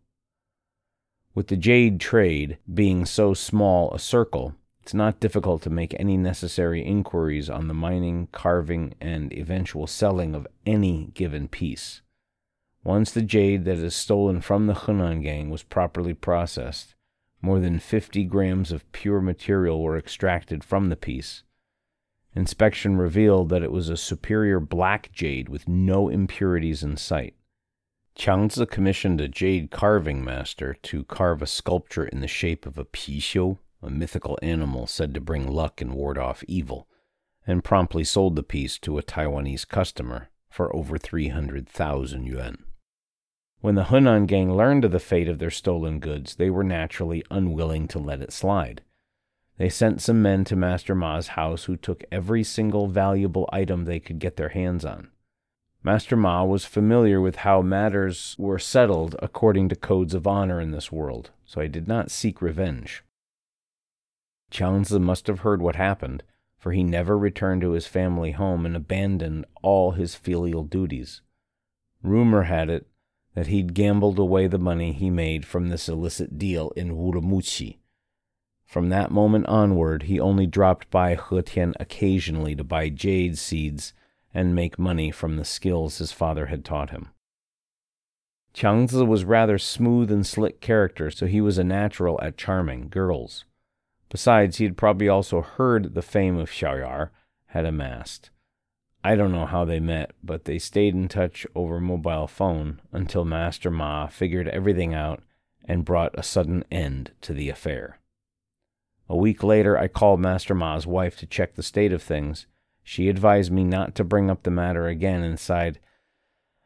With 1.33 1.47
the 1.47 1.57
jade 1.57 2.01
trade 2.01 2.59
being 2.75 3.07
so 3.07 3.35
small 3.35 3.95
a 3.95 4.01
circle, 4.01 4.57
it's 4.83 4.95
not 4.95 5.21
difficult 5.21 5.63
to 5.63 5.71
make 5.71 5.95
any 6.01 6.17
necessary 6.17 6.85
inquiries 6.85 7.49
on 7.49 7.69
the 7.69 7.73
mining, 7.73 8.27
carving, 8.33 8.95
and 9.01 9.33
eventual 9.33 9.87
selling 9.87 10.35
of 10.35 10.49
any 10.67 11.13
given 11.15 11.47
piece. 11.47 12.02
Once 12.85 13.13
the 13.13 13.23
jade 13.23 13.65
that 13.65 13.79
is 13.79 13.95
stolen 13.95 14.41
from 14.41 14.67
the 14.67 14.75
Henan 14.75 15.23
gang 15.23 15.51
was 15.51 15.63
properly 15.63 16.15
processed, 16.15 16.97
more 17.41 17.61
than 17.61 17.79
50 17.79 18.25
grams 18.25 18.73
of 18.73 18.91
pure 18.91 19.21
material 19.21 19.81
were 19.81 19.97
extracted 19.97 20.65
from 20.65 20.89
the 20.89 20.97
piece. 20.97 21.45
Inspection 22.35 22.97
revealed 22.97 23.51
that 23.51 23.63
it 23.63 23.71
was 23.71 23.89
a 23.89 23.97
superior 23.97 24.59
black 24.59 25.13
jade 25.13 25.49
with 25.49 25.69
no 25.69 26.09
impurities 26.09 26.83
in 26.83 26.97
sight. 26.97 27.37
Qiangzi 28.17 28.69
commissioned 28.69 29.21
a 29.21 29.29
jade 29.29 29.71
carving 29.71 30.25
master 30.25 30.75
to 30.83 31.05
carve 31.05 31.41
a 31.41 31.47
sculpture 31.47 32.07
in 32.07 32.21
the 32.21 32.27
shape 32.27 32.67
of 32.67 32.79
a 32.79 32.85
pixiu, 32.85 33.59
a 33.81 33.91
mythical 33.91 34.39
animal 34.43 34.89
said 34.89 35.15
to 35.15 35.21
bring 35.21 35.47
luck 35.47 35.81
and 35.81 35.95
ward 35.95 36.19
off 36.19 36.43
evil, 36.49 36.89
and 37.47 37.63
promptly 37.63 38.03
sold 38.03 38.35
the 38.35 38.43
piece 38.43 38.77
to 38.79 38.99
a 38.99 39.03
Taiwanese 39.03 39.69
customer 39.69 40.31
for 40.51 40.75
over 40.75 40.99
300,000 40.99 42.27
yuan. 42.27 42.65
When 43.63 43.77
the 43.77 43.85
Henan 43.85 44.27
gang 44.27 44.53
learned 44.53 44.85
of 44.85 44.91
the 44.91 44.99
fate 44.99 45.29
of 45.29 45.39
their 45.39 45.49
stolen 45.49 46.01
goods, 46.01 46.35
they 46.35 46.51
were 46.51 46.65
naturally 46.65 47.23
unwilling 47.31 47.87
to 47.89 48.01
let 48.01 48.21
it 48.21 48.33
slide. 48.33 48.83
They 49.57 49.69
sent 49.69 50.03
some 50.03 50.21
men 50.21 50.43
to 50.47 50.57
Master 50.57 50.97
Ma's 50.97 51.29
house 51.29 51.65
who 51.67 51.77
took 51.77 52.03
every 52.11 52.43
single 52.43 52.89
valuable 52.89 53.49
item 53.53 53.85
they 53.85 54.01
could 54.01 54.19
get 54.19 54.37
their 54.37 54.49
hands 54.49 54.85
on. 54.85 55.13
Master 55.85 56.17
Ma 56.17 56.43
was 56.43 56.65
familiar 56.65 57.21
with 57.21 57.37
how 57.37 57.63
matters 57.63 58.35
were 58.37 58.59
settled 58.59 59.15
according 59.23 59.69
to 59.69 59.77
codes 59.77 60.13
of 60.13 60.27
honor 60.27 60.61
in 60.61 60.73
this 60.73 60.91
world, 60.91 61.31
so 61.47 61.61
he 61.61 61.69
did 61.69 61.87
not 61.87 62.11
seek 62.11 62.43
revenge. 62.43 63.05
Qiangzi 64.51 65.01
must 65.01 65.29
have 65.29 65.41
heard 65.41 65.63
what 65.63 65.77
happened, 65.77 66.25
for 66.59 66.73
he 66.73 66.83
never 66.83 67.17
returned 67.17 67.61
to 67.61 67.73
his 67.73 67.87
family 67.87 68.33
home 68.33 68.67
and 68.67 68.75
abandoned 68.75 69.45
all 69.63 69.93
his 69.93 70.17
filial 70.17 70.65
duties. 70.65 71.23
Rumor 72.03 72.43
had 72.43 72.69
it 72.69 72.89
that 73.35 73.47
he'd 73.47 73.75
gambled 73.75 74.19
away 74.19 74.47
the 74.47 74.59
money 74.59 74.93
he 74.93 75.11
made 75.11 75.47
from 75.47 75.69
this 75.69 75.89
illicit 75.89 76.39
deal 76.39 76.71
in 76.77 76.91
Urumqi. 76.91 77.79
From 78.65 78.89
that 78.89 79.11
moment 79.11 79.47
onward, 79.47 80.05
he 80.05 80.19
only 80.19 80.47
dropped 80.47 80.91
by 80.91 81.15
He 81.15 81.75
occasionally 81.79 82.57
to 82.57 82.65
buy 82.65 82.89
jade 82.89 83.39
seeds 83.39 83.93
and 84.33 84.55
make 84.55 84.79
money 84.79 85.11
from 85.11 85.37
the 85.37 85.45
skills 85.45 85.99
his 85.99 86.13
father 86.13 86.47
had 86.47 86.65
taught 86.65 86.91
him. 86.91 87.11
Qiangzi 88.55 89.07
was 89.07 89.25
rather 89.25 89.59
smooth 89.59 90.11
and 90.11 90.27
slick 90.27 90.61
character, 90.61 91.11
so 91.11 91.27
he 91.27 91.41
was 91.41 91.59
a 91.59 91.65
natural 91.65 92.21
at 92.23 92.37
charming 92.37 92.89
girls. 92.89 93.45
Besides, 94.11 94.59
he 94.59 94.65
had 94.65 94.77
probably 94.77 95.09
also 95.09 95.41
heard 95.41 95.95
the 95.95 96.03
fame 96.03 96.37
of 96.37 96.51
Xiaoyar 96.51 97.11
had 97.47 97.65
amassed. 97.65 98.31
I 99.05 99.17
don't 99.17 99.33
know 99.33 99.47
how 99.47 99.65
they 99.65 99.81
met, 99.81 100.13
but 100.23 100.45
they 100.45 100.59
stayed 100.59 100.95
in 100.95 101.09
touch 101.09 101.45
over 101.57 101.81
mobile 101.81 102.29
phone 102.29 102.81
until 102.93 103.25
Master 103.25 103.71
Ma 103.71 104.07
figured 104.07 104.47
everything 104.49 104.95
out 104.95 105.23
and 105.65 105.85
brought 105.85 106.17
a 106.19 106.23
sudden 106.23 106.65
end 106.71 107.11
to 107.23 107.33
the 107.33 107.49
affair. 107.49 107.99
A 109.09 109.17
week 109.17 109.43
later, 109.43 109.77
I 109.77 109.89
called 109.89 110.21
Master 110.21 110.55
Ma's 110.55 110.87
wife 110.87 111.19
to 111.19 111.27
check 111.27 111.55
the 111.55 111.65
state 111.65 111.93
of 111.93 112.01
things. 112.01 112.47
She 112.85 113.09
advised 113.09 113.51
me 113.51 113.65
not 113.65 113.97
to 113.97 114.05
bring 114.05 114.31
up 114.31 114.45
the 114.45 114.53
matter 114.53 114.87
again 114.87 115.23
and 115.23 115.39
sighed, 115.39 115.81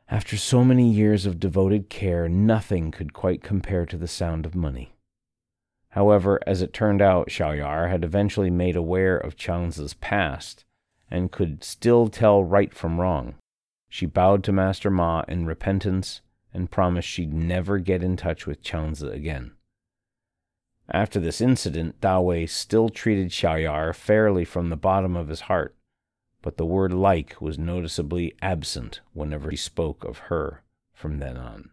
After 0.09 0.37
so 0.37 0.63
many 0.63 0.91
years 0.91 1.25
of 1.25 1.41
devoted 1.41 1.89
care, 1.89 2.29
nothing 2.29 2.91
could 2.91 3.15
quite 3.15 3.43
compare 3.43 3.87
to 3.87 3.97
the 3.97 4.07
sound 4.07 4.45
of 4.45 4.55
money. 4.55 4.93
However, 5.91 6.39
as 6.47 6.61
it 6.61 6.75
turned 6.75 7.01
out, 7.01 7.29
Xiaoyar 7.29 7.89
had 7.91 8.05
eventually 8.05 8.51
made 8.51 8.77
aware 8.77 9.17
of 9.17 9.37
Qiangzi's 9.37 9.95
past 9.95 10.66
and 11.11 11.33
could 11.33 11.63
still 11.63 12.09
tell 12.09 12.43
right 12.43 12.75
from 12.75 13.01
wrong. 13.01 13.35
She 13.89 14.07
bowed 14.07 14.43
to 14.45 14.53
Master 14.53 14.91
Ma 14.91 15.25
in 15.29 15.47
repentance 15.47 16.21
and 16.53 16.71
promised 16.71 17.09
she'd 17.09 17.33
never 17.33 17.79
get 17.79 18.03
in 18.03 18.17
touch 18.17 18.47
with 18.47 18.63
Qiangzi 18.63 19.13
again. 19.13 19.53
After 20.91 21.19
this 21.19 21.41
incident, 21.41 22.01
Dawei 22.01 22.49
still 22.49 22.89
treated 22.89 23.29
Xiaoyar 23.29 23.95
fairly 23.95 24.45
from 24.45 24.69
the 24.69 24.77
bottom 24.77 25.17
of 25.17 25.29
his 25.29 25.43
heart, 25.43 25.77
but 26.43 26.57
the 26.57 26.67
word 26.67 26.93
like 26.93 27.41
was 27.41 27.59
noticeably 27.59 28.35
absent 28.41 29.01
whenever 29.13 29.51
he 29.51 29.57
spoke 29.57 30.05
of 30.05 30.19
her 30.31 30.63
from 30.95 31.19
then 31.19 31.37
on. 31.37 31.71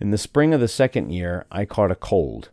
In 0.00 0.10
the 0.10 0.18
spring 0.18 0.54
of 0.54 0.60
the 0.60 0.68
second 0.68 1.10
year, 1.10 1.46
I 1.50 1.64
caught 1.64 1.90
a 1.90 1.96
cold. 1.96 2.50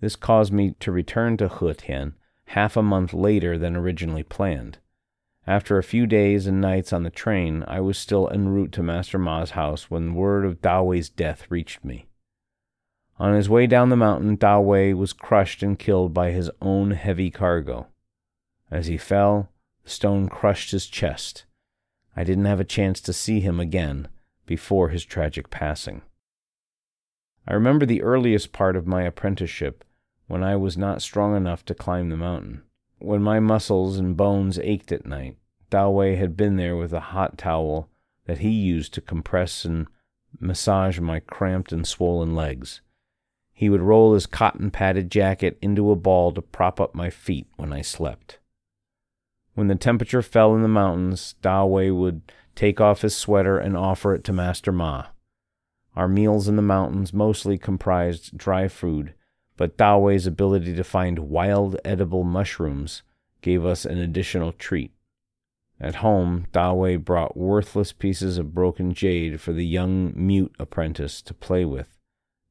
This 0.00 0.16
caused 0.16 0.52
me 0.52 0.74
to 0.80 0.92
return 0.92 1.36
to 1.36 1.48
Hetian 1.48 2.14
half 2.46 2.76
a 2.76 2.82
month 2.82 3.12
later 3.12 3.58
than 3.58 3.76
originally 3.76 4.22
planned. 4.22 4.78
After 5.46 5.78
a 5.78 5.84
few 5.84 6.06
days 6.06 6.46
and 6.46 6.60
nights 6.60 6.92
on 6.92 7.04
the 7.04 7.10
train, 7.10 7.64
I 7.68 7.80
was 7.80 7.96
still 7.96 8.28
en 8.32 8.48
route 8.48 8.72
to 8.72 8.82
Master 8.82 9.18
Ma's 9.18 9.50
house 9.50 9.90
when 9.90 10.14
word 10.14 10.44
of 10.44 10.60
Dawei's 10.60 11.08
death 11.08 11.46
reached 11.48 11.84
me. 11.84 12.06
On 13.18 13.32
his 13.32 13.48
way 13.48 13.66
down 13.66 13.88
the 13.88 13.96
mountain, 13.96 14.36
Dawei 14.36 14.92
was 14.92 15.12
crushed 15.12 15.62
and 15.62 15.78
killed 15.78 16.12
by 16.12 16.32
his 16.32 16.50
own 16.60 16.90
heavy 16.90 17.30
cargo. 17.30 17.86
As 18.70 18.88
he 18.88 18.98
fell, 18.98 19.50
the 19.84 19.90
stone 19.90 20.28
crushed 20.28 20.72
his 20.72 20.86
chest. 20.86 21.44
I 22.16 22.24
didn't 22.24 22.44
have 22.46 22.60
a 22.60 22.64
chance 22.64 23.00
to 23.02 23.12
see 23.12 23.40
him 23.40 23.60
again 23.60 24.08
before 24.46 24.88
his 24.88 25.04
tragic 25.04 25.48
passing. 25.48 26.02
I 27.46 27.54
remember 27.54 27.86
the 27.86 28.02
earliest 28.02 28.52
part 28.52 28.74
of 28.74 28.86
my 28.86 29.02
apprenticeship 29.02 29.84
when 30.26 30.42
I 30.42 30.56
was 30.56 30.76
not 30.76 31.02
strong 31.02 31.36
enough 31.36 31.64
to 31.66 31.74
climb 31.74 32.08
the 32.08 32.16
mountain. 32.16 32.62
When 32.98 33.22
my 33.22 33.40
muscles 33.40 33.98
and 33.98 34.16
bones 34.16 34.58
ached 34.58 34.92
at 34.92 35.06
night, 35.06 35.36
Wei 35.72 36.16
had 36.16 36.36
been 36.36 36.56
there 36.56 36.76
with 36.76 36.92
a 36.92 37.00
hot 37.00 37.36
towel 37.36 37.88
that 38.26 38.38
he 38.38 38.50
used 38.50 38.94
to 38.94 39.00
compress 39.00 39.64
and 39.64 39.86
massage 40.40 40.98
my 40.98 41.20
cramped 41.20 41.72
and 41.72 41.86
swollen 41.86 42.34
legs. 42.34 42.80
He 43.52 43.68
would 43.68 43.80
roll 43.80 44.14
his 44.14 44.26
cotton 44.26 44.70
padded 44.70 45.10
jacket 45.10 45.58
into 45.62 45.90
a 45.90 45.96
ball 45.96 46.32
to 46.32 46.42
prop 46.42 46.80
up 46.80 46.94
my 46.94 47.10
feet 47.10 47.46
when 47.56 47.72
I 47.72 47.80
slept. 47.80 48.38
When 49.54 49.68
the 49.68 49.74
temperature 49.74 50.22
fell 50.22 50.54
in 50.54 50.62
the 50.62 50.68
mountains, 50.68 51.34
Dawei 51.40 51.90
would 51.90 52.32
take 52.54 52.80
off 52.80 53.00
his 53.02 53.16
sweater 53.16 53.58
and 53.58 53.76
offer 53.76 54.14
it 54.14 54.24
to 54.24 54.32
Master 54.32 54.72
Ma. 54.72 55.06
Our 55.94 56.08
meals 56.08 56.48
in 56.48 56.56
the 56.56 56.62
mountains 56.62 57.14
mostly 57.14 57.56
comprised 57.56 58.36
dry 58.36 58.68
food, 58.68 59.14
but 59.56 59.76
Dawei's 59.76 60.26
ability 60.26 60.74
to 60.74 60.84
find 60.84 61.30
wild 61.30 61.76
edible 61.84 62.24
mushrooms 62.24 63.02
gave 63.40 63.64
us 63.64 63.84
an 63.84 63.98
additional 63.98 64.52
treat. 64.52 64.92
At 65.80 65.96
home, 65.96 66.46
Dawei 66.52 67.02
brought 67.02 67.36
worthless 67.36 67.92
pieces 67.92 68.38
of 68.38 68.54
broken 68.54 68.94
jade 68.94 69.40
for 69.40 69.52
the 69.52 69.66
young 69.66 70.12
mute 70.14 70.54
apprentice 70.58 71.20
to 71.22 71.34
play 71.34 71.64
with 71.64 71.96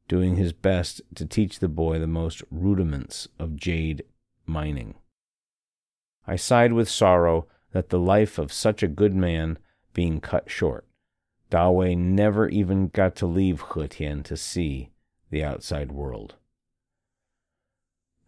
doing 0.07 0.35
his 0.35 0.53
best 0.53 1.01
to 1.15 1.25
teach 1.25 1.59
the 1.59 1.67
boy 1.67 1.99
the 1.99 2.07
most 2.07 2.43
rudiments 2.51 3.27
of 3.39 3.55
jade 3.55 4.03
mining. 4.45 4.95
I 6.27 6.35
sighed 6.35 6.73
with 6.73 6.89
sorrow 6.89 7.47
that 7.71 7.89
the 7.89 7.99
life 7.99 8.37
of 8.37 8.53
such 8.53 8.83
a 8.83 8.87
good 8.87 9.15
man 9.15 9.57
being 9.93 10.21
cut 10.21 10.49
short. 10.49 10.85
Dawei 11.51 11.97
never 11.97 12.47
even 12.47 12.87
got 12.87 13.15
to 13.17 13.25
leave 13.25 13.61
Hetian 13.61 14.23
to 14.23 14.37
see 14.37 14.91
the 15.29 15.43
outside 15.43 15.91
world. 15.91 16.35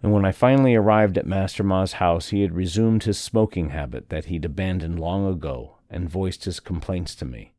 And 0.02 0.12
when 0.12 0.26
I 0.26 0.32
finally 0.32 0.76
arrived 0.76 1.18
at 1.18 1.26
Master 1.26 1.64
Ma's 1.64 1.94
house, 1.94 2.30
he 2.30 2.42
had 2.42 2.54
resumed 2.54 3.04
his 3.04 3.20
smoking 3.20 3.70
habit 3.70 4.10
that 4.10 4.26
he'd 4.26 4.46
abandoned 4.46 5.00
long 5.00 5.28
ago 5.28 5.78
and 5.90 6.10
voiced 6.10 6.46
his 6.46 6.60
complaints 6.60 7.16
to 7.16 7.26
me. 7.26 7.54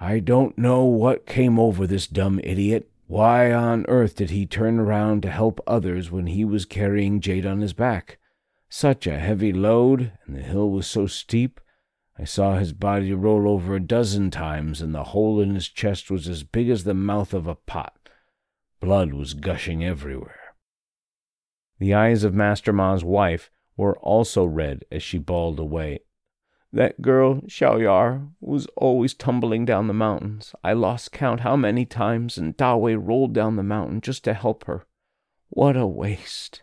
I 0.00 0.18
don't 0.18 0.58
know 0.58 0.84
what 0.84 1.26
came 1.26 1.58
over 1.58 1.86
this 1.86 2.06
dumb 2.06 2.40
idiot, 2.42 2.90
why 3.06 3.52
on 3.52 3.84
earth 3.88 4.16
did 4.16 4.30
he 4.30 4.46
turn 4.46 4.78
around 4.78 5.22
to 5.22 5.30
help 5.30 5.60
others 5.66 6.10
when 6.10 6.28
he 6.28 6.44
was 6.44 6.64
carrying 6.64 7.20
Jade 7.20 7.44
on 7.44 7.60
his 7.60 7.72
back? 7.72 8.18
Such 8.68 9.06
a 9.06 9.18
heavy 9.18 9.52
load, 9.52 10.12
and 10.24 10.36
the 10.36 10.42
hill 10.42 10.70
was 10.70 10.86
so 10.86 11.06
steep. 11.06 11.60
I 12.18 12.24
saw 12.24 12.56
his 12.56 12.72
body 12.72 13.12
roll 13.12 13.48
over 13.48 13.74
a 13.74 13.80
dozen 13.80 14.30
times, 14.30 14.80
and 14.80 14.94
the 14.94 15.04
hole 15.04 15.40
in 15.40 15.54
his 15.54 15.68
chest 15.68 16.10
was 16.10 16.28
as 16.28 16.44
big 16.44 16.70
as 16.70 16.84
the 16.84 16.94
mouth 16.94 17.34
of 17.34 17.46
a 17.46 17.54
pot. 17.54 17.96
Blood 18.80 19.12
was 19.12 19.34
gushing 19.34 19.84
everywhere. 19.84 20.39
The 21.80 21.92
eyes 21.94 22.22
of 22.22 22.34
Master 22.34 22.72
Ma's 22.72 23.02
wife 23.02 23.50
were 23.76 23.98
also 23.98 24.44
red 24.44 24.84
as 24.92 25.02
she 25.02 25.18
bawled 25.18 25.58
away, 25.58 26.00
that 26.72 27.02
girl, 27.02 27.40
Xiaoyar, 27.42 28.30
was 28.40 28.66
always 28.76 29.12
tumbling 29.12 29.64
down 29.64 29.88
the 29.88 29.94
mountains. 29.94 30.54
I 30.62 30.72
lost 30.72 31.10
count 31.10 31.40
how 31.40 31.56
many 31.56 31.84
times, 31.84 32.38
and 32.38 32.56
Dawei 32.56 32.94
rolled 32.94 33.32
down 33.32 33.56
the 33.56 33.64
mountain 33.64 34.00
just 34.00 34.22
to 34.24 34.34
help 34.34 34.64
her. 34.66 34.86
What 35.48 35.76
a 35.76 35.86
waste. 35.86 36.62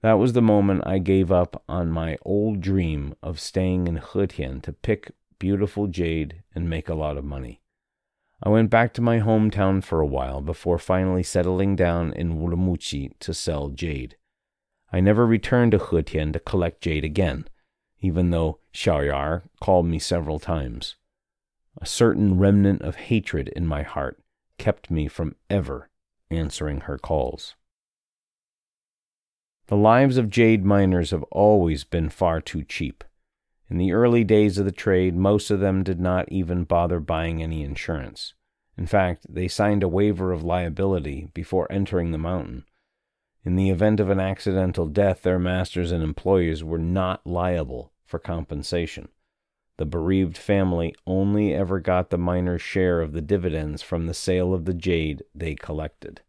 That 0.00 0.14
was 0.14 0.32
the 0.32 0.42
moment 0.42 0.86
I 0.86 0.98
gave 0.98 1.30
up 1.30 1.62
on 1.68 1.90
my 1.90 2.16
old 2.22 2.60
dream 2.60 3.14
of 3.22 3.40
staying 3.40 3.88
in 3.88 3.98
Hetian 3.98 4.62
to 4.62 4.72
pick 4.72 5.12
beautiful 5.38 5.86
jade 5.86 6.42
and 6.54 6.70
make 6.70 6.88
a 6.88 6.94
lot 6.94 7.18
of 7.18 7.24
money. 7.24 7.60
I 8.42 8.48
went 8.48 8.70
back 8.70 8.92
to 8.94 9.00
my 9.00 9.20
hometown 9.20 9.82
for 9.82 10.00
a 10.00 10.06
while 10.06 10.40
before 10.40 10.78
finally 10.78 11.22
settling 11.22 11.74
down 11.76 12.12
in 12.12 12.38
Urumqi 12.38 13.18
to 13.20 13.34
sell 13.34 13.68
jade. 13.70 14.16
I 14.92 15.00
never 15.00 15.26
returned 15.26 15.72
to 15.72 15.78
Hetian 15.78 16.32
to 16.32 16.40
collect 16.40 16.82
jade 16.82 17.04
again 17.04 17.48
even 18.00 18.30
though 18.30 18.58
Xiaoyar 18.74 19.42
called 19.60 19.86
me 19.86 19.98
several 19.98 20.38
times. 20.38 20.96
A 21.80 21.86
certain 21.86 22.38
remnant 22.38 22.82
of 22.82 22.96
hatred 22.96 23.48
in 23.48 23.66
my 23.66 23.82
heart 23.82 24.20
kept 24.58 24.90
me 24.90 25.08
from 25.08 25.36
ever 25.50 25.90
answering 26.30 26.82
her 26.82 26.98
calls. 26.98 27.54
The 29.66 29.76
lives 29.76 30.16
of 30.16 30.30
jade 30.30 30.64
miners 30.64 31.10
have 31.10 31.24
always 31.24 31.84
been 31.84 32.08
far 32.08 32.40
too 32.40 32.62
cheap. 32.62 33.02
In 33.68 33.78
the 33.78 33.92
early 33.92 34.24
days 34.24 34.58
of 34.58 34.64
the 34.64 34.72
trade, 34.72 35.16
most 35.16 35.50
of 35.50 35.60
them 35.60 35.82
did 35.82 36.00
not 36.00 36.30
even 36.30 36.64
bother 36.64 37.00
buying 37.00 37.42
any 37.42 37.62
insurance. 37.62 38.34
In 38.78 38.86
fact, 38.86 39.26
they 39.28 39.48
signed 39.48 39.82
a 39.82 39.88
waiver 39.88 40.32
of 40.32 40.44
liability 40.44 41.28
before 41.34 41.70
entering 41.70 42.12
the 42.12 42.18
mountain, 42.18 42.64
in 43.46 43.54
the 43.54 43.70
event 43.70 44.00
of 44.00 44.10
an 44.10 44.18
accidental 44.18 44.86
death, 44.86 45.22
their 45.22 45.38
masters 45.38 45.92
and 45.92 46.02
employers 46.02 46.64
were 46.64 46.80
not 46.80 47.24
liable 47.24 47.92
for 48.04 48.18
compensation. 48.18 49.08
The 49.76 49.86
bereaved 49.86 50.36
family 50.36 50.96
only 51.06 51.54
ever 51.54 51.78
got 51.78 52.10
the 52.10 52.18
miner's 52.18 52.60
share 52.60 53.00
of 53.00 53.12
the 53.12 53.22
dividends 53.22 53.82
from 53.82 54.06
the 54.06 54.14
sale 54.14 54.52
of 54.52 54.64
the 54.64 54.74
jade 54.74 55.22
they 55.32 55.54
collected. 55.54 56.22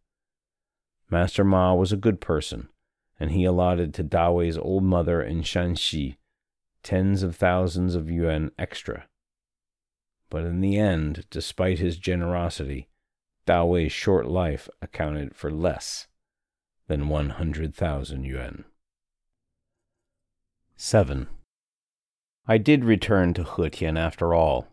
Master 1.09 1.43
Ma 1.43 1.73
was 1.73 1.91
a 1.91 1.97
good 1.97 2.21
person, 2.21 2.69
and 3.19 3.31
he 3.31 3.45
allotted 3.45 3.95
to 3.95 4.03
Dawei's 4.03 4.57
old 4.59 4.83
mother 4.83 5.19
in 5.19 5.41
Shanxi 5.41 6.17
tens 6.83 7.23
of 7.23 7.35
thousands 7.35 7.95
of 7.95 8.09
yuan 8.09 8.51
extra. 8.57 9.07
But 10.29 10.43
in 10.43 10.61
the 10.61 10.77
end, 10.77 11.25
despite 11.29 11.79
his 11.79 11.97
generosity, 11.97 12.89
Dawei's 13.45 13.91
short 13.91 14.27
life 14.27 14.67
accounted 14.81 15.35
for 15.35 15.49
less 15.49 16.07
than 16.87 17.09
100,000 17.09 18.23
yuan. 18.23 18.65
7. 20.75 21.27
I 22.47 22.57
did 22.57 22.85
return 22.85 23.33
to 23.33 23.43
Hetian 23.43 23.97
after 23.97 24.33
all, 24.33 24.67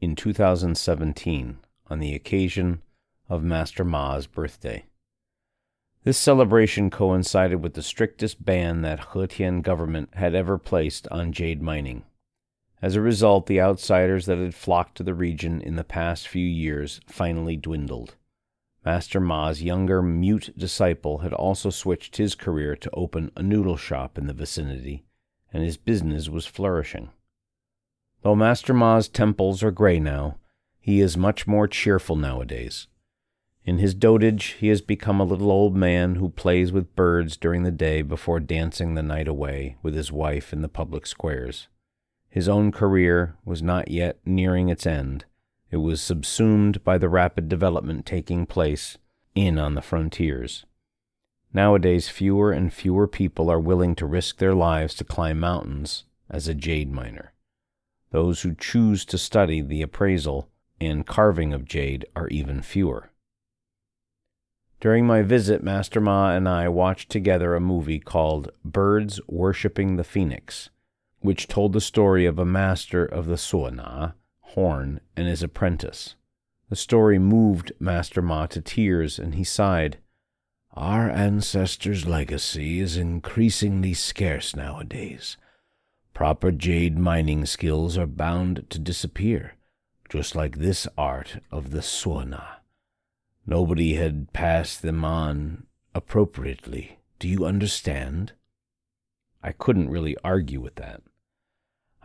in 0.00 0.14
2017, 0.14 1.58
on 1.88 1.98
the 1.98 2.14
occasion 2.14 2.82
of 3.28 3.42
Master 3.42 3.84
Ma's 3.84 4.26
birthday. 4.26 4.84
This 6.02 6.16
celebration 6.16 6.88
coincided 6.88 7.62
with 7.62 7.74
the 7.74 7.82
strictest 7.82 8.42
ban 8.42 8.80
that 8.82 9.10
Hetian 9.12 9.60
government 9.62 10.08
had 10.14 10.34
ever 10.34 10.56
placed 10.56 11.06
on 11.08 11.32
jade 11.32 11.60
mining. 11.60 12.04
As 12.80 12.96
a 12.96 13.02
result, 13.02 13.46
the 13.46 13.60
outsiders 13.60 14.24
that 14.24 14.38
had 14.38 14.54
flocked 14.54 14.96
to 14.96 15.02
the 15.02 15.12
region 15.12 15.60
in 15.60 15.76
the 15.76 15.84
past 15.84 16.26
few 16.26 16.46
years 16.46 17.02
finally 17.06 17.56
dwindled. 17.56 18.14
Master 18.82 19.20
Ma's 19.20 19.62
younger 19.62 20.00
mute 20.00 20.54
disciple 20.56 21.18
had 21.18 21.34
also 21.34 21.68
switched 21.68 22.16
his 22.16 22.34
career 22.34 22.74
to 22.76 22.90
open 22.94 23.30
a 23.36 23.42
noodle 23.42 23.76
shop 23.76 24.16
in 24.16 24.26
the 24.26 24.32
vicinity, 24.32 25.04
and 25.52 25.62
his 25.62 25.76
business 25.76 26.30
was 26.30 26.46
flourishing. 26.46 27.10
Though 28.22 28.34
Master 28.34 28.72
Ma's 28.72 29.06
temples 29.06 29.62
are 29.62 29.70
gray 29.70 30.00
now, 30.00 30.38
he 30.78 31.02
is 31.02 31.18
much 31.18 31.46
more 31.46 31.68
cheerful 31.68 32.16
nowadays. 32.16 32.86
In 33.64 33.78
his 33.78 33.94
dotage, 33.94 34.56
he 34.58 34.68
has 34.68 34.80
become 34.80 35.20
a 35.20 35.24
little 35.24 35.50
old 35.50 35.76
man 35.76 36.14
who 36.14 36.30
plays 36.30 36.72
with 36.72 36.96
birds 36.96 37.36
during 37.36 37.62
the 37.62 37.70
day 37.70 38.02
before 38.02 38.40
dancing 38.40 38.94
the 38.94 39.02
night 39.02 39.28
away 39.28 39.76
with 39.82 39.94
his 39.94 40.10
wife 40.10 40.52
in 40.52 40.62
the 40.62 40.68
public 40.68 41.06
squares. 41.06 41.68
His 42.30 42.48
own 42.48 42.72
career 42.72 43.36
was 43.44 43.62
not 43.62 43.90
yet 43.90 44.18
nearing 44.24 44.68
its 44.68 44.86
end. 44.86 45.24
It 45.70 45.78
was 45.78 46.00
subsumed 46.00 46.82
by 46.84 46.96
the 46.96 47.08
rapid 47.08 47.48
development 47.48 48.06
taking 48.06 48.46
place 48.46 48.96
in 49.34 49.58
on 49.58 49.74
the 49.74 49.82
frontiers. 49.82 50.64
Nowadays, 51.52 52.08
fewer 52.08 52.52
and 52.52 52.72
fewer 52.72 53.06
people 53.06 53.50
are 53.50 53.60
willing 53.60 53.94
to 53.96 54.06
risk 54.06 54.38
their 54.38 54.54
lives 54.54 54.94
to 54.94 55.04
climb 55.04 55.40
mountains 55.40 56.04
as 56.30 56.48
a 56.48 56.54
jade 56.54 56.92
miner. 56.92 57.32
Those 58.10 58.42
who 58.42 58.54
choose 58.54 59.04
to 59.06 59.18
study 59.18 59.60
the 59.60 59.82
appraisal 59.82 60.48
and 60.80 61.06
carving 61.06 61.52
of 61.52 61.64
jade 61.64 62.06
are 62.16 62.28
even 62.28 62.62
fewer. 62.62 63.09
During 64.80 65.06
my 65.06 65.20
visit, 65.20 65.62
Master 65.62 66.00
Ma 66.00 66.30
and 66.30 66.48
I 66.48 66.66
watched 66.70 67.10
together 67.10 67.54
a 67.54 67.60
movie 67.60 67.98
called 67.98 68.50
Birds 68.64 69.20
Worshipping 69.28 69.96
the 69.96 70.04
Phoenix, 70.04 70.70
which 71.18 71.48
told 71.48 71.74
the 71.74 71.82
story 71.82 72.24
of 72.24 72.38
a 72.38 72.46
master 72.46 73.04
of 73.04 73.26
the 73.26 73.34
suona, 73.34 74.14
horn, 74.40 75.00
and 75.14 75.28
his 75.28 75.42
apprentice. 75.42 76.14
The 76.70 76.76
story 76.76 77.18
moved 77.18 77.72
Master 77.78 78.22
Ma 78.22 78.46
to 78.46 78.62
tears, 78.62 79.18
and 79.18 79.34
he 79.34 79.44
sighed, 79.44 79.98
Our 80.72 81.10
ancestors' 81.10 82.06
legacy 82.06 82.80
is 82.80 82.96
increasingly 82.96 83.92
scarce 83.92 84.56
nowadays. 84.56 85.36
Proper 86.14 86.52
jade 86.52 86.98
mining 86.98 87.44
skills 87.44 87.98
are 87.98 88.06
bound 88.06 88.64
to 88.70 88.78
disappear, 88.78 89.56
just 90.08 90.34
like 90.34 90.56
this 90.56 90.88
art 90.96 91.42
of 91.50 91.70
the 91.70 91.80
suona. 91.80 92.59
Nobody 93.46 93.94
had 93.94 94.32
passed 94.32 94.82
them 94.82 95.04
on 95.04 95.66
appropriately. 95.94 96.98
Do 97.18 97.28
you 97.28 97.44
understand? 97.44 98.32
I 99.42 99.52
couldn't 99.52 99.90
really 99.90 100.16
argue 100.22 100.60
with 100.60 100.76
that. 100.76 101.02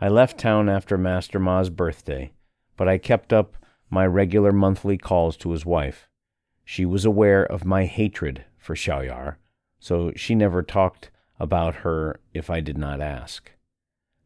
I 0.00 0.08
left 0.08 0.38
town 0.38 0.68
after 0.68 0.98
Master 0.98 1.38
Ma's 1.38 1.70
birthday, 1.70 2.32
but 2.76 2.88
I 2.88 2.98
kept 2.98 3.32
up 3.32 3.56
my 3.88 4.06
regular 4.06 4.52
monthly 4.52 4.98
calls 4.98 5.36
to 5.38 5.52
his 5.52 5.64
wife. 5.64 6.08
She 6.64 6.84
was 6.84 7.04
aware 7.04 7.44
of 7.44 7.64
my 7.64 7.84
hatred 7.84 8.44
for 8.58 8.74
Xiaoyar, 8.74 9.36
so 9.78 10.12
she 10.16 10.34
never 10.34 10.62
talked 10.62 11.10
about 11.38 11.76
her 11.76 12.20
if 12.34 12.50
I 12.50 12.60
did 12.60 12.76
not 12.76 13.00
ask. 13.00 13.52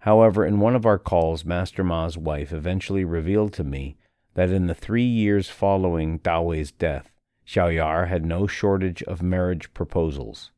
However, 0.01 0.47
in 0.47 0.61
one 0.61 0.75
of 0.75 0.87
our 0.87 0.99
calls, 0.99 1.45
Master 1.45 1.85
Ma's 1.85 2.17
wife 2.17 2.53
eventually 2.53 3.05
revealed 3.05 3.53
to 3.55 3.65
me 3.65 3.97
that 4.41 4.49
in 4.49 4.68
the 4.68 4.74
three 4.74 5.05
years 5.05 5.51
following 5.51 6.18
Wei's 6.24 6.72
death, 6.72 7.12
Xiaoyar 7.47 8.09
had 8.09 8.24
no 8.24 8.47
shortage 8.47 9.03
of 9.03 9.22
marriage 9.22 9.74
proposals, 9.74 10.51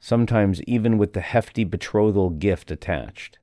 sometimes 0.00 0.60
even 0.64 0.98
with 0.98 1.12
the 1.12 1.20
hefty 1.20 1.62
betrothal 1.62 2.30
gift 2.30 2.72
attached. 2.72 3.38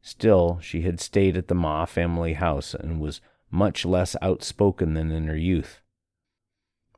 Still, 0.00 0.60
she 0.62 0.82
had 0.82 1.00
stayed 1.00 1.36
at 1.36 1.48
the 1.48 1.56
Ma 1.56 1.86
family 1.86 2.34
house 2.34 2.72
and 2.72 3.00
was 3.00 3.20
much 3.50 3.84
less 3.84 4.14
outspoken 4.22 4.94
than 4.94 5.10
in 5.10 5.26
her 5.26 5.36
youth. 5.36 5.80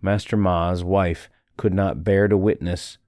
Master 0.03 0.37
Ma's 0.37 0.85
wife 0.85 1.31
could 1.57 1.73
not 1.73 2.05
bear 2.05 2.29
to 2.29 2.37
witness 2.37 2.99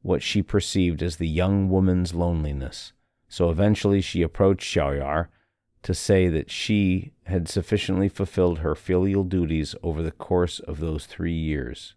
what 0.00 0.22
she 0.22 0.42
perceived 0.42 1.02
as 1.02 1.16
the 1.16 1.28
young 1.28 1.68
woman's 1.68 2.14
loneliness, 2.14 2.94
so 3.28 3.50
eventually 3.50 4.00
she 4.00 4.22
approached 4.22 4.74
Xiaoyar 4.74 5.26
to 5.84 5.94
say 5.94 6.28
that 6.28 6.50
she 6.50 7.12
had 7.24 7.48
sufficiently 7.48 8.08
fulfilled 8.08 8.58
her 8.58 8.74
filial 8.74 9.22
duties 9.22 9.74
over 9.82 10.02
the 10.02 10.10
course 10.10 10.58
of 10.60 10.80
those 10.80 11.06
three 11.06 11.32
years. 11.34 11.94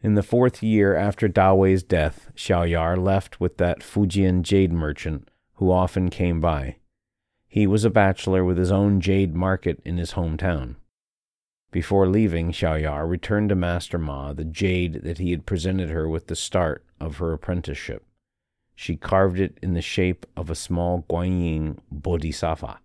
In 0.00 0.14
the 0.14 0.22
fourth 0.22 0.62
year 0.62 0.96
after 0.96 1.28
Dawei's 1.28 1.82
death, 1.82 2.30
Xiaoyar 2.34 2.96
left 2.96 3.40
with 3.40 3.58
that 3.58 3.80
Fujian 3.80 4.42
jade 4.42 4.72
merchant 4.72 5.28
who 5.54 5.70
often 5.70 6.08
came 6.08 6.40
by. 6.40 6.76
He 7.46 7.66
was 7.66 7.84
a 7.84 7.90
bachelor 7.90 8.44
with 8.44 8.58
his 8.58 8.72
own 8.72 9.00
jade 9.00 9.34
market 9.34 9.80
in 9.84 9.98
his 9.98 10.12
hometown. 10.12 10.76
Before 11.70 12.06
leaving, 12.06 12.52
Xiaoyar 12.52 13.08
returned 13.08 13.50
to 13.50 13.54
Master 13.54 13.98
Ma 13.98 14.32
the 14.32 14.44
jade 14.44 15.02
that 15.02 15.18
he 15.18 15.32
had 15.32 15.44
presented 15.44 15.90
her 15.90 16.08
with 16.08 16.28
the 16.28 16.36
start 16.36 16.84
of 17.00 17.18
her 17.18 17.32
apprenticeship. 17.32 18.04
She 18.80 18.94
carved 18.94 19.40
it 19.40 19.58
in 19.60 19.74
the 19.74 19.82
shape 19.82 20.24
of 20.36 20.48
a 20.48 20.54
small 20.54 21.04
Guanyin 21.10 21.78
bodhisattva, 21.90 22.78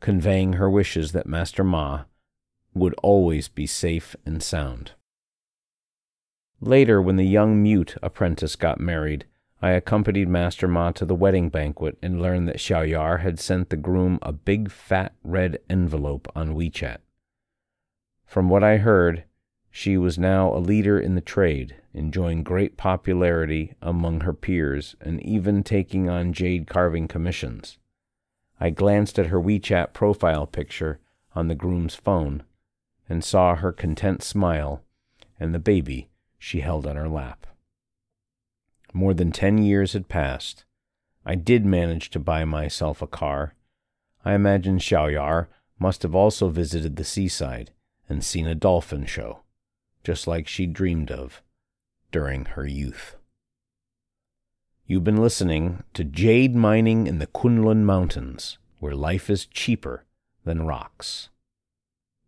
conveying 0.00 0.54
her 0.54 0.70
wishes 0.70 1.12
that 1.12 1.26
Master 1.26 1.62
Ma 1.62 2.04
would 2.72 2.94
always 3.02 3.46
be 3.46 3.66
safe 3.66 4.16
and 4.24 4.42
sound. 4.42 4.92
Later, 6.62 7.02
when 7.02 7.16
the 7.16 7.26
young 7.26 7.62
mute 7.62 7.94
apprentice 8.02 8.56
got 8.56 8.80
married, 8.80 9.26
I 9.60 9.72
accompanied 9.72 10.28
Master 10.28 10.66
Ma 10.66 10.92
to 10.92 11.04
the 11.04 11.14
wedding 11.14 11.50
banquet 11.50 11.98
and 12.02 12.22
learned 12.22 12.48
that 12.48 12.56
Xiaoyar 12.56 13.20
had 13.20 13.38
sent 13.38 13.68
the 13.68 13.76
groom 13.76 14.18
a 14.22 14.32
big 14.32 14.70
fat 14.70 15.12
red 15.22 15.58
envelope 15.68 16.26
on 16.34 16.54
WeChat. 16.54 17.00
From 18.24 18.48
what 18.48 18.64
I 18.64 18.78
heard, 18.78 19.24
she 19.70 19.98
was 19.98 20.18
now 20.18 20.50
a 20.54 20.56
leader 20.56 20.98
in 20.98 21.16
the 21.16 21.20
trade, 21.20 21.76
enjoying 21.98 22.42
great 22.42 22.76
popularity 22.76 23.74
among 23.82 24.20
her 24.20 24.32
peers 24.32 24.96
and 25.00 25.22
even 25.22 25.62
taking 25.62 26.08
on 26.08 26.32
jade 26.32 26.66
carving 26.66 27.08
commissions. 27.08 27.76
I 28.60 28.70
glanced 28.70 29.18
at 29.18 29.26
her 29.26 29.40
WeChat 29.40 29.92
profile 29.92 30.46
picture 30.46 31.00
on 31.34 31.48
the 31.48 31.54
groom's 31.54 31.94
phone 31.94 32.44
and 33.08 33.22
saw 33.24 33.56
her 33.56 33.72
content 33.72 34.22
smile 34.22 34.82
and 35.38 35.54
the 35.54 35.58
baby 35.58 36.08
she 36.38 36.60
held 36.60 36.86
on 36.86 36.96
her 36.96 37.08
lap. 37.08 37.46
More 38.92 39.12
than 39.12 39.32
ten 39.32 39.58
years 39.58 39.92
had 39.92 40.08
passed. 40.08 40.64
I 41.26 41.34
did 41.34 41.66
manage 41.66 42.10
to 42.10 42.18
buy 42.18 42.44
myself 42.44 43.02
a 43.02 43.06
car. 43.06 43.54
I 44.24 44.34
imagine 44.34 44.78
Xiaoyar 44.78 45.48
must 45.78 46.02
have 46.02 46.14
also 46.14 46.48
visited 46.48 46.96
the 46.96 47.04
seaside 47.04 47.72
and 48.08 48.24
seen 48.24 48.46
a 48.46 48.54
dolphin 48.54 49.04
show 49.04 49.40
just 50.08 50.26
like 50.26 50.48
she 50.48 50.66
dreamed 50.66 51.10
of 51.10 51.42
during 52.10 52.44
her 52.46 52.66
youth. 52.66 53.16
You've 54.86 55.04
been 55.04 55.20
listening 55.20 55.82
to 55.92 56.04
Jade 56.04 56.54
Mining 56.56 57.06
in 57.06 57.18
the 57.18 57.26
Kunlun 57.26 57.84
Mountains, 57.84 58.58
where 58.78 58.94
life 58.94 59.28
is 59.28 59.44
cheaper 59.46 60.04
than 60.44 60.66
rocks. 60.66 61.28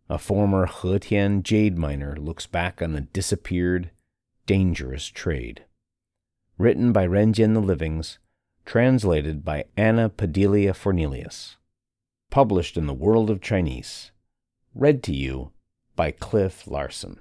A 0.09 0.17
former 0.17 0.67
Hetian 0.67 1.41
jade 1.41 1.77
miner 1.77 2.15
looks 2.17 2.45
back 2.45 2.81
on 2.81 2.95
a 2.95 3.01
disappeared, 3.01 3.91
dangerous 4.45 5.07
trade. 5.07 5.63
Written 6.57 6.91
by 6.91 7.07
Renjian 7.07 7.53
the 7.53 7.61
Livings, 7.61 8.19
translated 8.65 9.43
by 9.43 9.65
Anna 9.75 10.09
Padilia 10.09 10.75
Fornelius. 10.75 11.55
Published 12.29 12.77
in 12.77 12.87
the 12.87 12.93
World 12.93 13.29
of 13.29 13.41
Chinese. 13.41 14.11
Read 14.75 15.01
to 15.03 15.15
you 15.15 15.51
by 15.95 16.11
Cliff 16.11 16.67
Larson. 16.67 17.19